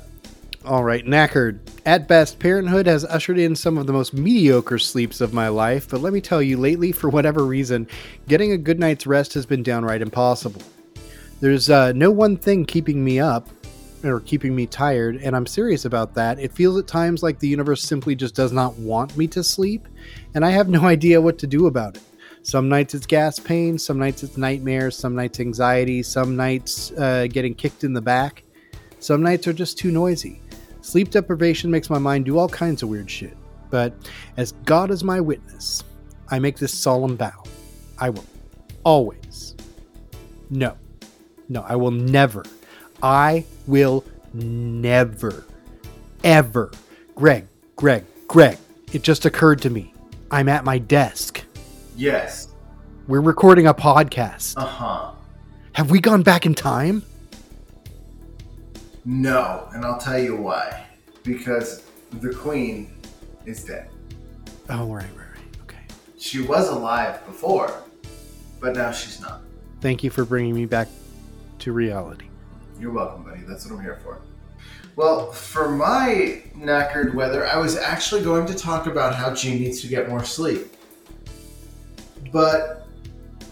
All 0.64 0.82
right, 0.82 1.04
knackered. 1.06 1.60
At 1.84 2.08
best, 2.08 2.40
parenthood 2.40 2.86
has 2.86 3.04
ushered 3.04 3.38
in 3.38 3.54
some 3.54 3.78
of 3.78 3.86
the 3.86 3.92
most 3.92 4.12
mediocre 4.12 4.78
sleeps 4.78 5.20
of 5.20 5.32
my 5.32 5.46
life, 5.48 5.88
but 5.88 6.00
let 6.00 6.12
me 6.12 6.20
tell 6.20 6.42
you, 6.42 6.56
lately, 6.56 6.90
for 6.90 7.08
whatever 7.08 7.44
reason, 7.44 7.86
getting 8.26 8.50
a 8.50 8.56
good 8.58 8.80
night's 8.80 9.06
rest 9.06 9.34
has 9.34 9.46
been 9.46 9.62
downright 9.62 10.02
impossible. 10.02 10.62
There's 11.40 11.70
uh, 11.70 11.92
no 11.92 12.10
one 12.10 12.36
thing 12.36 12.64
keeping 12.64 13.04
me 13.04 13.20
up 13.20 13.48
or 14.04 14.20
keeping 14.20 14.54
me 14.54 14.66
tired, 14.66 15.16
and 15.16 15.34
I'm 15.34 15.46
serious 15.46 15.84
about 15.84 16.14
that. 16.14 16.38
It 16.38 16.52
feels 16.52 16.78
at 16.78 16.86
times 16.86 17.22
like 17.22 17.38
the 17.38 17.48
universe 17.48 17.82
simply 17.82 18.14
just 18.14 18.34
does 18.34 18.52
not 18.52 18.76
want 18.78 19.16
me 19.16 19.26
to 19.28 19.42
sleep, 19.42 19.88
and 20.34 20.44
I 20.44 20.50
have 20.50 20.68
no 20.68 20.82
idea 20.84 21.20
what 21.20 21.38
to 21.38 21.46
do 21.46 21.66
about 21.66 21.96
it. 21.96 22.02
Some 22.42 22.68
nights 22.68 22.94
it's 22.94 23.06
gas 23.06 23.40
pain, 23.40 23.76
some 23.76 23.98
nights 23.98 24.22
it's 24.22 24.36
nightmares, 24.36 24.96
some 24.96 25.16
nights 25.16 25.40
anxiety, 25.40 26.02
some 26.02 26.36
nights 26.36 26.92
uh, 26.92 27.26
getting 27.28 27.54
kicked 27.54 27.82
in 27.82 27.92
the 27.92 28.00
back. 28.00 28.44
Some 29.00 29.22
nights 29.22 29.48
are 29.48 29.52
just 29.52 29.78
too 29.78 29.90
noisy. 29.90 30.40
Sleep 30.80 31.10
deprivation 31.10 31.72
makes 31.72 31.90
my 31.90 31.98
mind 31.98 32.24
do 32.24 32.38
all 32.38 32.48
kinds 32.48 32.84
of 32.84 32.88
weird 32.88 33.10
shit. 33.10 33.36
But 33.68 33.94
as 34.36 34.52
God 34.64 34.92
is 34.92 35.02
my 35.02 35.20
witness, 35.20 35.82
I 36.28 36.38
make 36.38 36.56
this 36.56 36.72
solemn 36.72 37.16
vow. 37.16 37.42
I 37.98 38.10
will 38.10 38.24
always. 38.84 39.56
No. 40.48 40.76
No, 41.48 41.62
I 41.62 41.74
will 41.74 41.90
never. 41.90 42.44
I 43.02 43.44
will 43.66 44.04
never. 44.32 45.44
Ever. 46.24 46.70
Greg, 47.14 47.46
Greg, 47.76 48.04
Greg. 48.26 48.58
It 48.92 49.02
just 49.02 49.24
occurred 49.24 49.60
to 49.62 49.70
me. 49.70 49.92
I'm 50.30 50.48
at 50.48 50.64
my 50.64 50.78
desk. 50.78 51.44
Yes. 51.96 52.48
We're 53.06 53.20
recording 53.20 53.66
a 53.66 53.74
podcast. 53.74 54.54
Uh-huh. 54.56 55.12
Have 55.72 55.90
we 55.90 56.00
gone 56.00 56.22
back 56.22 56.46
in 56.46 56.54
time? 56.54 57.02
No, 59.04 59.68
and 59.72 59.84
I'll 59.84 59.98
tell 59.98 60.18
you 60.18 60.36
why. 60.36 60.86
Because 61.22 61.84
the 62.10 62.32
queen 62.34 62.92
is 63.44 63.62
dead. 63.64 63.88
Oh, 64.68 64.92
right, 64.92 65.04
right, 65.16 65.26
right. 65.34 65.56
Okay. 65.62 65.82
She 66.18 66.42
was 66.42 66.68
alive 66.68 67.24
before, 67.26 67.82
but 68.60 68.74
now 68.74 68.90
she's 68.90 69.20
not. 69.20 69.42
Thank 69.80 70.02
you 70.02 70.10
for 70.10 70.24
bringing 70.24 70.54
me 70.54 70.66
back 70.66 70.88
to 71.60 71.72
reality. 71.72 72.25
You're 72.78 72.92
welcome, 72.92 73.22
buddy. 73.24 73.40
That's 73.40 73.64
what 73.66 73.78
I'm 73.78 73.82
here 73.82 73.98
for. 74.02 74.20
Well, 74.96 75.32
for 75.32 75.70
my 75.70 76.42
knackered 76.56 77.14
weather, 77.14 77.46
I 77.46 77.58
was 77.58 77.76
actually 77.76 78.22
going 78.22 78.46
to 78.46 78.54
talk 78.54 78.86
about 78.86 79.14
how 79.14 79.34
Gene 79.34 79.60
needs 79.60 79.80
to 79.82 79.88
get 79.88 80.08
more 80.08 80.24
sleep. 80.24 80.74
But 82.32 82.86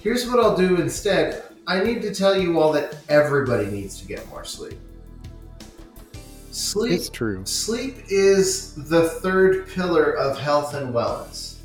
here's 0.01 0.27
what 0.29 0.41
I'll 0.41 0.57
do 0.57 0.77
instead. 0.77 1.43
I 1.66 1.83
need 1.83 2.03
to 2.03 2.14
tell 2.14 2.39
you 2.39 2.59
all 2.59 2.72
that 2.72 2.97
everybody 3.09 3.66
needs 3.66 4.01
to 4.01 4.07
get 4.07 4.29
more 4.29 4.45
sleep. 4.45 4.79
Sleep 6.51 6.93
It's 6.93 7.09
true. 7.09 7.45
Sleep 7.47 7.97
is 8.09 8.75
the 8.75 9.09
third 9.09 9.68
pillar 9.68 10.12
of 10.12 10.39
health 10.39 10.75
and 10.75 10.95
wellness. 10.95 11.57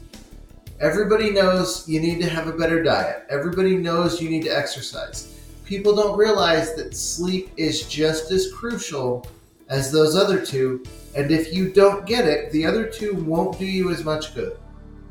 Everybody 0.80 1.32
knows 1.32 1.88
you 1.88 2.00
need 2.00 2.22
to 2.22 2.30
have 2.30 2.48
a 2.48 2.54
better 2.54 2.82
diet. 2.82 3.26
Everybody 3.30 3.76
knows 3.76 4.22
you 4.22 4.30
need 4.30 4.44
to 4.44 4.50
exercise. 4.50 5.39
People 5.70 5.96
don't 5.96 6.18
realize 6.18 6.74
that 6.74 6.96
sleep 6.96 7.52
is 7.56 7.84
just 7.84 8.32
as 8.32 8.52
crucial 8.52 9.28
as 9.68 9.92
those 9.92 10.16
other 10.16 10.44
two, 10.44 10.84
and 11.16 11.30
if 11.30 11.54
you 11.54 11.72
don't 11.72 12.08
get 12.08 12.26
it, 12.26 12.52
the 12.52 12.66
other 12.66 12.88
two 12.88 13.14
won't 13.14 13.60
do 13.60 13.68
you 13.68 13.92
as 13.92 14.04
much 14.04 14.34
good. 14.34 14.58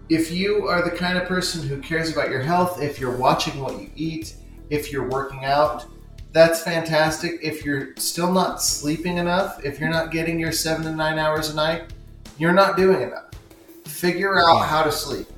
If 0.09 0.33
you 0.33 0.67
are 0.67 0.83
the 0.83 0.97
kind 0.97 1.17
of 1.17 1.29
person 1.29 1.63
who 1.63 1.81
cares 1.81 2.11
about 2.11 2.29
your 2.31 2.41
health, 2.41 2.83
if 2.83 2.99
you're 2.99 3.17
watching 3.17 3.61
what 3.61 3.81
you 3.81 3.89
eat, 3.95 4.35
if 4.69 4.91
you're 4.91 5.09
working 5.09 5.45
out, 5.45 5.87
that's 6.33 6.61
fantastic. 6.61 7.39
If 7.41 7.65
you're 7.65 7.95
still 7.95 8.33
not 8.33 8.61
sleeping 8.61 9.19
enough, 9.19 9.65
if 9.65 9.79
you're 9.79 9.91
not 9.91 10.11
getting 10.11 10.41
your 10.41 10.51
seven 10.51 10.83
to 10.87 10.93
nine 10.93 11.21
hours 11.21 11.51
a 11.51 11.55
night, 11.55 11.85
you're 12.37 12.53
not 12.53 12.77
doing 12.77 13.01
enough. 13.01 13.31
Figure 13.85 14.41
out 14.41 14.67
how 14.67 14.83
to 14.83 14.91
sleep. 14.91 15.29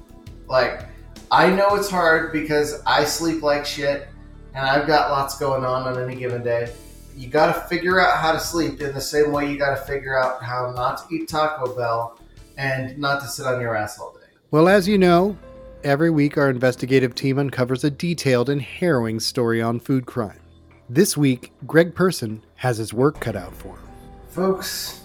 Like, 0.46 0.86
I 1.30 1.50
know 1.50 1.74
it's 1.74 1.90
hard 1.90 2.32
because 2.32 2.82
I 2.86 3.04
sleep 3.04 3.42
like 3.42 3.66
shit 3.66 4.08
and 4.54 4.66
I've 4.66 4.86
got 4.86 5.10
lots 5.10 5.38
going 5.38 5.64
on 5.64 5.82
on 5.86 6.02
any 6.02 6.18
given 6.18 6.42
day. 6.42 6.72
You 7.16 7.28
got 7.28 7.54
to 7.54 7.60
figure 7.62 8.00
out 8.00 8.18
how 8.18 8.32
to 8.32 8.40
sleep 8.40 8.80
in 8.80 8.94
the 8.94 9.00
same 9.00 9.32
way 9.32 9.50
you 9.50 9.58
got 9.58 9.76
to 9.76 9.82
figure 9.84 10.18
out 10.18 10.42
how 10.42 10.72
not 10.74 11.08
to 11.08 11.14
eat 11.14 11.28
Taco 11.28 11.74
Bell 11.74 12.18
and 12.56 12.96
not 12.98 13.20
to 13.22 13.28
sit 13.28 13.46
on 13.46 13.60
your 13.60 13.76
ass 13.76 13.98
all 13.98 14.12
day. 14.12 14.26
Well, 14.50 14.68
as 14.68 14.88
you 14.88 14.98
know, 14.98 15.36
every 15.84 16.10
week 16.10 16.36
our 16.36 16.50
investigative 16.50 17.14
team 17.14 17.38
uncovers 17.38 17.84
a 17.84 17.90
detailed 17.90 18.48
and 18.48 18.60
harrowing 18.60 19.20
story 19.20 19.62
on 19.62 19.80
food 19.80 20.06
crime. 20.06 20.40
This 20.88 21.16
week, 21.16 21.52
Greg 21.66 21.94
Person 21.94 22.42
has 22.56 22.78
his 22.78 22.92
work 22.92 23.20
cut 23.20 23.36
out 23.36 23.54
for 23.54 23.76
him. 23.76 23.88
Folks, 24.28 25.02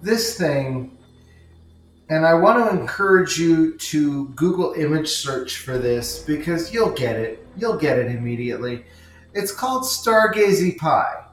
this 0.00 0.36
thing, 0.38 0.96
and 2.08 2.24
I 2.24 2.34
want 2.34 2.70
to 2.70 2.78
encourage 2.78 3.38
you 3.38 3.76
to 3.78 4.28
Google 4.30 4.74
image 4.74 5.08
search 5.08 5.58
for 5.58 5.78
this 5.78 6.22
because 6.22 6.72
you'll 6.72 6.92
get 6.92 7.16
it. 7.16 7.41
You'll 7.56 7.76
get 7.76 7.98
it 7.98 8.06
immediately. 8.06 8.84
It's 9.34 9.52
called 9.52 9.84
Stargazy 9.84 10.76
Pie. 10.76 11.24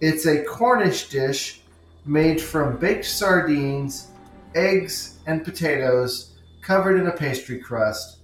It's 0.00 0.26
a 0.26 0.44
Cornish 0.44 1.08
dish 1.08 1.62
made 2.04 2.40
from 2.40 2.78
baked 2.78 3.04
sardines, 3.04 4.08
eggs, 4.54 5.20
and 5.26 5.44
potatoes 5.44 6.32
covered 6.60 6.98
in 6.98 7.06
a 7.06 7.12
pastry 7.12 7.58
crust. 7.58 8.18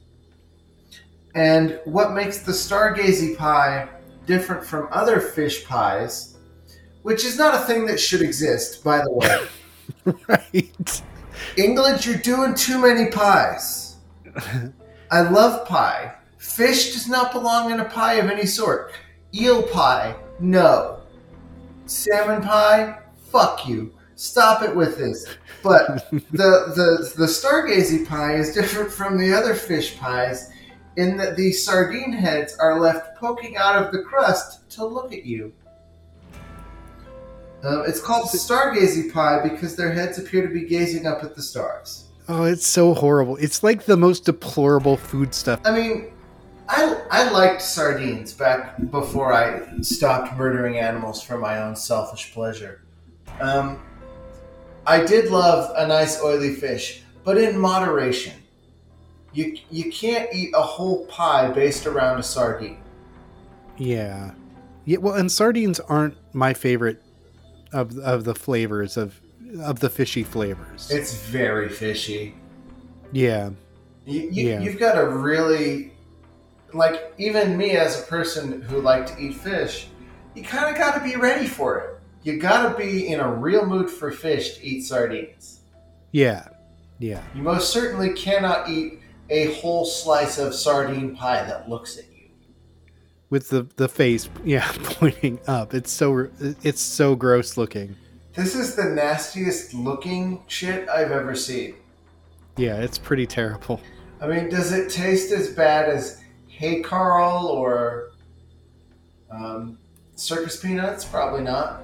And 1.34 1.80
what 1.84 2.14
makes 2.14 2.38
the 2.38 2.52
Stargazy 2.52 3.36
pie 3.36 3.88
different 4.26 4.64
from 4.64 4.88
other 4.92 5.20
fish 5.20 5.64
pies, 5.64 6.36
which 7.02 7.24
is 7.24 7.38
not 7.38 7.54
a 7.54 7.58
thing 7.58 7.86
that 7.86 7.98
should 7.98 8.22
exist, 8.22 8.84
by 8.84 9.02
the 9.02 9.12
way. 9.12 9.46
right. 10.28 11.02
England, 11.56 12.04
you're 12.04 12.18
doing 12.18 12.54
too 12.54 12.80
many 12.80 13.10
pies. 13.10 13.96
I 15.10 15.22
love 15.22 15.66
pie. 15.66 16.14
Fish 16.58 16.92
does 16.92 17.06
not 17.06 17.30
belong 17.30 17.70
in 17.70 17.78
a 17.78 17.84
pie 17.84 18.14
of 18.14 18.28
any 18.28 18.44
sort. 18.44 18.90
Eel 19.32 19.62
pie, 19.62 20.16
no. 20.40 20.98
Salmon 21.86 22.42
pie, 22.42 22.98
fuck 23.30 23.68
you. 23.68 23.94
Stop 24.16 24.64
it 24.64 24.74
with 24.74 24.98
this. 24.98 25.24
But 25.62 26.10
the 26.10 26.72
the 26.74 27.12
the 27.16 27.26
stargazy 27.26 28.04
pie 28.04 28.34
is 28.34 28.54
different 28.54 28.90
from 28.90 29.16
the 29.16 29.32
other 29.32 29.54
fish 29.54 29.96
pies 29.98 30.50
in 30.96 31.16
that 31.18 31.36
the 31.36 31.52
sardine 31.52 32.12
heads 32.12 32.56
are 32.58 32.80
left 32.80 33.16
poking 33.16 33.56
out 33.56 33.80
of 33.80 33.92
the 33.92 34.02
crust 34.02 34.68
to 34.70 34.84
look 34.84 35.12
at 35.12 35.24
you. 35.24 35.52
Um, 37.62 37.84
it's 37.86 38.00
called 38.00 38.30
stargazy 38.30 39.12
pie 39.12 39.48
because 39.48 39.76
their 39.76 39.92
heads 39.92 40.18
appear 40.18 40.44
to 40.44 40.52
be 40.52 40.62
gazing 40.62 41.06
up 41.06 41.22
at 41.22 41.36
the 41.36 41.42
stars. 41.42 42.08
Oh, 42.26 42.42
it's 42.42 42.66
so 42.66 42.94
horrible. 42.94 43.36
It's 43.36 43.62
like 43.62 43.84
the 43.84 43.96
most 43.96 44.24
deplorable 44.24 44.96
food 44.96 45.32
stuff. 45.32 45.60
I 45.64 45.70
mean, 45.70 46.12
I 46.68 47.00
I 47.10 47.30
liked 47.30 47.62
sardines 47.62 48.32
back 48.32 48.76
before 48.90 49.32
I 49.32 49.62
stopped 49.80 50.36
murdering 50.36 50.78
animals 50.78 51.22
for 51.22 51.38
my 51.38 51.62
own 51.62 51.74
selfish 51.76 52.32
pleasure. 52.32 52.82
Um, 53.40 53.80
I 54.86 55.04
did 55.04 55.30
love 55.30 55.72
a 55.76 55.86
nice 55.86 56.22
oily 56.22 56.54
fish, 56.54 57.02
but 57.24 57.38
in 57.38 57.58
moderation. 57.58 58.34
You 59.32 59.56
you 59.70 59.90
can't 59.92 60.28
eat 60.34 60.50
a 60.54 60.62
whole 60.62 61.06
pie 61.06 61.50
based 61.50 61.86
around 61.86 62.18
a 62.18 62.22
sardine. 62.22 62.78
Yeah. 63.76 64.32
Yeah, 64.84 64.98
well, 64.98 65.14
and 65.14 65.30
sardines 65.30 65.80
aren't 65.80 66.16
my 66.34 66.54
favorite 66.54 67.02
of 67.72 67.96
of 67.98 68.24
the 68.24 68.34
flavors 68.34 68.96
of 68.96 69.20
of 69.62 69.80
the 69.80 69.90
fishy 69.90 70.22
flavors. 70.22 70.90
It's 70.90 71.14
very 71.14 71.68
fishy. 71.68 72.34
yeah. 73.12 73.50
You, 74.06 74.20
you, 74.30 74.48
Yeah. 74.48 74.60
You've 74.60 74.78
got 74.78 74.94
to 74.94 75.06
really, 75.06 75.92
like, 76.72 77.14
even 77.18 77.56
me 77.56 77.72
as 77.72 78.00
a 78.00 78.02
person 78.04 78.62
who 78.62 78.80
like 78.80 79.06
to 79.06 79.18
eat 79.18 79.34
fish, 79.34 79.88
you 80.34 80.42
kind 80.42 80.70
of 80.70 80.76
got 80.80 80.94
to 80.94 81.04
be 81.04 81.16
ready 81.16 81.46
for 81.46 81.78
it. 81.78 82.00
You 82.22 82.38
got 82.38 82.70
to 82.70 82.78
be 82.78 83.08
in 83.08 83.20
a 83.20 83.32
real 83.32 83.64
mood 83.66 83.90
for 83.90 84.10
fish 84.10 84.56
to 84.56 84.66
eat 84.66 84.82
sardines. 84.82 85.60
Yeah. 86.12 86.48
Yeah. 86.98 87.22
You 87.34 87.42
most 87.42 87.72
certainly 87.72 88.12
cannot 88.12 88.68
eat 88.68 89.00
a 89.30 89.54
whole 89.54 89.84
slice 89.84 90.38
of 90.38 90.54
sardine 90.54 91.14
pie 91.14 91.44
that 91.44 91.68
looks 91.68 91.98
at 91.98 92.04
you. 92.04 92.28
With 93.30 93.50
the 93.50 93.68
the 93.76 93.88
face, 93.88 94.28
yeah, 94.42 94.70
pointing 94.82 95.38
up. 95.46 95.74
It's 95.74 95.92
so 95.92 96.28
it's 96.40 96.80
so 96.80 97.14
gross 97.14 97.56
looking. 97.56 97.94
This 98.32 98.54
is 98.54 98.74
the 98.74 98.84
nastiest 98.84 99.74
looking 99.74 100.42
shit 100.46 100.88
I've 100.88 101.10
ever 101.10 101.34
seen. 101.34 101.74
Yeah, 102.56 102.76
it's 102.76 102.98
pretty 102.98 103.26
terrible. 103.26 103.80
I 104.20 104.26
mean, 104.26 104.48
does 104.48 104.72
it 104.72 104.90
taste 104.90 105.32
as 105.32 105.52
bad 105.52 105.88
as 105.88 106.22
Hákarl 106.58 107.44
or 107.44 108.10
um, 109.30 109.78
Circus 110.16 110.56
Peanuts? 110.56 111.04
Probably 111.04 111.42
not. 111.42 111.82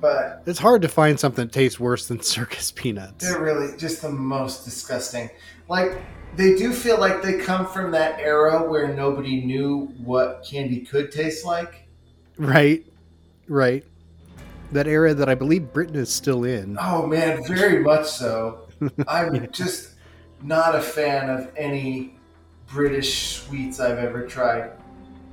But 0.00 0.42
It's 0.46 0.58
hard 0.60 0.82
to 0.82 0.88
find 0.88 1.18
something 1.18 1.46
that 1.46 1.52
tastes 1.52 1.80
worse 1.80 2.06
than 2.06 2.20
circus 2.22 2.70
peanuts. 2.70 3.24
they're 3.28 3.40
really 3.42 3.76
just 3.76 4.00
the 4.02 4.10
most 4.10 4.64
disgusting. 4.64 5.28
Like, 5.68 6.00
they 6.36 6.54
do 6.54 6.72
feel 6.72 7.00
like 7.00 7.20
they 7.20 7.38
come 7.38 7.66
from 7.66 7.90
that 7.92 8.20
era 8.20 8.62
where 8.68 8.94
nobody 8.94 9.44
knew 9.44 9.92
what 10.04 10.46
candy 10.48 10.80
could 10.80 11.10
taste 11.10 11.44
like. 11.44 11.88
Right? 12.36 12.86
Right. 13.48 13.84
That 14.70 14.86
era 14.86 15.14
that 15.14 15.28
I 15.28 15.34
believe 15.34 15.72
Britain 15.72 15.96
is 15.96 16.12
still 16.12 16.44
in. 16.44 16.76
Oh 16.80 17.04
man, 17.06 17.42
very 17.44 17.82
much 17.82 18.06
so. 18.06 18.68
I'm 19.08 19.50
just 19.50 19.94
not 20.42 20.76
a 20.76 20.80
fan 20.80 21.28
of 21.30 21.50
any 21.56 22.17
British 22.68 23.38
sweets 23.40 23.80
I've 23.80 23.98
ever 23.98 24.26
tried. 24.26 24.70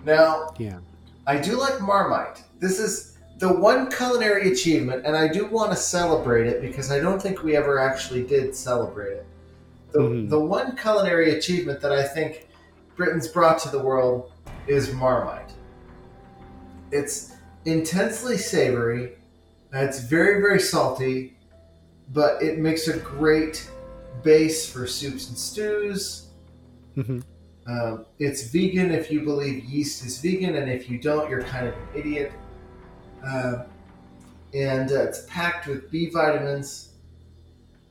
Now, 0.05 0.53
Yeah. 0.57 0.79
I 1.27 1.37
do 1.37 1.59
like 1.59 1.81
Marmite. 1.81 2.43
This 2.59 2.79
is 2.79 3.17
the 3.39 3.51
one 3.51 3.91
culinary 3.91 4.51
achievement, 4.51 5.05
and 5.05 5.17
I 5.17 5.27
do 5.27 5.45
want 5.47 5.71
to 5.71 5.77
celebrate 5.77 6.47
it 6.47 6.61
because 6.61 6.91
I 6.91 6.99
don't 6.99 7.21
think 7.21 7.43
we 7.43 7.55
ever 7.55 7.79
actually 7.79 8.23
did 8.23 8.55
celebrate 8.55 9.13
it. 9.13 9.25
The, 9.91 9.99
Mhm. 9.99 10.29
the 10.29 10.39
one 10.39 10.75
culinary 10.77 11.37
achievement 11.37 11.81
that 11.81 11.91
I 11.91 12.03
think 12.03 12.47
Britain's 12.95 13.27
brought 13.27 13.59
to 13.59 13.69
the 13.69 13.79
world 13.79 14.31
is 14.67 14.93
Marmite. 14.93 15.51
It's 16.91 17.31
intensely 17.65 18.37
savory, 18.37 19.17
it's 19.73 19.99
very, 19.99 20.39
very 20.39 20.59
salty, 20.59 21.37
but 22.13 22.41
it 22.41 22.59
makes 22.59 22.87
a 22.87 22.97
great 22.97 23.69
base 24.23 24.69
for 24.69 24.87
soups 24.87 25.27
and 25.27 25.37
stews. 25.37 26.24
Mhm. 26.97 27.23
Um, 27.67 28.05
it's 28.19 28.43
vegan 28.51 28.91
if 28.91 29.11
you 29.11 29.21
believe 29.21 29.63
yeast 29.65 30.05
is 30.05 30.19
vegan, 30.19 30.55
and 30.55 30.69
if 30.69 30.89
you 30.89 30.97
don't, 30.99 31.29
you're 31.29 31.41
kind 31.41 31.67
of 31.67 31.73
an 31.73 31.79
idiot. 31.95 32.31
Uh, 33.25 33.63
and 34.53 34.91
uh, 34.91 35.01
it's 35.03 35.25
packed 35.27 35.67
with 35.67 35.89
B 35.91 36.09
vitamins. 36.09 36.89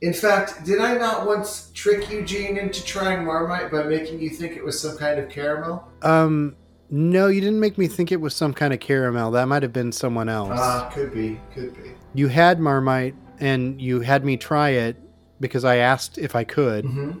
In 0.01 0.13
fact, 0.13 0.65
did 0.65 0.79
I 0.79 0.95
not 0.97 1.25
once 1.25 1.71
trick 1.73 2.09
Eugene 2.09 2.57
into 2.57 2.83
trying 2.83 3.23
Marmite 3.25 3.71
by 3.71 3.83
making 3.83 4.21
you 4.21 4.29
think 4.29 4.55
it 4.55 4.63
was 4.63 4.79
some 4.79 4.97
kind 4.97 5.19
of 5.19 5.29
caramel? 5.29 5.87
Um 6.01 6.55
no, 6.91 7.27
you 7.27 7.41
didn't 7.41 7.59
make 7.59 7.77
me 7.79 7.87
think 7.87 8.11
it 8.11 8.21
was 8.21 8.35
some 8.35 8.53
kind 8.53 8.71
of 8.73 8.79
caramel. 8.79 9.31
That 9.31 9.47
might 9.47 9.63
have 9.63 9.73
been 9.73 9.91
someone 9.91 10.29
else. 10.29 10.51
Ah, 10.53 10.91
could 10.93 11.11
be, 11.13 11.39
could 11.53 11.73
be. 11.75 11.91
you 12.13 12.27
had 12.27 12.59
Marmite 12.59 13.15
and 13.39 13.81
you 13.81 14.01
had 14.01 14.23
me 14.23 14.37
try 14.37 14.69
it 14.69 14.95
because 15.39 15.65
I 15.65 15.77
asked 15.77 16.17
if 16.17 16.35
I 16.35 16.43
could 16.43 16.85
hmm 16.85 17.11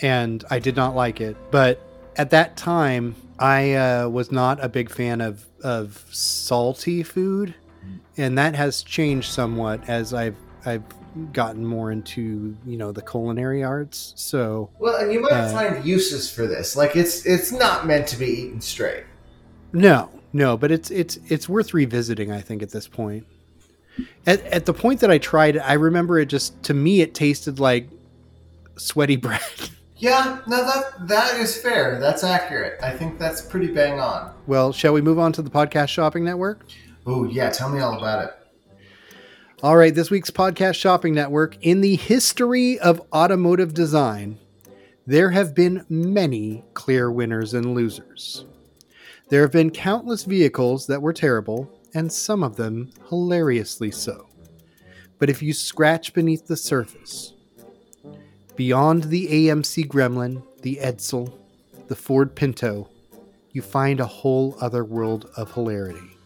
and 0.00 0.44
I 0.50 0.58
did 0.58 0.76
not 0.76 0.94
like 0.94 1.20
it. 1.20 1.36
But 1.50 1.80
at 2.16 2.30
that 2.30 2.56
time, 2.56 3.14
I 3.38 3.74
uh, 3.74 4.08
was 4.08 4.30
not 4.32 4.62
a 4.62 4.68
big 4.68 4.90
fan 4.90 5.20
of 5.20 5.44
of 5.62 6.04
salty 6.10 7.02
food, 7.02 7.54
and 8.16 8.36
that 8.38 8.54
has 8.54 8.82
changed 8.82 9.30
somewhat 9.32 9.88
as 9.88 10.12
I've 10.14 10.36
I've 10.66 10.82
gotten 11.32 11.64
more 11.64 11.92
into 11.92 12.56
you 12.66 12.76
know 12.76 12.90
the 12.92 13.02
culinary 13.02 13.62
arts. 13.62 14.12
So 14.16 14.70
Well, 14.78 14.96
and 14.96 15.12
you 15.12 15.20
might 15.20 15.32
Uh, 15.32 15.52
find 15.52 15.84
uses 15.84 16.30
for 16.30 16.46
this. 16.46 16.76
Like 16.76 16.96
it's 16.96 17.24
it's 17.26 17.52
not 17.52 17.86
meant 17.86 18.06
to 18.08 18.18
be 18.18 18.26
eaten 18.26 18.60
straight. 18.60 19.04
no, 19.72 20.10
no, 20.32 20.56
but 20.56 20.70
it's 20.70 20.90
it's 20.90 21.18
it's 21.28 21.48
worth 21.48 21.72
revisiting. 21.74 22.30
I 22.32 22.40
think 22.40 22.62
at 22.62 22.70
this 22.70 22.88
point. 22.88 23.26
At, 24.26 24.42
at 24.46 24.66
the 24.66 24.74
point 24.74 24.98
that 25.00 25.10
I 25.12 25.18
tried 25.18 25.54
it, 25.54 25.60
I 25.60 25.74
remember 25.74 26.18
it 26.18 26.26
just 26.26 26.60
to 26.64 26.74
me 26.74 27.00
it 27.00 27.14
tasted 27.14 27.60
like 27.60 27.88
sweaty 28.76 29.14
bread. 29.24 29.40
Yeah, 30.04 30.40
no, 30.46 30.62
that 30.66 31.08
that 31.08 31.40
is 31.40 31.56
fair. 31.56 31.98
That's 31.98 32.22
accurate. 32.22 32.78
I 32.82 32.90
think 32.90 33.18
that's 33.18 33.40
pretty 33.40 33.68
bang 33.68 34.00
on. 34.00 34.34
well, 34.46 34.70
shall 34.70 34.92
we 34.92 35.00
move 35.00 35.18
on 35.18 35.32
to 35.32 35.40
the 35.40 35.48
podcast 35.48 35.88
shopping 35.88 36.24
network? 36.26 36.66
Oh 37.06 37.24
yeah, 37.24 37.48
tell 37.48 37.70
me 37.70 37.80
all 37.80 37.96
about 37.96 38.24
it. 38.26 38.34
All 39.62 39.78
right, 39.78 39.94
this 39.94 40.10
week's 40.10 40.30
podcast 40.30 40.74
shopping 40.74 41.14
network. 41.14 41.56
In 41.62 41.80
the 41.80 41.96
history 41.96 42.78
of 42.78 43.00
automotive 43.14 43.72
design, 43.72 44.38
there 45.06 45.30
have 45.30 45.54
been 45.54 45.86
many 45.88 46.64
clear 46.74 47.10
winners 47.10 47.54
and 47.54 47.74
losers. 47.74 48.44
There 49.30 49.40
have 49.40 49.52
been 49.52 49.70
countless 49.70 50.24
vehicles 50.24 50.86
that 50.86 51.00
were 51.00 51.14
terrible, 51.14 51.70
and 51.94 52.12
some 52.12 52.42
of 52.42 52.56
them 52.56 52.92
hilariously 53.08 53.90
so. 53.90 54.28
But 55.18 55.30
if 55.30 55.42
you 55.42 55.54
scratch 55.54 56.12
beneath 56.12 56.46
the 56.46 56.58
surface, 56.58 57.33
beyond 58.56 59.04
the 59.04 59.28
AMC 59.28 59.86
Gremlin, 59.88 60.42
the 60.62 60.78
Edsel, 60.82 61.32
the 61.88 61.96
Ford 61.96 62.34
Pinto, 62.34 62.88
you 63.52 63.62
find 63.62 64.00
a 64.00 64.06
whole 64.06 64.56
other 64.60 64.84
world 64.84 65.30
of 65.36 65.52
hilarity. 65.52 66.16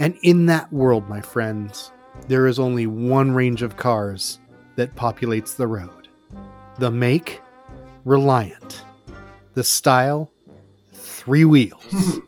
And 0.00 0.16
in 0.22 0.46
that 0.46 0.72
world, 0.72 1.08
my 1.08 1.20
friends, 1.20 1.90
there 2.26 2.46
is 2.46 2.58
only 2.58 2.86
one 2.86 3.32
range 3.32 3.62
of 3.62 3.76
cars 3.76 4.38
that 4.76 4.94
populates 4.94 5.56
the 5.56 5.66
road. 5.66 6.08
The 6.78 6.90
make, 6.90 7.40
Reliant. 8.04 8.84
The 9.54 9.64
style, 9.64 10.30
three 10.92 11.44
wheels. 11.44 12.20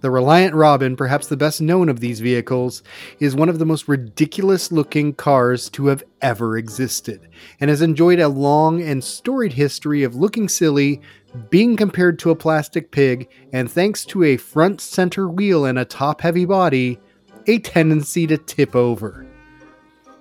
The 0.00 0.10
Reliant 0.10 0.54
Robin, 0.54 0.96
perhaps 0.96 1.26
the 1.26 1.36
best 1.36 1.60
known 1.60 1.90
of 1.90 2.00
these 2.00 2.20
vehicles, 2.20 2.82
is 3.18 3.36
one 3.36 3.50
of 3.50 3.58
the 3.58 3.66
most 3.66 3.86
ridiculous 3.86 4.72
looking 4.72 5.12
cars 5.12 5.68
to 5.70 5.88
have 5.88 6.02
ever 6.22 6.56
existed, 6.56 7.28
and 7.60 7.68
has 7.68 7.82
enjoyed 7.82 8.18
a 8.18 8.28
long 8.28 8.80
and 8.80 9.04
storied 9.04 9.52
history 9.52 10.02
of 10.02 10.14
looking 10.14 10.48
silly, 10.48 11.02
being 11.50 11.76
compared 11.76 12.18
to 12.20 12.30
a 12.30 12.36
plastic 12.36 12.90
pig, 12.90 13.28
and 13.52 13.70
thanks 13.70 14.06
to 14.06 14.24
a 14.24 14.38
front 14.38 14.80
center 14.80 15.28
wheel 15.28 15.66
and 15.66 15.78
a 15.78 15.84
top 15.84 16.22
heavy 16.22 16.46
body, 16.46 16.98
a 17.46 17.58
tendency 17.58 18.26
to 18.26 18.38
tip 18.38 18.74
over. 18.74 19.26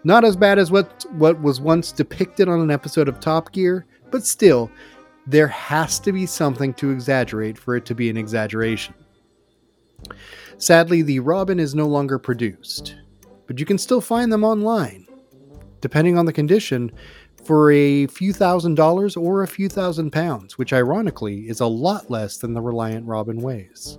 Not 0.04 0.26
as 0.26 0.36
bad 0.36 0.60
as 0.60 0.72
what, 0.72 1.06
what 1.12 1.42
was 1.42 1.62
once 1.62 1.94
depicted 1.94 2.50
on 2.50 2.60
an 2.60 2.72
episode 2.72 3.08
of 3.08 3.22
Top 3.22 3.54
Gear, 3.54 3.86
but 4.12 4.26
still, 4.26 4.70
there 5.26 5.48
has 5.48 6.00
to 6.00 6.12
be 6.12 6.26
something 6.26 6.74
to 6.74 6.92
exaggerate 6.92 7.58
for 7.58 7.78
it 7.78 7.86
to 7.86 7.96
be 7.96 8.10
an 8.10 8.18
exaggeration. 8.18 8.94
Sadly, 10.58 11.02
the 11.02 11.20
Robin 11.20 11.60
is 11.60 11.74
no 11.74 11.88
longer 11.88 12.20
produced, 12.20 12.96
but 13.48 13.60
you 13.60 13.66
can 13.66 13.78
still 13.78 14.02
find 14.02 14.32
them 14.32 14.44
online, 14.44 15.08
depending 15.82 16.18
on 16.18 16.26
the 16.26 16.34
condition, 16.34 16.92
for 17.44 17.72
a 17.72 18.08
few 18.08 18.34
thousand 18.34 18.76
dollars 18.76 19.16
or 19.16 19.42
a 19.44 19.48
few 19.48 19.70
thousand 19.70 20.12
pounds, 20.12 20.58
which 20.58 20.74
ironically 20.74 21.48
is 21.48 21.62
a 21.62 21.66
lot 21.66 22.10
less 22.10 22.38
than 22.38 22.54
the 22.54 22.62
Reliant 22.62 23.08
Robin 23.08 23.42
weighs. 23.42 23.98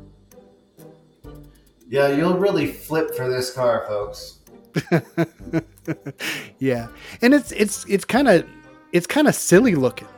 Yeah, 1.88 2.08
you'll 2.08 2.38
really 2.38 2.66
flip 2.66 3.14
for 3.16 3.28
this 3.28 3.52
car, 3.52 3.84
folks. 3.88 4.38
yeah, 6.60 6.86
and 7.22 7.34
it's 7.34 7.50
it's 7.52 7.84
it's 7.88 8.04
kind 8.04 8.28
of 8.28 8.46
it's 8.92 9.06
kind 9.06 9.26
of 9.26 9.34
silly 9.34 9.74
looking. 9.74 10.08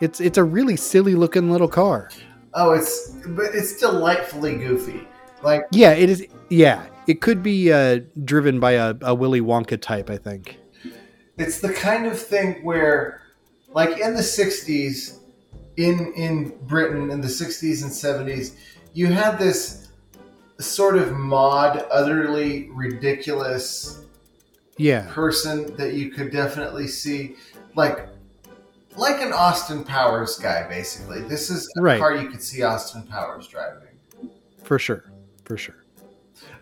It's 0.00 0.20
it's 0.20 0.38
a 0.38 0.44
really 0.44 0.76
silly 0.76 1.14
looking 1.14 1.50
little 1.50 1.68
car. 1.68 2.10
Oh, 2.54 2.72
it's 2.72 3.08
but 3.26 3.54
it's 3.54 3.78
delightfully 3.78 4.56
goofy. 4.56 5.08
Like 5.42 5.64
Yeah, 5.72 5.92
it 5.92 6.08
is. 6.10 6.26
Yeah, 6.48 6.86
it 7.06 7.20
could 7.20 7.42
be 7.42 7.72
uh, 7.72 8.00
driven 8.24 8.58
by 8.60 8.72
a, 8.72 8.94
a 9.02 9.14
Willy 9.14 9.40
Wonka 9.40 9.80
type. 9.80 10.10
I 10.10 10.16
think. 10.18 10.58
it's 11.38 11.60
the 11.60 11.72
kind 11.72 12.06
of 12.06 12.18
thing 12.18 12.64
where, 12.64 13.20
like 13.70 13.98
in 13.98 14.14
the 14.14 14.22
'60s, 14.22 15.18
in 15.76 16.12
in 16.14 16.56
Britain 16.66 17.10
in 17.10 17.20
the 17.20 17.28
'60s 17.28 17.82
and 17.82 17.90
'70s, 17.92 18.54
you 18.94 19.08
had 19.08 19.38
this 19.38 19.88
sort 20.58 20.96
of 20.96 21.12
mod, 21.12 21.84
utterly 21.90 22.70
ridiculous 22.72 24.00
Yeah. 24.78 25.06
person 25.12 25.76
that 25.76 25.92
you 25.94 26.10
could 26.10 26.30
definitely 26.32 26.86
see, 26.88 27.36
like 27.74 28.08
like 28.96 29.20
an 29.20 29.32
Austin 29.34 29.84
Powers 29.84 30.38
guy. 30.38 30.66
Basically, 30.66 31.20
this 31.22 31.50
is 31.50 31.70
a 31.76 31.82
Right. 31.82 31.98
car 32.00 32.16
you 32.16 32.30
could 32.30 32.42
see 32.42 32.62
Austin 32.62 33.02
Powers 33.02 33.46
driving. 33.48 33.82
For 34.64 34.78
sure. 34.78 35.04
For 35.46 35.56
sure. 35.56 35.82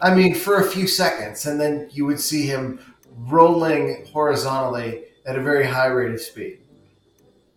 I 0.00 0.14
mean, 0.14 0.34
for 0.34 0.60
a 0.60 0.64
few 0.70 0.86
seconds, 0.86 1.46
and 1.46 1.60
then 1.60 1.88
you 1.90 2.04
would 2.06 2.20
see 2.20 2.46
him 2.46 2.78
rolling 3.16 4.06
horizontally 4.12 5.04
at 5.26 5.36
a 5.36 5.42
very 5.42 5.66
high 5.66 5.86
rate 5.86 6.12
of 6.12 6.20
speed. 6.20 6.58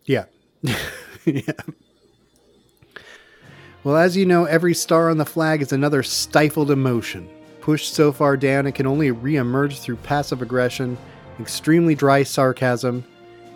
Yeah. 0.05 0.25
yeah. 1.25 1.41
Well, 3.84 3.97
as 3.97 4.17
you 4.17 4.25
know, 4.25 4.45
every 4.45 4.73
star 4.73 5.09
on 5.09 5.17
the 5.17 5.25
flag 5.25 5.61
is 5.61 5.71
another 5.71 6.03
stifled 6.03 6.71
emotion. 6.71 7.30
Pushed 7.61 7.93
so 7.93 8.11
far 8.11 8.38
down, 8.38 8.65
it 8.65 8.75
can 8.75 8.88
only 8.88 9.11
re-emerge 9.11 9.80
through 9.80 9.97
passive 9.97 10.41
aggression, 10.41 10.97
extremely 11.39 11.95
dry 11.95 12.23
sarcasm, 12.23 13.03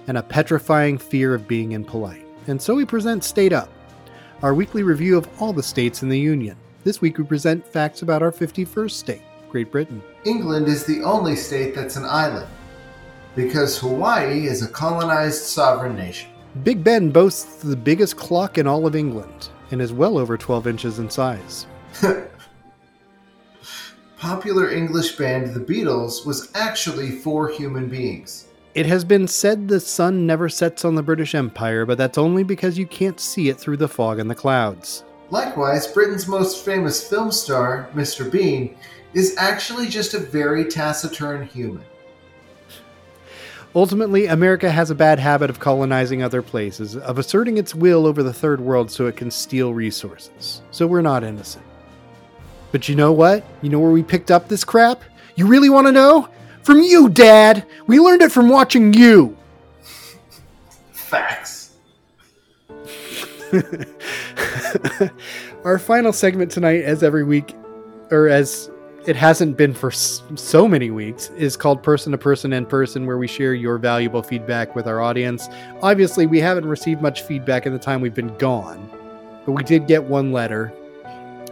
and 0.07 0.17
a 0.17 0.23
petrifying 0.23 0.97
fear 0.97 1.33
of 1.33 1.47
being 1.47 1.71
impolite. 1.71 2.25
And 2.47 2.61
so 2.61 2.75
we 2.75 2.85
present 2.85 3.23
State 3.23 3.53
Up, 3.53 3.69
our 4.41 4.53
weekly 4.53 4.83
review 4.83 5.17
of 5.17 5.29
all 5.41 5.53
the 5.53 5.63
states 5.63 6.03
in 6.03 6.09
the 6.09 6.19
Union. 6.19 6.57
This 6.83 6.99
week 6.99 7.19
we 7.19 7.23
present 7.23 7.63
facts 7.63 8.01
about 8.01 8.23
our 8.23 8.31
51st 8.31 8.91
state, 8.91 9.21
Great 9.51 9.71
Britain. 9.71 10.01
England 10.25 10.67
is 10.67 10.83
the 10.83 11.03
only 11.03 11.35
state 11.35 11.75
that's 11.75 11.95
an 11.95 12.05
island 12.05 12.47
because 13.35 13.77
Hawaii 13.77 14.47
is 14.47 14.63
a 14.63 14.67
colonized 14.67 15.43
sovereign 15.43 15.95
nation. 15.95 16.31
Big 16.63 16.83
Ben 16.83 17.11
boasts 17.11 17.61
the 17.61 17.75
biggest 17.75 18.17
clock 18.17 18.57
in 18.57 18.65
all 18.65 18.87
of 18.87 18.95
England 18.95 19.49
and 19.69 19.79
is 19.79 19.93
well 19.93 20.17
over 20.17 20.39
12 20.39 20.65
inches 20.65 20.97
in 20.97 21.07
size. 21.07 21.67
Popular 24.17 24.71
English 24.71 25.17
band 25.17 25.53
The 25.53 25.59
Beatles 25.59 26.25
was 26.25 26.51
actually 26.55 27.11
four 27.11 27.47
human 27.49 27.89
beings. 27.89 28.47
It 28.73 28.87
has 28.87 29.05
been 29.05 29.27
said 29.27 29.67
the 29.67 29.79
sun 29.79 30.25
never 30.25 30.49
sets 30.49 30.83
on 30.83 30.95
the 30.95 31.03
British 31.03 31.35
Empire, 31.35 31.85
but 31.85 31.99
that's 31.99 32.17
only 32.17 32.43
because 32.43 32.79
you 32.79 32.87
can't 32.87 33.19
see 33.19 33.49
it 33.49 33.59
through 33.59 33.77
the 33.77 33.87
fog 33.87 34.17
and 34.17 34.31
the 34.31 34.35
clouds. 34.35 35.03
Likewise, 35.31 35.87
Britain's 35.87 36.27
most 36.27 36.65
famous 36.65 37.07
film 37.07 37.31
star, 37.31 37.89
Mr. 37.95 38.29
Bean, 38.29 38.75
is 39.13 39.33
actually 39.37 39.87
just 39.87 40.13
a 40.13 40.19
very 40.19 40.65
taciturn 40.65 41.47
human. 41.47 41.85
Ultimately, 43.73 44.25
America 44.25 44.69
has 44.69 44.89
a 44.89 44.95
bad 44.95 45.19
habit 45.19 45.49
of 45.49 45.57
colonizing 45.57 46.21
other 46.21 46.41
places, 46.41 46.97
of 46.97 47.17
asserting 47.17 47.57
its 47.57 47.73
will 47.73 48.05
over 48.05 48.21
the 48.21 48.33
third 48.33 48.59
world 48.59 48.91
so 48.91 49.07
it 49.07 49.15
can 49.15 49.31
steal 49.31 49.73
resources. 49.73 50.61
So 50.71 50.85
we're 50.85 51.01
not 51.01 51.23
innocent. 51.23 51.63
But 52.73 52.89
you 52.89 52.95
know 52.95 53.13
what? 53.13 53.45
You 53.61 53.69
know 53.69 53.79
where 53.79 53.91
we 53.91 54.03
picked 54.03 54.31
up 54.31 54.49
this 54.49 54.65
crap? 54.65 55.01
You 55.37 55.47
really 55.47 55.69
want 55.69 55.87
to 55.87 55.93
know? 55.93 56.27
From 56.63 56.81
you, 56.81 57.07
Dad! 57.07 57.65
We 57.87 58.01
learned 58.01 58.21
it 58.21 58.33
from 58.33 58.49
watching 58.49 58.93
you! 58.93 59.37
Facts. 60.91 61.71
Our 65.63 65.79
final 65.79 66.13
segment 66.13 66.51
tonight, 66.51 66.83
as 66.83 67.03
every 67.03 67.23
week, 67.23 67.55
or 68.11 68.27
as 68.27 68.69
it 69.05 69.15
hasn't 69.15 69.57
been 69.57 69.73
for 69.73 69.89
so 69.91 70.67
many 70.67 70.91
weeks, 70.91 71.29
is 71.31 71.57
called 71.57 71.81
Person 71.81 72.11
to 72.11 72.17
Person 72.17 72.53
in 72.53 72.65
Person, 72.65 73.05
where 73.05 73.17
we 73.17 73.27
share 73.27 73.53
your 73.53 73.77
valuable 73.77 74.21
feedback 74.21 74.75
with 74.75 74.87
our 74.87 75.01
audience. 75.01 75.47
Obviously, 75.81 76.27
we 76.27 76.39
haven't 76.39 76.67
received 76.67 77.01
much 77.01 77.23
feedback 77.23 77.65
in 77.65 77.73
the 77.73 77.79
time 77.79 78.01
we've 78.01 78.13
been 78.13 78.35
gone, 78.37 78.89
but 79.45 79.53
we 79.53 79.63
did 79.63 79.87
get 79.87 80.03
one 80.03 80.31
letter, 80.31 80.71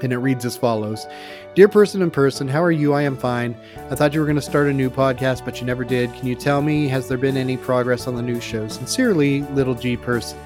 and 0.01 0.13
it 0.13 0.17
reads 0.17 0.45
as 0.45 0.55
follows 0.55 1.07
Dear 1.55 1.67
Person 1.67 2.01
in 2.01 2.11
Person, 2.11 2.47
how 2.47 2.63
are 2.63 2.71
you? 2.71 2.93
I 2.93 3.01
am 3.01 3.17
fine. 3.17 3.57
I 3.89 3.95
thought 3.95 4.13
you 4.13 4.19
were 4.19 4.25
going 4.25 4.35
to 4.35 4.41
start 4.41 4.67
a 4.67 4.73
new 4.73 4.89
podcast, 4.89 5.43
but 5.43 5.59
you 5.59 5.65
never 5.65 5.83
did. 5.83 6.13
Can 6.13 6.27
you 6.27 6.35
tell 6.35 6.61
me, 6.61 6.87
has 6.87 7.07
there 7.07 7.17
been 7.17 7.35
any 7.35 7.57
progress 7.57 8.07
on 8.07 8.15
the 8.15 8.21
new 8.21 8.39
show? 8.39 8.67
Sincerely, 8.67 9.41
Little 9.53 9.75
G 9.75 9.97
Person. 9.97 10.37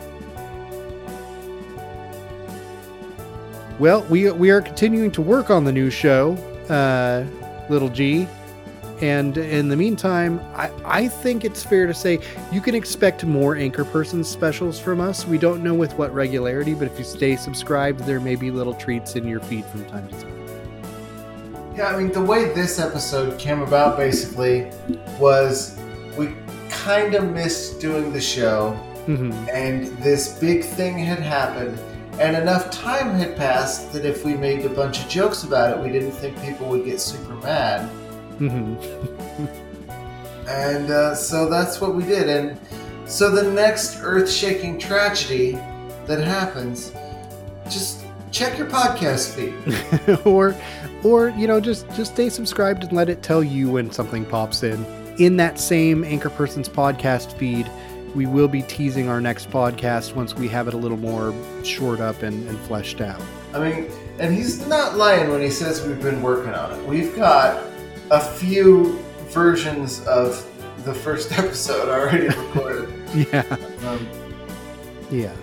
Well, 3.80 4.04
we 4.04 4.30
we 4.32 4.50
are 4.52 4.62
continuing 4.62 5.12
to 5.12 5.22
work 5.22 5.50
on 5.50 5.64
the 5.66 5.72
new 5.72 5.90
show, 5.90 6.34
uh, 6.70 7.26
Little 7.70 7.90
G, 7.90 8.28
and 9.02 9.36
in 9.38 9.68
the 9.68 9.76
meantime, 9.76 10.40
I, 10.56 10.70
I 10.86 11.08
think 11.08 11.44
it's 11.44 11.64
fair 11.64 11.88
to 11.88 11.94
say 11.94 12.20
you 12.52 12.62
can 12.62 12.76
expect 12.76 13.26
more 13.26 13.56
Anchor 13.56 13.84
Person 13.84 14.24
specials 14.24 14.80
from 14.80 15.02
us. 15.02 15.26
We 15.26 15.38
don't 15.40 15.64
know 15.64 15.74
with 15.74 15.94
what 15.96 16.14
regularity, 16.14 16.76
but 16.76 16.86
if 16.88 16.98
you 17.00 17.04
stay 17.04 17.36
subscribed, 17.36 18.02
there 18.02 18.20
may 18.20 18.36
be 18.36 18.52
little 18.52 18.76
treats 18.76 19.16
in 19.16 19.28
your 19.28 19.40
feed 19.42 19.66
from 19.66 19.86
time 19.86 20.08
to 20.08 20.22
time. 20.22 20.30
Yeah, 21.76 21.88
I 21.88 21.98
mean, 21.98 22.12
the 22.12 22.22
way 22.22 22.54
this 22.54 22.78
episode 22.80 23.40
came 23.40 23.62
about 23.64 23.98
basically 23.98 24.70
was 25.20 25.76
we 26.16 26.30
kind 26.70 27.16
of 27.16 27.32
missed 27.32 27.80
doing 27.82 28.14
the 28.14 28.22
show, 28.22 28.78
Mhm. 29.08 29.34
and 29.52 29.88
this 30.04 30.38
big 30.40 30.64
thing 30.64 31.00
had 31.00 31.20
happened, 31.20 31.78
and 32.20 32.36
enough 32.36 32.70
time 32.72 33.16
had 33.16 33.36
passed 33.36 33.92
that 33.94 34.06
if 34.06 34.24
we 34.24 34.36
made 34.36 34.66
a 34.66 34.70
bunch 34.70 35.02
of 35.04 35.10
jokes 35.10 35.44
about 35.44 35.78
it, 35.78 35.84
we 35.84 35.92
didn't 35.92 36.12
think 36.12 36.40
people 36.42 36.68
would 36.70 36.86
get 36.86 37.00
super 37.00 37.36
mad. 37.36 37.90
Mhm. 38.40 38.78
And 40.48 40.90
uh, 40.92 41.16
so 41.16 41.50
that's 41.50 41.80
what 41.80 41.96
we 41.96 42.04
did. 42.04 42.30
And 42.30 42.58
so 43.06 43.32
the 43.32 43.50
next 43.52 44.00
earth 44.02 44.30
shaking 44.30 44.78
tragedy 44.78 45.54
that 46.06 46.20
happens, 46.20 46.92
just 47.70 48.06
check 48.32 48.58
your 48.58 48.68
podcast 48.68 49.34
feed. 49.36 50.20
or 50.26 50.56
or 51.04 51.30
you 51.30 51.48
know 51.48 51.60
just 51.60 51.88
just 51.96 52.14
stay 52.14 52.30
subscribed 52.30 52.84
and 52.84 52.92
let 52.94 53.10
it 53.10 53.22
tell 53.22 53.44
you 53.44 53.72
when 53.72 53.92
something 53.92 54.26
pops 54.26 54.64
in 54.64 54.86
in 55.20 55.38
that 55.38 55.60
same 55.60 56.04
anchor 56.04 56.30
person's 56.30 56.68
podcast 56.68 57.38
feed 57.38 57.70
we 58.16 58.26
will 58.26 58.48
be 58.48 58.62
teasing 58.62 59.10
our 59.10 59.20
next 59.20 59.50
podcast 59.50 60.16
once 60.16 60.34
we 60.36 60.48
have 60.50 60.68
it 60.68 60.74
a 60.74 60.78
little 60.78 60.98
more 60.98 61.34
shored 61.64 62.00
up 62.00 62.24
and, 62.24 62.48
and 62.48 62.58
fleshed 62.60 63.02
out. 63.02 63.22
I 63.54 63.60
mean, 63.60 63.92
and 64.20 64.34
he's 64.34 64.66
not 64.68 64.96
lying 64.96 65.30
when 65.30 65.42
he 65.42 65.50
says 65.50 65.86
we've 65.86 66.02
been 66.02 66.22
working 66.22 66.54
on 66.54 66.80
it. 66.80 66.88
We've 66.88 67.16
got 67.16 67.64
a 68.12 68.20
few 68.20 69.00
versions 69.30 70.06
of 70.06 70.48
the 70.86 70.94
first 70.94 71.32
episode 71.38 71.90
already 71.90 72.28
recorded, 72.28 72.94
yeah. 73.32 73.58
Um, 73.88 74.08
yeah. 75.12 75.34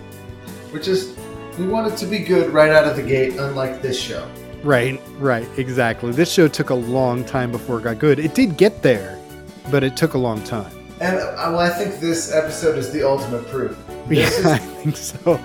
Which 0.71 0.87
is 0.87 1.15
we 1.57 1.67
want 1.67 1.91
it 1.91 1.97
to 1.97 2.05
be 2.05 2.19
good 2.19 2.51
right 2.51 2.71
out 2.71 2.85
of 2.85 2.95
the 2.95 3.03
gate, 3.03 3.35
unlike 3.37 3.81
this 3.81 3.99
show. 3.99 4.29
right 4.63 5.01
right 5.17 5.47
exactly. 5.57 6.11
This 6.11 6.31
show 6.31 6.47
took 6.47 6.69
a 6.69 6.75
long 6.75 7.25
time 7.25 7.51
before 7.51 7.79
it 7.79 7.83
got 7.83 7.99
good. 7.99 8.19
It 8.19 8.33
did 8.33 8.57
get 8.57 8.81
there 8.81 9.21
but 9.69 9.83
it 9.83 9.95
took 9.95 10.13
a 10.15 10.17
long 10.17 10.43
time 10.43 10.71
And 11.01 11.17
uh, 11.17 11.33
well, 11.37 11.59
I 11.59 11.69
think 11.69 11.99
this 11.99 12.31
episode 12.31 12.77
is 12.77 12.91
the 12.91 13.01
ultimate 13.03 13.45
proof. 13.47 13.75
yeah 14.09 14.29
This, 14.29 14.45
i 14.45 14.57
think 14.57 14.95
so 14.97 15.35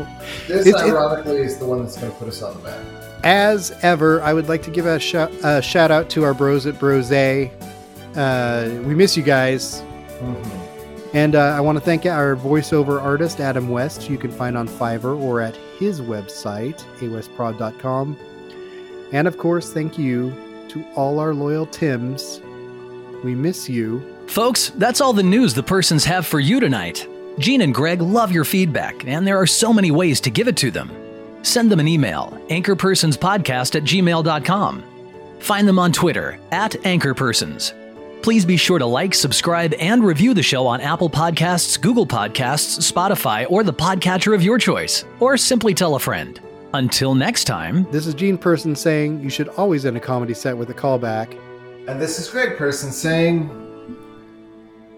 this 0.46 0.66
It's- 0.66 0.82
it- 0.82 0.90
ironically, 0.90 1.38
is 1.38 1.56
the 1.58 1.64
one 1.66 1.82
that's 1.82 1.96
going 1.98 2.12
to 2.12 2.18
put 2.18 2.28
us 2.28 2.42
on 2.42 2.54
the 2.56 2.62
map. 2.62 2.78
as 3.24 3.72
ever, 3.82 4.20
I 4.22 4.32
would 4.34 4.48
like 4.48 4.62
to 4.64 4.70
give 4.70 4.86
a, 4.86 4.98
sh- 5.00 5.14
a 5.14 5.60
shout 5.62 5.90
out 5.90 6.08
to 6.10 6.24
our 6.24 6.34
bros 6.34 6.66
at 6.66 6.78
Brose. 6.78 7.10
Uh, 7.12 8.82
we 8.86 8.94
miss 8.94 9.16
you 9.16 9.22
guys. 9.22 9.82
And 11.14 11.34
uh, 11.34 11.40
I 11.56 11.60
want 11.60 11.78
to 11.78 11.84
thank 11.84 12.04
our 12.06 12.36
voiceover 12.36 13.00
artist, 13.00 13.40
Adam 13.40 13.68
West, 13.70 14.10
you 14.10 14.18
can 14.18 14.30
find 14.30 14.56
on 14.56 14.68
Fiverr 14.68 15.18
or 15.18 15.40
at 15.40 15.56
his 15.78 16.00
website, 16.00 16.82
awestprod.com. 16.98 18.18
And 19.12 19.28
of 19.28 19.38
course, 19.38 19.72
thank 19.72 19.98
you 19.98 20.30
to 20.68 20.84
all 20.94 21.18
our 21.18 21.32
loyal 21.32 21.66
Tims. 21.66 22.40
We 23.24 23.34
miss 23.34 23.68
you. 23.68 24.02
Folks, 24.26 24.70
that's 24.70 25.00
all 25.00 25.12
the 25.12 25.22
news 25.22 25.54
the 25.54 25.62
persons 25.62 26.04
have 26.04 26.26
for 26.26 26.40
you 26.40 26.60
tonight. 26.60 27.06
Gene 27.38 27.60
and 27.62 27.74
Greg 27.74 28.00
love 28.00 28.32
your 28.32 28.44
feedback, 28.44 29.06
and 29.06 29.26
there 29.26 29.36
are 29.36 29.46
so 29.46 29.72
many 29.72 29.90
ways 29.90 30.20
to 30.22 30.30
give 30.30 30.48
it 30.48 30.56
to 30.58 30.70
them. 30.70 30.90
Send 31.42 31.70
them 31.70 31.80
an 31.80 31.88
email, 31.88 32.38
anchorpersonspodcast 32.48 33.76
at 33.76 33.84
gmail.com. 33.84 34.82
Find 35.38 35.68
them 35.68 35.78
on 35.78 35.92
Twitter, 35.92 36.38
at 36.50 36.72
anchorpersons. 36.72 37.72
Please 38.22 38.44
be 38.44 38.56
sure 38.56 38.78
to 38.78 38.86
like, 38.86 39.14
subscribe, 39.14 39.72
and 39.74 40.02
review 40.02 40.34
the 40.34 40.42
show 40.42 40.66
on 40.66 40.80
Apple 40.80 41.08
Podcasts, 41.08 41.80
Google 41.80 42.06
Podcasts, 42.06 42.90
Spotify, 42.90 43.46
or 43.48 43.62
the 43.62 43.72
podcatcher 43.72 44.34
of 44.34 44.42
your 44.42 44.58
choice, 44.58 45.04
or 45.20 45.36
simply 45.36 45.72
tell 45.72 45.94
a 45.94 46.00
friend. 46.00 46.40
Until 46.74 47.14
next 47.14 47.44
time, 47.44 47.86
This 47.92 48.06
is 48.06 48.14
Gene 48.14 48.36
Person 48.36 48.74
saying 48.74 49.22
you 49.22 49.30
should 49.30 49.48
always 49.50 49.86
end 49.86 49.96
a 49.96 50.00
comedy 50.00 50.34
set 50.34 50.56
with 50.56 50.68
a 50.70 50.74
callback. 50.74 51.38
And 51.86 52.00
this 52.00 52.18
is 52.18 52.28
Greg 52.28 52.56
Person 52.56 52.90
saying 52.90 53.48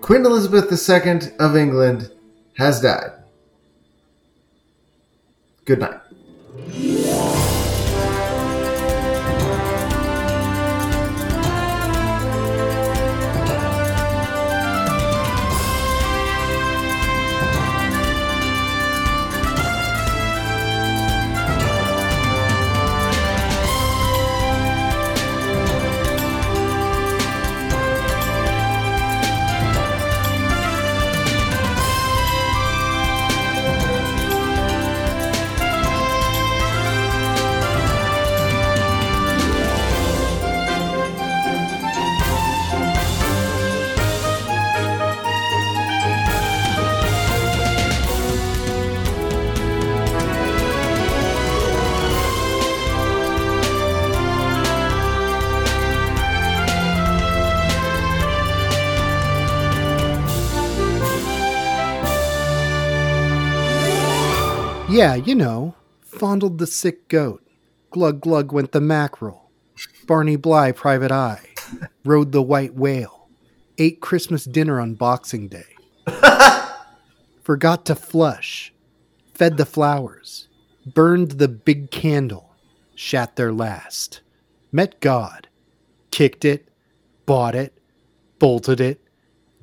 Queen 0.09 0.25
Elizabeth 0.25 0.73
II 0.73 1.37
of 1.39 1.55
England 1.55 2.11
has 2.57 2.81
died. 2.81 3.13
Good 5.67 5.81
night. 5.81 6.01
Yeah, 64.99 65.15
you 65.15 65.37
know, 65.37 65.77
fondled 66.01 66.59
the 66.59 66.67
sick 66.67 67.07
goat. 67.07 67.47
Glug 67.93 68.21
glug 68.21 68.51
went 68.51 68.73
the 68.73 68.81
mackerel. 68.81 69.53
Barney 70.09 70.35
Bly, 70.35 70.73
private 70.73 71.13
eye. 71.13 71.51
Rode 72.05 72.33
the 72.33 72.43
white 72.43 72.75
whale. 72.75 73.29
Ate 73.79 74.01
Christmas 74.01 74.45
dinner 74.45 74.81
on 74.81 74.97
Boxing 74.97 75.47
Day. 75.47 75.77
Forgot 77.45 77.87
to 77.87 77.95
flush. 77.95 78.75
Fed 79.35 79.57
the 79.57 79.65
flowers. 79.65 80.49
Burned 80.85 81.31
the 81.31 81.47
big 81.47 81.93
candle. 81.93 82.57
Shat 82.97 83.37
their 83.37 83.53
last. 83.53 84.21
Met 84.73 84.99
God. 84.99 85.47
Kicked 86.11 86.45
it. 86.45 86.71
Bought 87.25 87.55
it. 87.55 87.81
Bolted 88.41 88.81
it. 88.81 89.01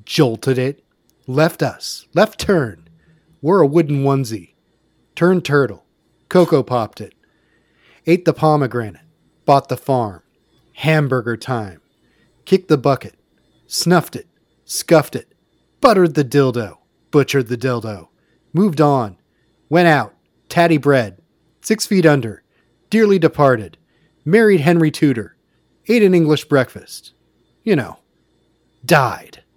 Jolted 0.06 0.56
it. 0.56 0.82
Left 1.26 1.62
us. 1.62 2.06
Left 2.14 2.40
turn. 2.40 2.88
Wore 3.42 3.60
a 3.60 3.66
wooden 3.66 4.02
onesie. 4.02 4.54
Turned 5.16 5.46
turtle. 5.46 5.86
Cocoa 6.28 6.62
popped 6.62 7.00
it. 7.00 7.14
Ate 8.06 8.26
the 8.26 8.34
pomegranate. 8.34 9.00
Bought 9.46 9.70
the 9.70 9.76
farm. 9.78 10.22
Hamburger 10.74 11.38
time. 11.38 11.80
Kicked 12.44 12.68
the 12.68 12.76
bucket. 12.76 13.14
Snuffed 13.66 14.14
it. 14.14 14.28
Scuffed 14.66 15.16
it. 15.16 15.32
Buttered 15.80 16.14
the 16.14 16.24
dildo. 16.24 16.76
Butchered 17.10 17.48
the 17.48 17.56
dildo. 17.56 18.08
Moved 18.52 18.80
on. 18.80 19.16
Went 19.70 19.88
out. 19.88 20.14
Tatty 20.50 20.76
bread. 20.76 21.22
Six 21.62 21.86
feet 21.86 22.04
under. 22.04 22.42
Dearly 22.90 23.18
departed. 23.18 23.78
Married 24.22 24.60
Henry 24.60 24.90
Tudor. 24.90 25.34
Ate 25.88 26.02
an 26.02 26.14
English 26.14 26.44
breakfast. 26.44 27.14
You 27.64 27.74
know. 27.74 28.00
Died. 28.84 29.42